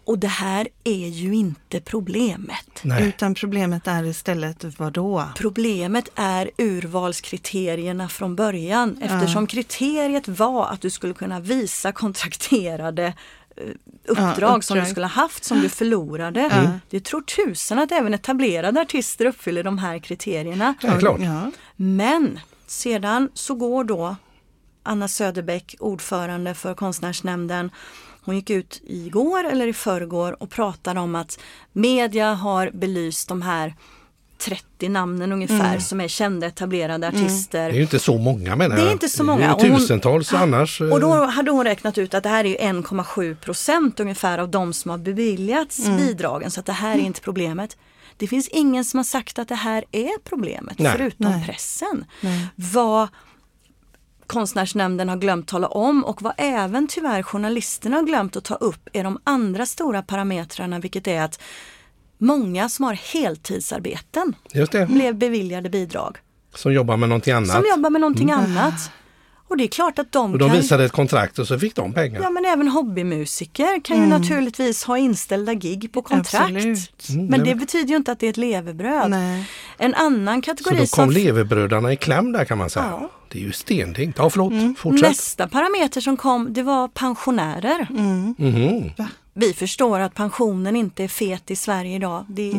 Och 0.05 0.19
det 0.19 0.27
här 0.29 0.69
är 0.85 1.09
ju 1.09 1.35
inte 1.35 1.81
problemet. 1.81 2.81
Nej. 2.83 3.09
Utan 3.09 3.35
problemet 3.35 3.87
är 3.87 4.05
istället 4.05 4.65
vad 4.79 4.93
då? 4.93 5.25
Problemet 5.37 6.09
är 6.15 6.51
urvalskriterierna 6.59 8.09
från 8.09 8.37
början 8.37 8.99
eftersom 9.03 9.47
kriteriet 9.47 10.29
var 10.29 10.67
att 10.67 10.81
du 10.81 10.91
skulle 10.91 11.15
kunna 11.15 11.41
visa 11.41 11.93
kontrakterade 11.93 13.13
eh, 13.57 13.65
uppdrag 14.07 14.65
som 14.65 14.79
du 14.79 14.87
skulle 14.87 15.07
ha 15.07 15.23
haft 15.23 15.45
som 15.45 15.61
du 15.61 15.69
förlorade. 15.69 16.51
Det 16.91 17.05
tror 17.05 17.21
tusan 17.21 17.79
att 17.79 17.93
även 17.93 18.15
etablerade 18.15 18.81
artister 18.81 19.27
uppfyller 19.27 19.63
de 19.63 19.79
här 19.79 19.99
kriterierna. 19.99 20.75
Ja, 20.81 20.99
klart. 20.99 21.21
Ja. 21.21 21.51
Men 21.77 22.41
sedan 22.67 23.31
så 23.35 23.55
går 23.55 23.85
då 23.85 24.17
Anna 24.83 25.09
Söderbäck, 25.09 25.75
ordförande 25.81 26.55
för 26.55 26.75
konstnärsnämnden, 26.75 27.71
hon 28.25 28.37
gick 28.37 28.51
ut 28.51 28.81
igår 28.85 29.45
eller 29.45 29.67
i 29.67 29.73
förrgår 29.73 30.43
och 30.43 30.51
pratade 30.51 31.01
om 31.01 31.15
att 31.15 31.39
media 31.73 32.35
har 32.35 32.71
belyst 32.71 33.29
de 33.29 33.43
här 33.43 33.75
30 34.39 34.89
namnen 34.89 35.33
ungefär 35.33 35.79
som 35.79 36.01
är 36.01 36.09
kända 36.09 36.47
etablerade 36.47 37.09
artister. 37.09 37.59
Det 37.69 37.75
är 37.75 37.77
ju 37.77 37.83
inte 37.83 37.99
så 37.99 38.19
många 38.19 38.57
menar 38.57 38.77
Det 38.77 38.83
är 38.83 38.85
jag. 38.87 38.93
inte 38.93 39.09
så 39.09 39.23
Det 39.23 39.25
är 39.25 39.33
många. 39.33 39.47
ju 39.47 39.53
Och 39.53 39.61
hon- 39.63 39.79
tusentals 39.81 40.33
annars. 40.33 40.81
eh, 40.81 40.89
Och 40.89 41.01
då 41.01 41.25
hade 41.25 41.51
hon 41.51 41.65
räknat 41.65 41.99
ut 41.99 42.15
att 42.15 42.23
det 42.23 42.29
här 42.29 42.45
är 42.45 42.49
ju 42.49 42.57
1,7 42.57 43.35
procent 43.37 44.01
ungefär 44.01 44.39
av 44.39 44.49
de 44.51 44.73
som 44.73 44.91
har 44.91 44.99
beviljats 44.99 45.87
Mm. 45.87 45.97
bidragen. 45.99 46.51
Så 46.51 46.61
att 46.61 46.67
det 46.67 46.73
här 46.73 46.95
är 46.95 47.01
inte 47.03 47.21
problemet. 47.21 47.77
Det 48.17 48.27
finns 48.27 48.49
ingen 48.49 48.85
som 48.85 48.99
har 48.99 49.05
sagt 49.05 49.39
att 49.39 49.49
det 49.49 49.55
här 49.55 49.85
är 49.93 50.19
problemet 50.25 50.79
Nej. 50.79 50.93
förutom 50.93 51.31
Nej. 51.31 51.45
pressen. 51.47 52.05
Nej. 52.21 52.47
Vad 52.55 53.09
konstnärsnämnden 54.27 55.09
har 55.09 55.17
glömt 55.17 55.49
tala 55.49 55.69
om 55.69 56.05
och 56.05 56.23
vad 56.23 56.33
även 56.37 56.89
tyvärr 56.89 57.23
journalisterna 57.23 57.97
har 57.97 58.03
glömt 58.03 58.37
att 58.37 58.45
ta 58.45 58.55
upp 58.55 58.89
är 58.93 59.05
de 59.05 59.19
andra 59.25 59.67
stora 59.67 60.03
parametrarna 60.03 60.79
vilket 60.79 61.07
är 61.07 61.23
att 61.23 61.41
många 62.19 62.69
som 62.69 62.85
har 62.85 62.95
heltidsarbeten 62.95 64.35
Just 64.53 64.73
det, 64.73 64.87
blev 64.87 65.15
beviljade 65.15 65.71
bidrag. 65.71 66.17
som 66.55 66.73
jobbar 66.73 66.97
med 66.97 67.09
någonting 67.09 67.33
annat. 67.35 67.51
Som 67.51 67.65
jobbar 67.77 67.91
med 67.91 68.01
någonting 68.01 68.31
annat. 68.31 68.91
Och 69.49 69.57
det 69.57 69.65
är 69.65 69.69
klart 69.69 69.99
att 69.99 70.13
de, 70.13 70.25
Mm. 70.27 70.33
Och 70.33 70.39
de 70.39 70.49
kan... 70.51 70.57
visade 70.57 70.85
ett 70.85 70.93
kontrakt 70.93 71.39
och 71.39 71.47
så 71.47 71.59
fick 71.59 71.75
de 71.77 71.93
pengar. 71.93 72.21
Ja 72.23 72.31
men 72.31 72.45
även 72.45 72.69
hobbymusiker 72.69 73.81
kan 73.85 73.97
ju 74.01 74.07
naturligtvis 74.07 74.85
ha 74.85 74.99
inställda 74.99 75.55
gig 75.55 75.93
på 75.93 76.03
kontrakt. 76.03 76.35
Absolut. 76.57 77.09
Mm, 77.09 77.27
Men 77.27 77.45
det 77.45 77.55
betyder 77.55 77.89
ju 77.89 77.97
inte 77.97 78.13
att 78.13 78.19
det 78.21 78.27
är 78.27 78.31
ett 78.31 78.37
levebröd. 78.37 79.11
Nej. 79.11 79.49
En 79.79 79.95
annan 79.95 80.37
Så 80.37 80.43
kategori 80.43 80.79
då 80.79 80.87
som 80.87 81.05
kom 81.05 81.11
leverbrödarna 81.15 81.93
i 81.93 81.97
kläm 81.97 82.33
där 82.33 82.45
kan 82.45 82.59
man 82.59 82.71
säga. 82.71 82.87
Ja. 82.91 83.11
Det 83.33 83.39
är 83.39 83.43
ju 83.43 83.53
stendingt. 83.53 84.19
Ja 84.19 84.31
förlåt, 84.31 84.79
fortsätt. 84.79 85.09
nästa 85.09 85.49
parameter 85.49 86.01
som 86.01 86.17
kom 86.17 86.53
det 86.53 86.63
var 86.63 86.89
pensionärer. 86.89 87.87
Mhm. 87.91 88.93
Vi 89.39 89.53
förstår 89.53 90.01
att 90.01 90.15
pensionen 90.15 90.77
inte 90.77 91.05
är 91.05 91.09
fet 91.09 91.51
i 91.51 91.57
Sverige 91.57 91.97
idag. 91.97 92.25
Det, 92.29 92.53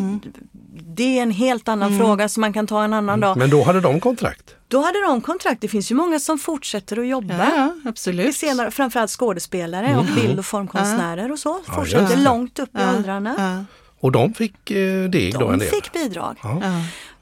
det 0.96 1.18
är 1.20 1.24
en 1.24 1.32
helt 1.32 1.68
annan 1.68 1.98
fråga 2.00 2.30
som 2.30 2.42
man 2.42 2.54
kan 2.54 2.68
ta 2.68 2.84
en 2.84 2.94
annan 2.94 3.20
dag. 3.20 3.38
Men 3.38 3.50
då 3.50 3.64
hade 3.64 3.82
de 3.82 4.00
kontrakt. 4.00 4.56
Då 4.68 4.82
hade 4.82 5.02
de 5.08 5.22
kontrakt. 5.22 5.62
Det 5.62 5.68
finns 5.68 5.92
ju 5.92 5.96
många 5.96 6.20
som 6.20 6.38
fortsätter 6.40 7.00
att 7.00 7.08
jobba. 7.08 7.34
Ja, 7.38 7.56
ja, 7.84 7.90
absolut. 7.90 8.36
ser 8.36 8.70
framförallt 8.70 9.12
skådespelare 9.12 9.98
och 9.98 10.06
bild 10.22 10.40
och 10.40 10.46
formkonstnärer 10.46 11.32
och 11.32 11.40
så. 11.40 11.50
Mm. 11.54 11.64
Ja, 11.68 11.74
Fortsätter 11.74 12.16
det. 12.18 12.24
långt 12.24 12.60
upp 12.60 12.70
i 12.70 12.80
Ja, 12.82 12.96
åldrarna. 12.98 13.36
ja, 13.38 13.66
Och 14.00 14.12
de 14.12 14.34
fick 14.34 14.72
eh, 14.72 15.04
deg 15.10 15.34
då 15.40 15.48
en 15.48 15.60
De 15.60 15.66
fick 15.66 15.94
bidrag. 15.94 16.36
Ja. 16.44 16.62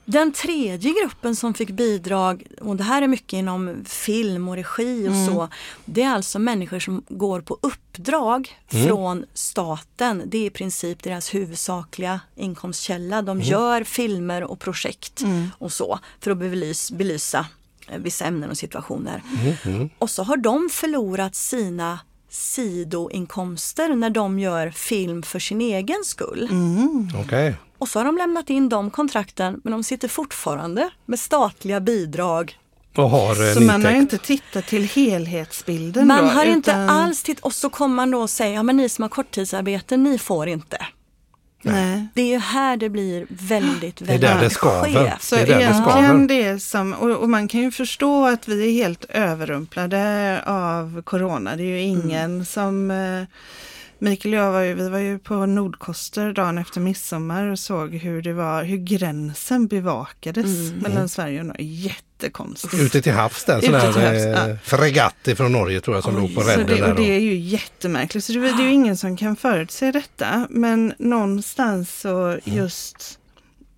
Den 0.07 0.31
tredje 0.31 0.93
gruppen 1.01 1.35
som 1.35 1.53
fick 1.53 1.69
bidrag, 1.69 2.43
och 2.61 2.75
det 2.75 2.83
här 2.83 3.01
är 3.01 3.07
mycket 3.07 3.33
inom 3.33 3.85
film 3.85 4.47
och 4.47 4.55
regi 4.55 5.07
och 5.07 5.13
Mm. 5.13 5.27
så, 5.27 5.47
det 5.85 6.01
är 6.03 6.09
alltså 6.09 6.39
människor 6.39 6.79
som 6.79 7.03
går 7.09 7.41
på 7.41 7.57
uppdrag 7.61 8.57
Mm. 8.69 8.87
från 8.87 9.25
staten. 9.33 10.23
Det 10.25 10.37
är 10.37 10.45
i 10.45 10.49
princip 10.49 11.03
deras 11.03 11.33
huvudsakliga 11.35 12.19
inkomstkälla. 12.35 13.21
De 13.21 13.37
Mm. 13.37 13.47
gör 13.49 13.83
filmer 13.83 14.43
och 14.43 14.59
projekt 14.59 15.23
och 15.57 15.71
så 15.71 15.99
för 16.19 16.31
att 16.31 16.37
belysa, 16.37 16.95
belysa 16.95 17.45
eh, 17.87 17.97
vissa 17.99 18.25
ämnen 18.25 18.49
och 18.49 18.57
situationer. 18.57 19.21
Mm, 19.65 19.89
Och 19.99 20.09
så 20.09 20.23
har 20.23 20.37
de 20.37 20.69
förlorat 20.71 21.35
sina 21.35 21.99
sidoinkomster 22.29 23.95
när 23.95 24.09
de 24.09 24.39
gör 24.39 24.69
film 24.69 25.23
för 25.23 25.39
sin 25.39 25.61
egen 25.61 26.03
skull. 26.05 26.47
Mm. 26.51 27.09
Okej. 27.25 27.55
Och 27.77 27.87
så 27.89 27.99
har 27.99 28.05
de 28.05 28.17
lämnat 28.17 28.49
in 28.49 28.69
de 28.69 28.89
kontrakten 28.91 29.61
men 29.63 29.71
de 29.71 29.83
sitter 29.83 30.07
fortfarande 30.07 30.89
med 31.05 31.19
statliga 31.19 31.79
bidrag. 31.79 32.57
Och 32.95 33.09
har 33.09 33.43
en 33.49 33.53
Så 33.55 33.61
man 33.61 33.85
har 33.85 33.91
inte 33.91 34.17
tittat 34.17 34.65
till 34.67 34.83
helhetsbilden 34.83 36.07
Man 36.07 36.23
då, 36.23 36.29
har 36.29 36.45
inte 36.45 36.71
utan- 36.71 36.89
alls 36.89 37.23
tittat 37.23 37.43
och 37.45 37.53
så 37.53 37.69
kommer 37.69 37.95
man 37.95 38.11
då 38.11 38.21
och 38.21 38.29
säger, 38.29 38.53
ja 38.55 38.63
men 38.63 38.77
ni 38.77 38.89
som 38.89 39.01
har 39.01 39.09
korttidsarbete, 39.09 39.97
ni 39.97 40.17
får 40.17 40.47
inte. 40.47 40.77
Nej. 41.61 42.07
Det 42.13 42.21
är 42.21 42.25
ju 42.27 42.37
här 42.37 42.77
det 42.77 42.89
blir 42.89 43.25
väldigt, 43.29 44.01
är 44.01 44.05
väldigt 44.05 44.21
där 44.29 44.41
det 44.41 44.49
skaver. 44.49 44.93
skevt. 44.93 45.21
Så 45.23 45.35
Det 45.35 45.41
är 45.41 45.45
där 45.47 45.55
det 45.55 45.61
egentligen 45.61 46.27
skaver. 46.27 46.27
det 46.53 46.59
som, 46.59 46.93
och, 46.93 47.09
och 47.11 47.29
man 47.29 47.47
kan 47.47 47.61
ju 47.61 47.71
förstå 47.71 48.25
att 48.27 48.47
vi 48.47 48.67
är 48.67 48.71
helt 48.71 49.05
överrumplade 49.09 50.41
av 50.45 51.01
corona. 51.01 51.55
Det 51.55 51.63
är 51.63 51.65
ju 51.65 51.81
ingen 51.81 52.45
som 52.45 52.91
eh, 52.91 53.23
Mikael 53.99 54.33
och 54.33 54.39
jag 54.39 54.51
var 54.51 54.61
ju, 54.61 54.73
vi 54.73 54.89
var 54.89 54.99
ju 54.99 55.19
på 55.19 55.45
Nordkoster 55.45 56.33
dagen 56.33 56.57
efter 56.57 56.81
midsommar 56.81 57.47
och 57.47 57.59
såg 57.59 57.93
hur 57.93 58.21
det 58.21 58.33
var, 58.33 58.63
hur 58.63 58.77
gränsen 58.77 59.67
bevakades 59.67 60.71
mellan 60.81 61.09
Sverige 61.09 61.39
och 61.39 61.45
Norge. 61.45 61.65
Jättekonstigt. 61.65 62.73
Ute 62.73 63.01
till 63.01 63.13
havs 63.13 63.43
där, 63.45 63.61
sån 63.61 63.71
där 63.71 64.13
eh, 64.13 64.49
ja. 64.49 64.57
fregatt 64.63 65.27
från 65.35 65.51
Norge 65.51 65.81
tror 65.81 65.97
jag 65.97 66.03
som 66.03 66.15
låg 66.15 66.35
på 66.35 66.41
redden 66.41 66.67
det, 66.67 66.75
där. 66.75 66.89
och 66.89 66.95
det 66.95 67.15
är 67.15 67.19
ju 67.19 67.35
jättemärkligt. 67.35 68.25
Så 68.25 68.33
det, 68.33 68.39
det 68.39 68.47
är 68.47 68.67
ju 68.67 68.73
ingen 68.73 68.97
som 68.97 69.17
kan 69.17 69.35
förutse 69.35 69.91
detta. 69.91 70.47
Men 70.49 70.93
någonstans 70.97 71.99
så 71.99 72.39
just 72.43 73.19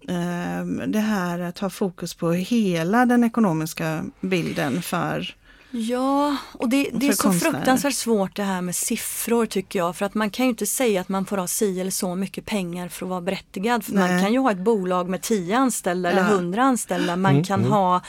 ehm, 0.07 0.81
det 0.87 0.99
här 0.99 1.39
att 1.39 1.59
ha 1.59 1.69
fokus 1.69 2.13
på 2.13 2.31
hela 2.31 3.05
den 3.05 3.23
ekonomiska 3.23 4.05
bilden 4.21 4.81
för 4.81 5.35
Ja, 5.79 6.37
och 6.53 6.69
det, 6.69 6.89
det 6.93 7.07
är 7.07 7.11
så 7.11 7.23
konstnärer. 7.23 7.53
fruktansvärt 7.53 7.93
svårt 7.93 8.35
det 8.35 8.43
här 8.43 8.61
med 8.61 8.75
siffror 8.75 9.45
tycker 9.45 9.79
jag. 9.79 9.95
För 9.95 10.05
att 10.05 10.13
man 10.13 10.29
kan 10.29 10.45
ju 10.45 10.49
inte 10.49 10.65
säga 10.65 11.01
att 11.01 11.09
man 11.09 11.25
får 11.25 11.37
ha 11.37 11.47
si 11.47 11.79
eller 11.81 11.91
så 11.91 12.15
mycket 12.15 12.45
pengar 12.45 12.89
för 12.89 13.05
att 13.05 13.09
vara 13.09 13.21
berättigad. 13.21 13.83
För 13.85 13.93
man 13.93 14.21
kan 14.21 14.33
ju 14.33 14.39
ha 14.39 14.51
ett 14.51 14.57
bolag 14.57 15.09
med 15.09 15.21
10 15.21 15.57
anställda 15.57 16.11
eller 16.11 16.21
Ja. 16.21 16.27
100 16.27 16.63
anställda. 16.63 17.15
Man 17.15 17.43
kan 17.43 17.63
ha 17.65 18.01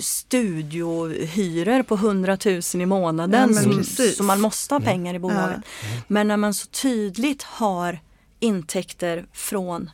studiohyror 0.00 1.82
på 1.82 1.94
100 1.94 2.38
000 2.44 2.60
i 2.74 2.86
månaden. 2.86 3.54
Ja, 3.54 3.62
som, 3.62 3.84
så 4.16 4.22
man 4.22 4.40
måste 4.40 4.74
ha 4.74 4.80
pengar 4.80 5.14
i 5.14 5.18
bolaget. 5.18 5.60
Men 6.06 6.28
när 6.28 6.36
man 6.36 6.54
så 6.54 6.66
tydligt 6.66 7.42
har 7.42 7.98
intäkter 8.40 9.26
från 9.32 9.90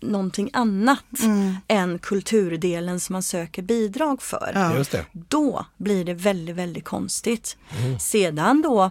någonting 0.00 0.50
annat 0.52 1.04
än 1.68 1.98
kulturdelen 1.98 3.00
som 3.00 3.12
man 3.12 3.22
söker 3.22 3.62
bidrag 3.62 4.22
för 4.22 4.52
Ja. 4.54 4.76
Just 4.76 4.90
det. 4.90 5.04
då 5.12 5.66
blir 5.76 6.04
det 6.04 6.14
väldigt, 6.14 6.56
väldigt 6.56 6.84
konstigt. 6.84 7.56
Sedan 8.00 8.62
då 8.62 8.90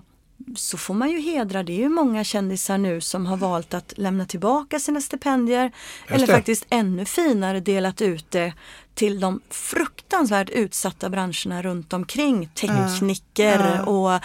så 0.55 0.77
får 0.77 0.93
man 0.93 1.11
ju 1.11 1.19
hedra, 1.19 1.63
det 1.63 1.73
är 1.73 1.77
ju 1.77 1.89
många 1.89 2.23
kändisar 2.23 2.77
nu 2.77 3.01
som 3.01 3.25
har 3.25 3.37
valt 3.37 3.73
att 3.73 3.93
lämna 3.97 4.25
tillbaka 4.25 4.79
sina 4.79 5.01
stipendier 5.01 5.71
eller 6.07 6.27
faktiskt 6.27 6.65
ännu 6.69 7.05
finare 7.05 7.59
delat 7.59 8.01
ut 8.01 8.31
det 8.31 8.53
till 8.97 9.19
de 9.19 9.39
fruktansvärt 9.49 10.49
utsatta 10.49 11.09
branscherna 11.09 11.61
runt 11.61 11.93
omkring. 11.93 12.49
Tekniker 12.55 13.89
och 13.89 14.19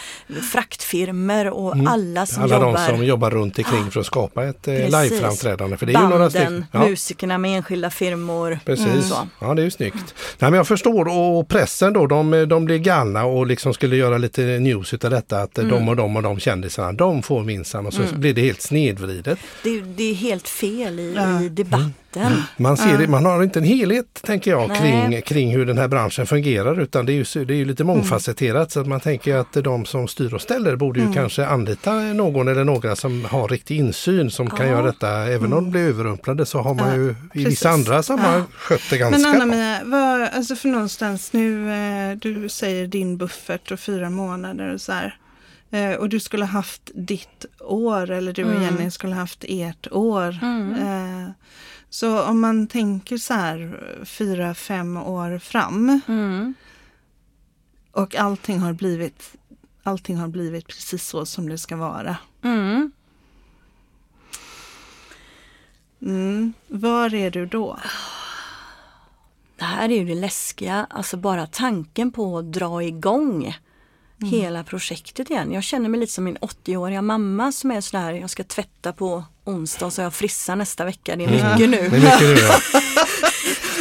fraktfirmor 0.53 1.47
och 1.47 1.75
alla 1.87 2.27
som 2.27 2.43
Alla 2.43 2.55
jobbar. 2.55 2.73
de 2.89 2.97
som 2.97 3.05
jobbar 3.05 3.31
runt 3.31 3.59
omkring 3.59 3.91
för 3.91 4.01
att 4.01 4.07
skapa 4.07 4.45
ett 4.45 4.69
eh, 4.69 4.75
Precis. 4.75 4.93
liveframträdande. 5.11 5.77
För 5.77 5.87
det 5.87 5.93
är 5.95 6.03
ju 6.03 6.09
några 6.09 6.31
stycken. 6.31 6.47
Banden, 6.53 6.67
Ja. 6.73 6.89
musikerna 6.91 7.39
med 7.39 7.57
enskilda 7.57 7.91
firmor. 7.91 8.59
Precis, 8.65 9.09
Så. 9.09 9.29
ja 9.41 9.55
det 9.55 9.63
är 9.63 9.65
ju 9.65 9.71
snyggt. 9.71 10.15
Nej, 10.39 10.51
men 10.51 10.55
jag 10.55 10.69
förstår 10.69 11.09
och 11.09 11.49
pressen 11.49 11.93
då, 11.93 12.07
de, 12.07 12.47
de 12.49 12.65
blir 12.65 12.79
galna 12.79 13.25
och 13.25 13.47
liksom 13.47 13.75
skulle 13.75 13.97
göra 13.97 14.19
lite 14.19 14.43
news 14.43 14.95
utav 14.95 15.11
detta 15.11 15.39
att 15.43 15.59
Mm. 15.59 15.71
de 15.71 15.89
och 15.89 15.97
de 15.97 16.17
och 16.17 16.23
de 16.23 16.41
kändisarna, 16.41 16.93
de 16.93 17.23
får 17.23 17.43
minsann 17.45 17.87
och 17.87 17.95
så 17.95 18.03
blir 18.13 18.35
det 18.35 18.41
helt 18.43 18.61
snedvridet. 18.63 19.39
Det, 19.63 19.81
det 19.81 20.11
är 20.11 20.15
helt 20.15 20.49
fel 20.49 21.01
i, 21.01 21.17
i 21.45 21.49
debatten. 21.49 21.95
Man, 22.57 22.77
ser 22.77 22.99
det, 22.99 23.09
man 23.09 23.25
har 23.27 23.43
inte 23.43 23.59
en 23.59 23.65
helhet 23.65 24.23
tänker 24.23 24.51
jag 24.51 24.77
kring, 24.77 25.23
kring 25.23 25.53
hur 25.57 25.67
den 25.67 25.79
här 25.79 25.89
branschen 25.89 26.27
fungerar 26.27 26.81
utan 26.81 27.07
det 27.07 27.13
är 27.13 27.15
ju, 27.39 27.45
det 27.45 27.55
är 27.55 27.57
ju 27.57 27.65
lite 27.65 27.83
Mm. 27.83 27.97
mångfacetterat 27.97 28.71
så 28.73 28.81
att 28.81 28.87
man 28.87 29.01
tänker 29.01 29.37
att 29.37 29.53
de 29.53 29.85
som 29.87 30.09
styr 30.09 30.35
och 30.35 30.41
ställer 30.41 30.77
borde 30.77 31.01
ju 31.01 31.13
kanske 31.13 31.47
anlita 31.47 31.93
någon 31.95 32.49
eller 32.49 32.65
några 32.65 32.97
som 32.97 33.25
har 33.25 33.49
riktig 33.49 33.77
insyn 33.79 34.31
som 34.31 34.51
kan 34.51 34.67
Ja. 34.67 34.73
göra 34.73 34.83
detta. 34.83 35.09
Även 35.11 35.53
om 35.53 35.65
de 35.65 35.71
blir 35.71 35.81
överrumplade 35.89 36.47
så 36.47 36.59
har 36.61 36.75
man 36.75 36.89
Ja, 36.89 36.95
ju 36.97 37.11
i 37.11 37.15
precis. 37.33 37.49
vissa 37.49 37.71
andra 37.71 38.03
sammanhang 38.03 38.39
Ja. 38.41 38.57
skött 38.59 38.81
det 38.91 38.99
ganska 38.99 39.19
Men 39.19 39.33
bra. 39.33 39.43
Anna-Mia, 39.43 39.81
vad, 39.85 40.23
alltså 40.23 40.57
för 40.57 40.69
någonstans 40.69 41.33
nu, 41.33 41.73
eh, 41.73 42.17
du 42.19 42.49
säger 42.49 42.87
din 42.87 43.17
buffert 43.17 43.71
och 43.71 43.81
fyra 43.81 44.11
månader 44.11 44.75
och 44.75 44.81
så 44.81 44.93
här. 44.93 45.17
Eh, 45.71 45.91
och 45.93 46.09
du 46.09 46.21
skulle 46.21 46.45
haft 46.45 46.91
ditt 46.95 47.47
år 47.61 48.11
eller 48.11 48.33
du 48.33 48.45
och 48.45 48.51
Mm. 48.51 48.63
Jenny 48.63 48.91
skulle 48.91 49.15
haft 49.15 49.45
ert 49.49 49.87
år. 49.93 50.29
Eh, 50.81 51.31
så 51.93 52.23
om 52.23 52.41
man 52.41 52.67
tänker 52.67 53.17
så 53.17 53.35
här 53.35 53.81
fyra, 54.05 54.55
fem 54.55 54.97
år 54.97 55.39
fram 55.39 56.01
Mm. 56.09 56.55
och 57.91 58.17
allting 58.17 58.59
har 58.59 58.73
blivit 58.73 59.35
Allting 59.83 60.17
har 60.17 60.29
blivit 60.29 60.67
precis 60.67 61.07
så 61.07 61.27
som 61.27 61.49
det 61.49 61.59
ska 61.59 61.77
vara. 61.77 62.17
Mm. 62.43 62.93
Mm. 66.03 66.53
Var 66.69 67.15
är 67.15 67.31
du 67.31 67.47
då? 67.47 67.79
Det 69.57 69.65
här 69.65 69.89
är 69.89 69.95
ju 69.99 70.05
det 70.05 70.15
läskiga, 70.15 70.87
alltså 70.91 71.17
bara 71.17 71.47
tanken 71.47 72.13
på 72.13 72.39
att 72.39 72.53
dra 72.53 72.83
igång 72.83 73.57
hela 74.27 74.65
projektet 74.65 75.31
igen. 75.31 75.53
Jag 75.53 75.63
känner 75.65 75.89
mig 75.89 76.01
lite 76.01 76.13
som 76.13 76.25
min 76.25 76.37
80-åriga 76.37 77.03
mamma 77.03 77.53
som 77.53 77.71
är 77.71 77.81
sådär, 77.81 78.13
jag 78.13 78.31
ska 78.31 78.45
tvätta 78.45 78.93
på 78.93 79.25
onsdag 79.45 79.91
så 79.91 80.03
jag 80.03 80.15
frissa 80.15 80.55
nästa 80.55 80.85
vecka. 80.85 81.17
Det 81.17 81.25
är 81.25 81.29
mycket 81.29 81.69
nu. 81.71 81.89
Det 81.91 81.97
är 81.97 82.01
mycket 82.01 82.21
nu, 82.21 82.35
ja. 82.35 82.61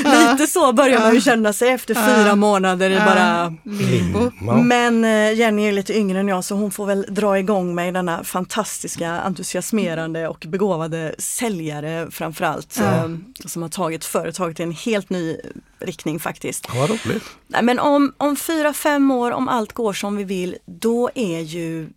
Lite 0.31 0.47
så 0.47 0.73
börjar 0.73 0.99
man 0.99 1.13
ju 1.13 1.21
känna 1.21 1.53
sig 1.53 1.69
efter 1.69 1.93
fyra 1.95 2.35
månader 2.35 2.89
i 2.89 2.95
bara 2.95 3.53
Limbo. 3.63 4.31
Men 4.63 5.03
eh, 5.05 5.33
Jenny 5.33 5.67
är 5.67 5.71
lite 5.71 5.97
yngre 5.97 6.19
än 6.19 6.27
jag 6.27 6.43
så 6.43 6.55
hon 6.55 6.71
får 6.71 6.85
väl 6.85 7.05
dra 7.09 7.39
igång 7.39 7.75
mig 7.75 7.91
denna 7.91 8.23
fantastiska 8.23 9.09
entusiasmerande 9.11 10.27
och 10.27 10.45
begåvade 10.49 11.15
säljare 11.17 12.07
framförallt. 12.11 12.77
Ja. 12.79 12.83
eh, 13.05 13.09
Som 13.45 13.61
har 13.61 13.69
tagit 13.69 14.05
företaget 14.05 14.59
i 14.59 14.63
en 14.63 14.71
helt 14.71 15.09
ny 15.09 15.37
riktning 15.79 16.19
faktiskt. 16.19 16.65
Ja, 16.67 16.79
vad 16.79 16.89
roligt. 16.89 17.23
Nej, 17.47 17.63
men 17.63 17.79
om, 17.79 18.13
om 18.17 18.35
fyra, 18.35 18.73
fem 18.73 19.11
år, 19.11 19.31
om 19.31 19.47
allt 19.47 19.73
går 19.73 19.93
som 19.93 20.17
vi 20.17 20.23
vill, 20.23 20.55
då 20.65 21.09
är 21.15 21.39
ju 21.39 21.89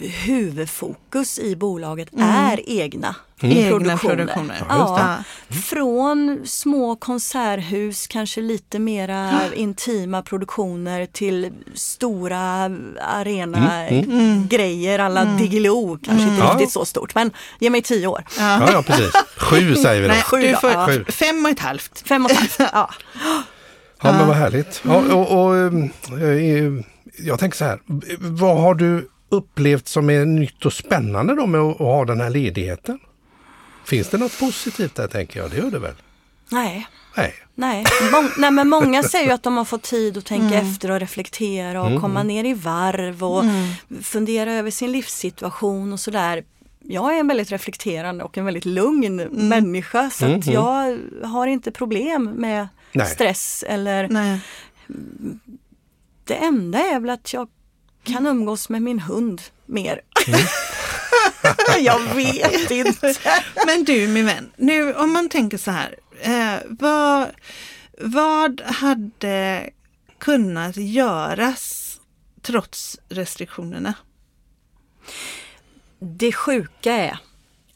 huvudfokus 0.00 1.38
i 1.38 1.56
bolaget 1.56 2.08
är 2.18 2.70
egna 2.70 3.14
Egna 3.42 3.68
produktioner. 3.70 4.16
produktioner. 4.16 4.56
Ja, 4.68 5.24
Ja. 5.48 5.54
från 5.54 6.40
små 6.44 6.96
konserthus, 6.96 8.06
kanske 8.06 8.40
lite 8.40 8.78
mera 8.78 9.40
intima 9.54 10.22
produktioner 10.22 11.06
till 11.06 11.52
stora 11.74 12.70
arena 13.00 13.86
grejer 14.48 14.98
alla 14.98 15.24
Diggiloo. 15.24 15.98
Kanske 16.04 16.28
inte 16.28 16.42
Ja. 16.44 16.50
riktigt 16.52 16.70
så 16.72 16.84
stort 16.84 17.14
men 17.14 17.30
ge 17.58 17.70
mig 17.70 17.82
tio 17.82 18.06
år. 18.06 18.24
Ja, 18.38 18.72
ja, 18.72 18.82
precis. 18.82 19.10
Sju 19.36 19.74
säger 19.82 20.02
vi 20.02 20.08
då. 20.08 20.14
Nej, 20.14 20.22
Sju 20.22 20.36
du 20.42 20.56
får 20.56 20.70
ja. 20.70 20.86
Sju. 20.86 21.04
fem 21.08 21.44
och 21.44 21.50
ett 21.50 21.60
halvt. 21.60 22.02
Fem 22.08 22.24
och 22.24 22.30
ett 22.30 22.36
halvt. 22.38 22.58
Ja. 22.72 22.90
Ja, 24.02 24.12
men 24.12 24.26
vad 24.26 24.36
härligt. 24.36 24.82
Ja, 24.84 24.96
och, 25.14 25.44
och, 25.46 25.56
eh, 25.56 26.72
jag 27.18 27.38
tänker 27.38 27.56
så 27.58 27.64
här, 27.64 27.78
vad 28.20 28.60
har 28.60 28.74
du 28.74 29.08
upplevt 29.30 29.88
som 29.88 30.10
är 30.10 30.24
nytt 30.24 30.64
och 30.66 30.72
spännande 30.72 31.34
då 31.34 31.46
med 31.46 31.60
att, 31.60 31.74
att 31.74 31.78
ha 31.78 32.04
den 32.04 32.20
här 32.20 32.30
ledigheten? 32.30 32.98
Finns 33.86 34.08
det 34.08 34.18
något 34.18 34.38
positivt 34.38 34.94
där 34.94 35.08
tänker 35.08 35.40
jag? 35.40 35.50
Det 35.50 35.56
gör 35.56 35.70
det 35.70 35.78
väl? 35.78 35.94
Nej. 36.48 36.86
Nej. 37.16 37.34
Nej. 37.54 37.84
Mång, 38.12 38.30
nej, 38.38 38.50
men 38.50 38.68
många 38.68 39.02
säger 39.02 39.24
ju 39.26 39.32
att 39.32 39.42
de 39.42 39.56
har 39.56 39.64
fått 39.64 39.82
tid 39.82 40.18
att 40.18 40.24
tänka 40.24 40.54
efter 40.54 40.90
och 40.90 41.00
reflektera 41.00 41.82
och 41.82 42.00
komma 42.00 42.22
ner 42.22 42.44
i 42.44 42.54
varv 42.54 43.24
och 43.24 43.44
fundera 44.02 44.52
över 44.52 44.70
sin 44.70 44.92
livssituation 44.92 45.92
och 45.92 46.00
sådär. 46.00 46.44
Jag 46.82 47.14
är 47.16 47.20
en 47.20 47.28
väldigt 47.28 47.52
reflekterande 47.52 48.24
och 48.24 48.38
en 48.38 48.44
väldigt 48.44 48.64
lugn 48.64 49.16
människa 49.48 50.10
så 50.10 50.26
att 50.26 50.46
jag 50.46 50.98
har 51.24 51.46
inte 51.46 51.70
problem 51.70 52.24
med 52.24 52.68
Nej. 52.92 53.06
stress 53.06 53.64
eller 53.68 54.08
Nej. 54.08 54.40
det 56.24 56.34
enda 56.34 56.78
är 56.78 57.00
väl 57.00 57.10
att 57.10 57.32
jag 57.32 57.48
kan 58.04 58.26
umgås 58.26 58.68
med 58.68 58.82
min 58.82 59.00
hund 59.00 59.42
mer. 59.66 60.00
jag 61.80 62.14
vet 62.14 62.70
inte. 62.70 63.14
Men 63.66 63.84
du 63.84 64.08
min 64.08 64.26
vän, 64.26 64.50
nu 64.56 64.94
om 64.94 65.12
man 65.12 65.28
tänker 65.28 65.58
så 65.58 65.70
här. 65.70 65.96
Eh, 66.20 66.60
vad, 66.68 67.28
vad 68.00 68.60
hade 68.60 69.70
kunnat 70.18 70.76
göras 70.76 71.96
trots 72.42 73.00
restriktionerna? 73.08 73.94
Det 75.98 76.32
sjuka 76.32 76.92
är 76.92 77.18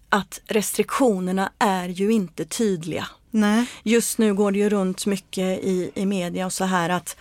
att 0.09 0.41
restriktionerna 0.47 1.53
är 1.59 1.89
ju 1.89 2.13
inte 2.13 2.45
tydliga. 2.45 3.07
Nej. 3.31 3.67
Just 3.83 4.19
nu 4.19 4.35
går 4.35 4.53
det 4.53 4.59
ju 4.59 4.69
runt 4.69 5.07
mycket 5.07 5.65
i, 5.65 5.91
i 5.95 6.07
media 6.07 6.47
och 6.47 6.53
så 6.53 6.65
här 6.65 6.91
att 6.91 7.17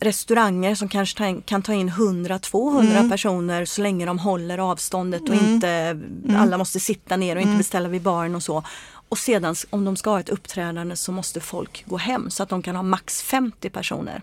restauranger 0.00 0.74
som 0.74 0.88
kanske 0.88 1.40
kan 1.44 1.62
ta 1.62 1.72
in 1.72 1.90
100-200 1.90 3.10
personer 3.10 3.64
så 3.64 3.82
länge 3.82 4.06
de 4.06 4.18
håller 4.18 4.58
avståndet 4.58 5.28
och 5.28 5.34
inte 5.34 6.00
alla 6.36 6.58
måste 6.58 6.80
sitta 6.80 7.16
ner 7.16 7.36
och 7.36 7.42
inte 7.42 7.56
beställa 7.56 7.88
vid 7.88 8.02
baren 8.02 8.34
och 8.34 8.42
så. 8.42 8.62
Och 9.08 9.18
sedan 9.18 9.54
om 9.70 9.84
de 9.84 9.96
ska 9.96 10.10
ha 10.10 10.20
ett 10.20 10.28
uppträdande 10.28 10.96
så 10.96 11.12
måste 11.12 11.40
folk 11.40 11.84
gå 11.86 11.96
hem 11.96 12.30
så 12.30 12.42
att 12.42 12.48
de 12.48 12.62
kan 12.62 12.76
ha 12.76 12.82
max 12.82 13.22
50 13.22 13.70
personer. 13.70 14.22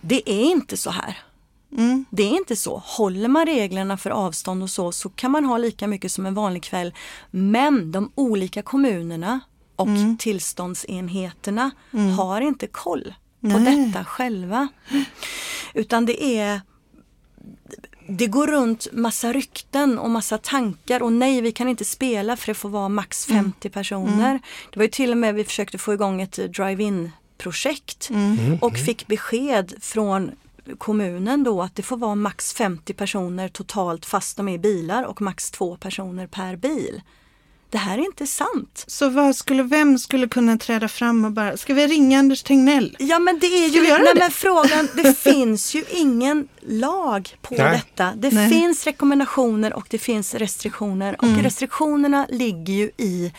Det 0.00 0.30
är 0.30 0.44
inte 0.44 0.76
så 0.76 0.90
här. 0.90 1.18
Det 2.10 2.22
är 2.22 2.36
inte 2.36 2.56
så. 2.56 2.82
Håller 2.84 3.28
man 3.28 3.46
reglerna 3.46 3.96
för 3.96 4.10
avstånd 4.10 4.62
och 4.62 4.70
så 4.70 4.92
så 4.92 5.08
kan 5.08 5.30
man 5.30 5.44
ha 5.44 5.58
lika 5.58 5.86
mycket 5.86 6.12
som 6.12 6.26
en 6.26 6.34
vanlig 6.34 6.62
kväll. 6.62 6.94
Men 7.30 7.92
de 7.92 8.12
olika 8.14 8.62
kommunerna 8.62 9.40
och 9.76 9.88
tillståndsenheterna 10.18 11.70
har 12.16 12.40
inte 12.40 12.66
koll 12.66 13.14
på 13.40 13.58
detta 13.58 14.04
själva. 14.04 14.68
Utan 15.74 16.06
det 16.06 16.24
är 16.24 16.60
det 18.08 18.26
går 18.26 18.46
runt 18.46 18.86
massa 18.92 19.32
rykten 19.32 19.98
och 19.98 20.10
massa 20.10 20.38
tankar 20.38 21.02
och 21.02 21.12
nej 21.12 21.40
vi 21.40 21.52
kan 21.52 21.68
inte 21.68 21.84
spela 21.84 22.36
för 22.36 22.46
det 22.46 22.54
får 22.54 22.68
vara 22.68 22.88
max 22.88 23.26
50 23.26 23.70
personer. 23.70 24.40
Det 24.72 24.78
var 24.78 24.84
ju 24.84 24.90
till 24.90 25.10
och 25.10 25.16
med 25.16 25.34
vi 25.34 25.44
försökte 25.44 25.78
få 25.78 25.94
igång 25.94 26.22
ett 26.22 26.54
drive-in 26.54 27.10
projekt 27.38 28.10
och 28.60 28.76
fick 28.76 29.06
besked 29.06 29.74
från 29.80 30.30
kommunen 30.78 31.44
då 31.44 31.62
att 31.62 31.74
det 31.74 31.82
får 31.82 31.96
vara 31.96 32.14
max 32.14 32.52
50 32.52 32.94
personer 32.94 33.48
totalt 33.48 34.06
fast 34.06 34.36
de 34.36 34.48
är 34.48 34.58
bilar 34.58 35.02
och 35.02 35.22
max 35.22 35.50
två 35.50 35.76
personer 35.76 36.26
per 36.26 36.56
bil. 36.56 37.02
Det 37.70 37.78
här 37.78 37.98
är 37.98 38.02
inte 38.02 38.26
sant. 38.26 38.84
Så 38.86 39.08
vad 39.08 39.36
skulle, 39.36 39.62
vem 39.62 39.98
skulle 39.98 40.28
kunna 40.28 40.58
träda 40.58 40.88
fram 40.88 41.24
och 41.24 41.32
bara, 41.32 41.56
ska 41.56 41.74
vi 41.74 41.86
ringa 41.86 42.18
Anders 42.18 42.42
Tegnell? 42.42 42.96
Ja 42.98 43.18
men 43.18 43.38
det 43.38 43.46
är 43.46 43.68
ju, 43.68 43.82
nej, 43.82 44.00
det? 44.14 44.20
men 44.20 44.30
frågan, 44.30 44.88
det 44.94 45.18
finns 45.18 45.74
ju 45.74 45.84
ingen 45.90 46.48
lag 46.60 47.36
på 47.42 47.54
Nej. 47.54 47.70
detta. 47.76 48.12
Det 48.16 48.30
Nej. 48.30 48.50
finns 48.50 48.84
rekommendationer 48.84 49.72
och 49.74 49.86
det 49.90 49.98
finns 49.98 50.34
restriktioner 50.34 51.16
och 51.18 51.24
Mm. 51.28 51.42
restriktionerna 51.42 52.26
ligger 52.30 52.72
ju 52.74 52.90
i 52.96 53.32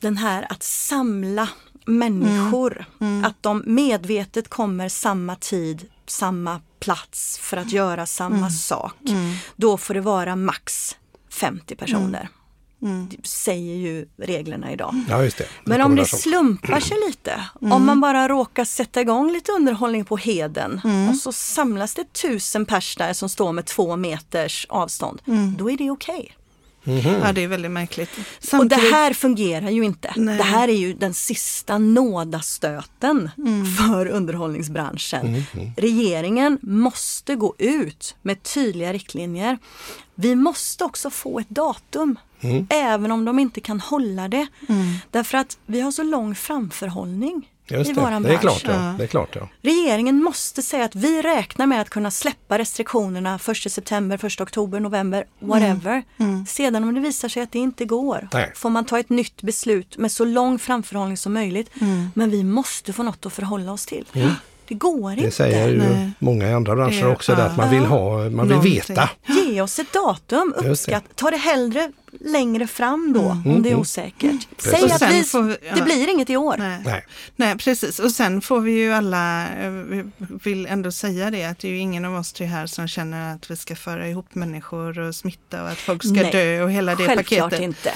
den 0.00 0.16
här 0.16 0.46
att 0.52 0.62
samla 0.62 1.48
människor. 1.86 2.84
Mm. 3.00 3.24
Att 3.24 3.42
de 3.42 3.62
medvetet 3.66 4.48
kommer 4.48 4.88
samma 4.88 5.36
tid, 5.36 5.86
samma 6.06 6.60
plats 6.80 7.38
för 7.38 7.56
att 7.56 7.72
göra 7.72 8.06
samma 8.06 8.36
Mm. 8.36 8.50
sak. 8.50 8.94
Då 9.56 9.76
får 9.76 9.94
det 9.94 10.00
vara 10.00 10.36
max 10.36 10.96
50 11.30 11.76
personer. 11.76 12.28
Mm. 12.82 13.08
Det 13.10 13.26
säger 13.26 13.74
ju 13.76 14.06
reglerna 14.18 14.72
idag. 14.72 14.94
Ja, 15.08 15.24
just 15.24 15.38
det. 15.38 15.46
Men 15.64 15.80
om 15.82 15.96
det 15.96 16.04
slumpar 16.06 16.80
sig 16.80 16.96
lite, 17.08 17.40
Mm. 17.62 17.72
om 17.72 17.86
man 17.86 18.00
bara 18.00 18.28
råkar 18.28 18.64
sätta 18.64 19.00
igång 19.00 19.32
lite 19.32 19.52
underhållning 19.52 20.04
på 20.04 20.16
Heden 20.16 20.80
Mm. 20.84 21.08
och 21.08 21.16
så 21.16 21.32
samlas 21.32 21.94
det 21.94 22.12
tusen 22.12 22.66
pers 22.66 22.96
där 22.96 23.12
som 23.12 23.28
står 23.28 23.52
med 23.52 23.66
två 23.66 23.96
meters 23.96 24.66
avstånd, 24.68 25.22
Mm. 25.26 25.56
då 25.58 25.70
är 25.70 25.76
det 25.76 25.90
okej. 25.90 26.32
Ja, 26.84 27.32
det 27.32 27.44
är 27.44 27.48
väldigt 27.48 27.70
märkligt. 27.70 28.10
Och 28.18 28.24
Samtidigt, 28.44 28.84
det 28.84 28.96
här 28.96 29.12
fungerar 29.12 29.70
ju 29.70 29.84
inte. 29.84 30.12
Nej. 30.16 30.36
Det 30.36 30.42
här 30.42 30.68
är 30.68 30.76
ju 30.76 30.94
den 30.94 31.14
sista 31.14 31.78
nådastöten 31.78 33.30
för 33.78 34.06
underhållningsbranschen. 34.06 35.44
Regeringen 35.76 36.58
måste 36.62 37.34
gå 37.34 37.54
ut 37.58 38.14
med 38.22 38.42
tydliga 38.42 38.92
riktlinjer. 38.92 39.58
Vi 40.14 40.34
måste 40.34 40.84
också 40.84 41.10
få 41.10 41.38
ett 41.40 41.48
datum, 41.50 42.18
även 42.68 43.10
om 43.12 43.24
de 43.24 43.38
inte 43.38 43.60
kan 43.60 43.80
hålla 43.80 44.28
det. 44.28 44.46
Därför 45.10 45.38
att 45.38 45.58
vi 45.66 45.80
har 45.80 45.92
så 45.92 46.02
lång 46.02 46.34
framförhållning 46.34 47.49
Just 47.70 47.90
i 47.90 47.92
det, 47.94 48.00
våran 48.00 48.22
det 48.22 48.28
är 48.34 48.38
bransch. 48.38 48.60
klart. 48.62 48.76
Ja. 48.76 48.94
Det 48.98 49.02
är 49.04 49.06
klart 49.06 49.36
ja. 49.36 49.48
Regeringen 49.62 50.22
måste 50.22 50.62
säga 50.62 50.84
att 50.84 50.94
vi 50.94 51.22
räknar 51.22 51.66
med 51.66 51.80
att 51.80 51.90
kunna 51.90 52.10
släppa 52.10 52.58
restriktionerna 52.58 53.38
1 53.66 53.72
september, 53.72 54.26
1 54.26 54.40
oktober, 54.40 54.80
november, 54.80 55.24
whatever. 55.38 56.02
Sedan 56.48 56.84
om 56.84 56.94
det 56.94 57.00
visar 57.00 57.28
sig 57.28 57.42
att 57.42 57.52
det 57.52 57.58
inte 57.58 57.84
går 57.84 58.28
Nej. 58.32 58.52
får 58.54 58.70
man 58.70 58.84
ta 58.84 58.98
ett 58.98 59.10
nytt 59.10 59.42
beslut 59.42 59.96
med 59.98 60.12
så 60.12 60.24
lång 60.24 60.58
framförhållning 60.58 61.16
som 61.16 61.32
möjligt. 61.32 61.70
Men 62.14 62.30
vi 62.30 62.44
måste 62.44 62.92
få 62.92 63.02
något 63.02 63.26
att 63.26 63.32
förhålla 63.32 63.72
oss 63.72 63.86
till. 63.86 64.06
Det 64.68 64.74
går 64.74 65.10
Det 65.10 65.16
inte. 65.16 65.30
säger 65.30 65.68
ju 65.68 65.78
Nej. 65.78 66.10
många 66.18 66.48
i 66.48 66.52
andra 66.52 66.74
branscher 66.76 67.02
Det- 67.04 67.12
också, 67.12 67.34
där, 67.34 67.46
att 67.46 67.56
man 67.56 67.66
ja. 67.66 67.72
vill 67.80 67.88
ha, 67.88 68.16
man 68.16 68.24
vill 68.24 68.36
Någonting. 68.36 68.74
veta. 68.74 69.10
Ge 69.26 69.60
oss 69.60 69.78
ett 69.78 69.92
datum, 69.92 70.54
det. 70.62 70.68
uppskatt. 70.70 71.04
Ta 71.14 71.30
det 71.30 71.36
hellre 71.36 71.92
längre 72.20 72.66
fram 72.66 73.12
då 73.12 73.20
om 73.44 73.62
det 73.62 73.70
är 73.70 73.74
osäkert. 73.74 74.48
Säg 74.58 74.72
Precis. 74.72 74.92
att 74.92 74.98
Sen 74.98 75.12
vi, 75.12 75.22
får 75.22 75.42
vi- 75.42 75.56
ja. 75.68 75.74
det 75.74 75.82
blir 75.82 76.08
inget 76.08 76.30
i 76.30 76.36
år. 76.36 76.54
Nej. 76.58 76.82
Nej. 76.84 77.04
Nej, 77.36 77.58
precis. 77.58 77.98
Och 77.98 78.10
sen 78.10 78.40
får 78.40 78.60
vi 78.60 78.72
ju 78.72 78.92
alla, 78.92 79.48
eh, 79.48 79.70
vi 79.70 80.04
vill 80.44 80.66
ändå 80.66 80.92
säga 80.92 81.30
det, 81.30 81.44
att 81.44 81.58
det 81.58 81.68
är 81.68 81.72
ju 81.72 81.78
ingen 81.78 82.04
av 82.04 82.14
oss 82.14 82.32
tre 82.32 82.46
här 82.46 82.66
som 82.66 82.88
känner 82.88 83.34
att 83.34 83.50
vi 83.50 83.56
ska 83.56 83.76
föra 83.76 84.08
ihop 84.08 84.34
människor 84.34 84.98
och 84.98 85.14
smitta 85.14 85.62
och 85.62 85.68
att 85.68 85.78
folk 85.78 86.02
ska 86.02 86.12
Nej, 86.12 86.32
dö 86.32 86.62
och 86.62 86.70
hela 86.70 86.94
det 86.94 87.06
Självklart 87.06 87.50
paketet. 87.50 87.60
inte. 87.60 87.92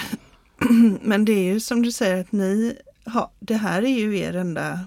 Men 1.03 1.25
det 1.25 1.33
är 1.33 1.45
ju 1.53 1.61
som 1.61 1.83
du 1.83 1.93
säger 1.93 2.21
att 2.21 2.33
ni, 2.33 2.77
ha, 3.07 3.33
det 3.41 3.55
här 3.57 3.83
är 3.83 3.99
ju 3.99 4.19
er 4.19 4.37
enda 4.37 4.81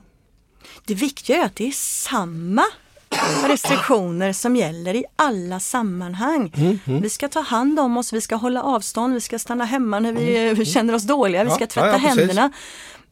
Det 0.86 0.94
viktiga 0.94 1.38
är 1.42 1.46
att 1.46 1.56
det 1.56 1.68
är 1.68 1.72
samma 1.72 2.64
restriktioner 3.48 4.34
som 4.34 4.56
gäller 4.56 4.96
i 4.96 5.06
alla 5.16 5.60
sammanhang. 5.60 6.52
Mm, 6.58 7.02
Vi 7.02 7.10
ska 7.10 7.28
ta 7.28 7.40
hand 7.42 7.80
om 7.80 7.98
oss, 7.98 8.14
vi 8.14 8.22
ska 8.22 8.36
hålla 8.36 8.64
avstånd, 8.64 9.14
vi 9.14 9.22
ska 9.22 9.40
stanna 9.40 9.66
hemma 9.66 10.00
när 10.00 10.12
vi 10.14 10.50
eh, 10.60 10.64
känner 10.66 10.94
oss 10.96 11.04
dåliga, 11.04 11.44
vi 11.44 11.50
Mm, 11.50 11.52
Ja, 11.52 11.56
ska 11.56 11.64
ja, 11.64 11.68
tvätta 11.68 11.88
ja, 11.88 11.94
precis. 12.10 12.20
händerna. 12.20 12.52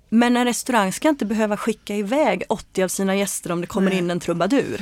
Men 0.10 0.38
en 0.38 0.46
restaurang 0.46 0.94
ska 0.94 1.10
inte 1.10 1.26
behöva 1.26 1.58
skicka 1.58 1.96
iväg 1.96 2.44
80 2.50 2.84
av 2.84 2.88
sina 2.88 3.16
gäster 3.16 3.52
om 3.52 3.62
det 3.62 3.68
kommer 3.68 3.90
Nej. 3.90 4.00
in 4.00 4.12
en 4.12 4.20
trubadur. 4.20 4.82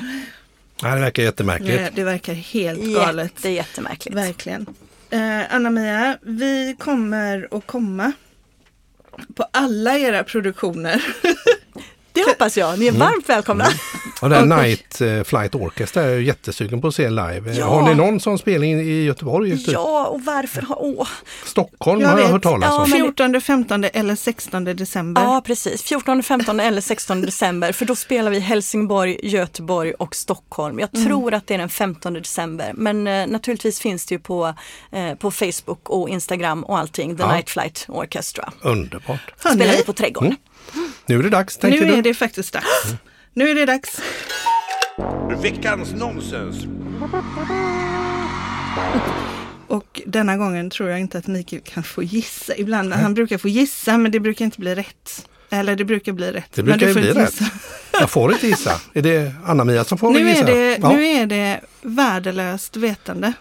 Nej, 0.83 0.95
det 0.95 0.99
verkar 1.01 1.23
jättemärkligt. 1.23 1.77
Det, 1.77 1.89
det 1.95 2.03
verkar 2.03 2.33
helt 2.33 2.79
galet. 2.95 3.31
Jätte, 3.35 3.49
jättemärkligt. 3.49 4.17
Verkligen. 4.17 4.65
Eh, 5.09 5.55
Anna-Mia, 5.55 6.17
vi 6.21 6.75
kommer 6.79 7.47
att 7.51 7.67
komma 7.67 8.11
på 9.35 9.45
alla 9.51 9.97
era 9.97 10.23
produktioner. 10.23 11.05
Det 12.13 12.23
hoppas 12.27 12.57
jag, 12.57 12.67
Mm. 12.67 12.79
ni 12.79 12.87
är 12.87 12.91
varmt 12.91 13.29
välkomna. 13.29 13.65
Och 14.21 14.29
den 14.29 14.49
Night 14.57 15.01
eh, 15.01 15.23
Flight 15.23 15.55
Orchestra 15.55 16.03
är 16.03 16.09
jag 16.09 16.21
jättesugen 16.21 16.81
på 16.81 16.87
att 16.87 16.95
se 16.95 17.09
live. 17.09 17.53
Ja. 17.53 17.65
Har 17.65 17.81
ni 17.89 17.95
någon 17.95 18.19
sån 18.19 18.37
spelning 18.37 18.79
i 18.79 19.03
Göteborg? 19.03 19.63
Ja, 19.67 20.05
och 20.05 20.21
varför 20.25 20.61
har... 20.61 20.77
Åh. 20.79 21.07
Stockholm 21.45 22.01
Jag 22.01 22.07
har 22.07 22.17
jag 22.17 22.23
vet. 22.23 22.31
hört 22.31 22.43
talas 22.43 22.69
Ja, 22.69 22.83
om. 22.83 22.89
men- 22.89 22.99
14, 22.99 23.41
15 23.41 23.83
eller 23.83 24.15
16 24.15 24.63
december. 24.63 25.21
Ja, 25.23 25.41
precis. 25.45 25.83
14, 25.83 26.23
15 26.23 26.59
eller 26.59 26.81
16 26.81 27.21
december. 27.21 27.71
För 27.71 27.85
då 27.85 27.95
spelar 27.95 28.31
vi 28.31 28.39
Helsingborg, 28.39 29.17
Göteborg 29.23 29.93
och 29.93 30.15
Stockholm. 30.15 30.79
Jag 30.79 30.89
Mm. 30.95 31.07
tror 31.07 31.33
att 31.33 31.47
det 31.47 31.53
är 31.53 31.57
den 31.57 31.69
15 31.69 32.13
december. 32.13 32.71
Men 32.73 33.07
eh, 33.07 33.27
naturligtvis 33.27 33.79
finns 33.79 34.05
det 34.05 34.15
ju 34.15 34.19
på, 34.19 34.53
eh, 34.91 35.13
på 35.15 35.31
Facebook 35.31 35.89
och 35.89 36.09
Instagram 36.09 36.63
och 36.63 36.77
allting. 36.79 37.17
The 37.17 37.23
Ja. 37.23 37.31
Night 37.35 37.49
Flight 37.49 37.85
Orchestra. 37.89 38.51
Underbart. 38.61 39.33
Spelar 39.39 39.65
vi 39.77 39.83
på 39.83 39.93
Trädgården. 39.93 40.35
Mm. 40.73 40.82
Nu 41.05 41.19
är 41.19 41.23
det 41.23 41.29
dags, 41.29 41.61
nu 41.63 41.69
tänker 41.69 41.85
är 41.87 41.95
du? 41.95 42.01
det 42.01 42.13
faktiskt 42.13 42.53
dags. 42.53 42.65
Nu 43.33 43.49
är 43.49 43.55
det 43.55 43.65
dags. 43.65 44.01
Veckans 45.41 45.93
nonsens. 45.93 46.55
Och 49.67 50.01
denna 50.05 50.37
gången 50.37 50.69
tror 50.69 50.89
jag 50.89 50.99
inte 50.99 51.17
att 51.17 51.27
Mikael 51.27 51.61
kan 51.65 51.83
få 51.83 52.03
gissa. 52.03 52.55
Ibland, 52.57 52.93
han 52.93 53.13
brukar 53.13 53.37
få 53.37 53.47
gissa 53.47 53.97
men 53.97 54.11
det 54.11 54.19
brukar 54.19 54.45
inte 54.45 54.59
bli 54.59 54.75
rätt. 54.75 55.27
Eller 55.49 55.75
det 55.75 55.85
brukar 55.85 56.11
bli 56.11 56.31
rätt. 56.31 56.51
Det 56.53 56.63
men 56.63 56.77
brukar 56.79 56.79
du 56.79 56.87
ju 56.87 56.93
får 56.93 56.99
bli 57.01 57.09
inte 57.09 57.21
rätt. 57.23 57.41
gissa. 57.41 57.51
Jag 57.99 58.09
får 58.09 58.31
inte 58.33 58.47
gissa. 58.47 58.81
Är 58.93 59.01
det 59.01 59.33
Anna-Mia 59.45 59.83
som 59.83 59.97
får 59.97 60.11
Nu 60.11 60.29
gissa? 60.29 60.41
är, 60.41 60.45
det, 60.55 60.77
ja. 60.81 60.91
nu 60.91 61.05
är 61.05 61.25
det 61.25 61.61
värdelöst 61.81 62.77
vetande. 62.77 63.33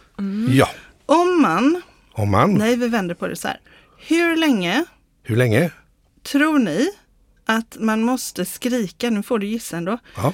ja. 0.50 0.68
Om 1.06 1.42
man, 1.42 1.82
Om 2.12 2.30
man. 2.30 2.54
nej 2.54 2.76
vi 2.76 2.88
vänder 2.88 3.14
på 3.14 3.26
det 3.28 3.36
så 3.36 3.48
här. 3.48 3.60
Hur 4.06 4.36
länge 4.36 4.84
Hur 5.22 5.36
länge? 5.36 5.70
tror 6.32 6.58
ni 6.58 6.88
att 7.56 7.76
man 7.78 8.02
måste 8.02 8.44
skrika, 8.44 9.10
nu 9.10 9.22
får 9.22 9.38
du 9.38 9.46
gissa 9.46 9.76
ändå. 9.76 9.98
Ja. 10.16 10.32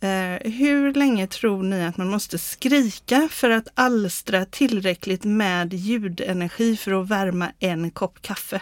Eh, 0.00 0.52
hur 0.52 0.94
länge 0.94 1.26
tror 1.26 1.62
ni 1.62 1.84
att 1.84 1.96
man 1.96 2.08
måste 2.08 2.38
skrika 2.38 3.28
för 3.30 3.50
att 3.50 3.68
alstra 3.74 4.44
tillräckligt 4.44 5.24
med 5.24 5.74
ljudenergi 5.74 6.76
för 6.76 7.02
att 7.02 7.08
värma 7.08 7.52
en 7.58 7.90
kopp 7.90 8.22
kaffe? 8.22 8.60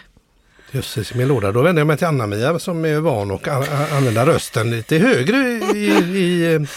Jösses 0.71 1.13
min 1.13 1.27
låda. 1.27 1.51
Då 1.51 1.61
vänder 1.61 1.79
jag 1.79 1.87
mig 1.87 1.97
till 1.97 2.07
Anna-Mia 2.07 2.59
som 2.59 2.85
är 2.85 2.99
van 2.99 3.31
att 3.31 3.47
använda 3.91 4.25
rösten 4.25 4.71
lite 4.71 4.97
högre 4.97 5.37
i, 5.37 5.75
i, 5.75 6.19
i 6.19 6.67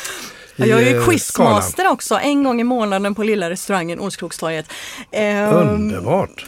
Ja, 0.58 0.66
jag 0.66 0.82
är 0.82 0.90
ju 0.90 0.98
eh, 0.98 1.04
quizmaster 1.04 1.88
också, 1.88 2.18
en 2.18 2.42
gång 2.44 2.60
i 2.60 2.64
månaden 2.64 3.14
på 3.14 3.22
lilla 3.22 3.50
restaurangen 3.50 4.00
Olskroktorget. 4.00 4.66
Ehm. 5.12 5.54
Underbart. 5.54 6.46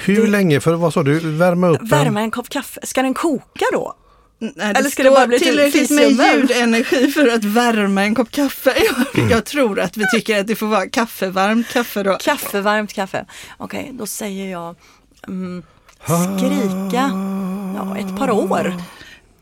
Hur 0.00 0.26
länge 0.26 0.60
för, 0.60 0.74
vad 0.74 0.92
sa 0.92 1.02
du, 1.02 1.18
värma 1.18 1.68
upp? 1.68 1.82
Värma 1.82 2.20
en 2.20 2.30
kopp 2.30 2.48
kaffe, 2.48 2.80
ska 2.86 3.02
den 3.02 3.14
koka 3.14 3.64
då? 3.72 3.94
Nej, 4.40 4.52
Eller 4.76 4.90
ska 4.90 5.02
det 5.02 5.10
bara 5.10 5.26
bli 5.26 5.38
till 5.38 5.48
tillräckligt 5.48 5.90
med 5.90 6.10
ljudenergi 6.10 7.10
för 7.10 7.28
att 7.28 7.44
värma 7.44 8.02
en 8.02 8.14
kopp 8.14 8.30
kaffe? 8.30 8.74
Jag, 8.86 9.18
Mm. 9.18 9.30
jag 9.30 9.44
tror 9.44 9.80
att 9.80 9.96
vi 9.96 10.04
tycker 10.14 10.40
att 10.40 10.46
det 10.46 10.56
får 10.56 10.66
vara 10.66 10.88
kaffevarmt 10.88 11.68
kaffe 11.68 12.02
då. 12.02 12.16
Kaffe, 12.20 12.60
varmt 12.60 12.92
kaffe. 12.92 13.24
Okej, 13.56 13.90
då 13.94 14.06
säger 14.06 14.50
jag 14.50 14.76
mm, 15.28 15.62
skrika. 16.38 17.10
Ja, 17.76 17.96
ett 17.98 18.18
par 18.18 18.30
år. 18.30 18.74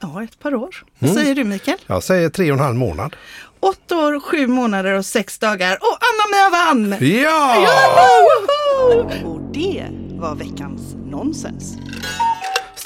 Ja, 0.01 0.23
ett 0.23 0.39
par 0.39 0.55
år. 0.55 0.77
Mm. 0.99 1.15
Vad 1.15 1.23
säger 1.23 1.35
du 1.35 1.45
Mikael? 1.45 1.79
Jag 1.87 2.03
säger 2.03 2.29
tre 2.29 2.51
och 2.53 2.59
en 2.59 2.65
halv 2.65 2.77
månad. 2.77 3.17
Åtta 3.61 3.97
år, 3.97 4.21
sju 4.21 4.47
månader 4.47 4.93
och 4.93 5.07
sex 5.07 5.39
dagar. 5.39 5.79
Och 5.81 5.99
Anna-Mia 6.01 6.51
vann! 6.51 6.97
Ja! 7.23 7.67
Och 9.25 9.41
det 9.55 9.87
var 10.11 10.35
veckans 10.35 10.95
nonsens. 11.11 11.77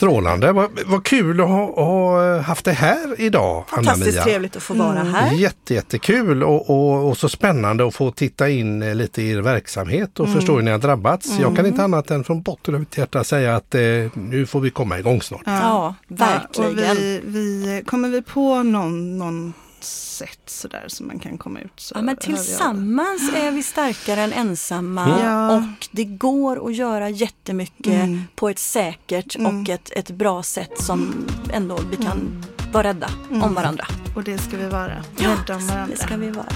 Strålande. 0.01 0.53
Vad, 0.53 0.71
vad 0.87 1.05
kul 1.05 1.41
att 1.41 1.49
ha, 1.49 1.85
ha 1.85 2.39
haft 2.41 2.65
det 2.65 2.73
här 2.73 3.15
idag, 3.21 3.65
Fantastiskt 3.69 4.07
Anna-Mia. 4.09 4.23
trevligt 4.25 4.57
att 4.57 4.63
få 4.63 4.75
vara 4.75 4.99
här. 5.03 5.33
Jätte, 5.33 5.75
jättekul 5.75 6.43
och, 6.43 6.71
och, 6.71 7.09
och 7.09 7.17
så 7.19 7.29
spännande 7.29 7.87
att 7.87 7.95
få 7.95 8.11
titta 8.11 8.49
in 8.49 8.83
eh, 8.83 8.95
lite 8.95 9.23
i 9.23 9.31
er 9.31 9.41
verksamhet 9.41 10.21
och 10.21 10.29
förstå 10.33 10.55
hur 10.55 10.63
ni 10.63 10.71
har 10.71 10.79
drabbats. 10.79 11.39
Jag 11.41 11.57
kan 11.57 11.67
inte 11.67 11.85
annat 11.85 12.11
än 12.11 12.25
från 12.25 12.43
botten 12.43 12.75
av 12.75 12.81
mitt 12.81 12.99
hjärta 12.99 13.25
säga 13.25 13.57
att 13.57 13.75
eh, 13.75 13.81
nu 14.15 14.47
får 14.47 14.61
vi 14.61 14.71
komma 14.71 14.99
igång 14.99 15.23
snart. 15.23 15.43
Ja, 15.45 15.61
Ja, 15.61 15.95
verkligen. 16.09 16.71
och 16.71 16.79
vi, 16.99 17.21
vi, 17.25 17.83
kommer 17.87 18.09
vi 18.09 18.23
på 18.23 18.63
någon, 18.63 19.19
någon 19.19 19.53
sätt 19.85 20.41
sådär 20.47 20.85
som 20.89 21.07
man 21.07 21.19
kan 21.19 21.39
komma 21.39 21.61
ut 21.61 21.73
så 21.77 21.95
Ja, 21.99 22.03
men 22.03 22.17
tillsammans 22.17 23.33
är 23.35 23.51
vi 23.51 23.63
starkare 23.63 24.21
än 24.23 24.33
ensamma 24.33 25.19
Ja. 25.25 25.57
och 25.57 25.89
det 25.91 26.05
går 26.05 26.67
att 26.69 26.75
göra 26.77 27.09
jättemycket 27.09 27.87
Mm. 28.05 28.23
på 28.35 28.49
ett 28.49 28.59
säkert 28.59 29.37
och 29.37 29.69
ett, 29.69 29.91
ett 29.97 30.11
bra 30.11 30.43
sätt 30.43 30.83
som 30.83 31.27
ändå 31.53 31.79
vi 31.91 31.97
kan 31.97 32.45
vara 32.73 32.85
rädda 32.89 33.11
Mm. 33.31 33.43
om 33.43 33.55
varandra. 33.55 33.87
Och 34.17 34.25
det 34.25 34.39
ska 34.39 34.57
vi 34.57 34.67
vara. 34.69 34.93
Rädda 35.17 35.57
om 35.57 35.67
varandra. 35.67 35.87
det 35.91 35.97
ska 36.03 36.17
vi 36.17 36.31
vara. 36.31 36.47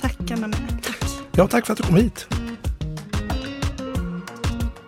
Tack 0.00 0.30
Anna-Mia. 0.30 0.58
Ja, 1.32 1.48
tack 1.48 1.66
för 1.66 1.72
att 1.72 1.78
du 1.78 1.82
kom 1.84 1.96
hit. 1.96 2.26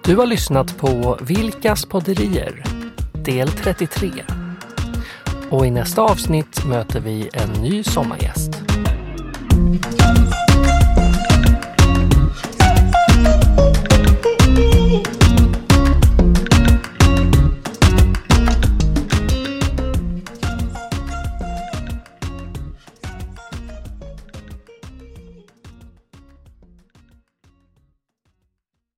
Du 0.04 0.16
har 0.16 0.26
lyssnat 0.26 0.76
på 0.78 1.18
Vilkas 1.22 1.84
podderier, 1.84 2.64
del 3.12 3.48
33. 3.48 4.10
Och 5.50 5.66
i 5.66 5.70
nästa 5.70 6.02
avsnitt 6.02 6.64
möter 6.64 7.00
vi 7.00 7.30
en 7.32 7.52
ny 7.62 7.82
sommargäst. 7.82 8.50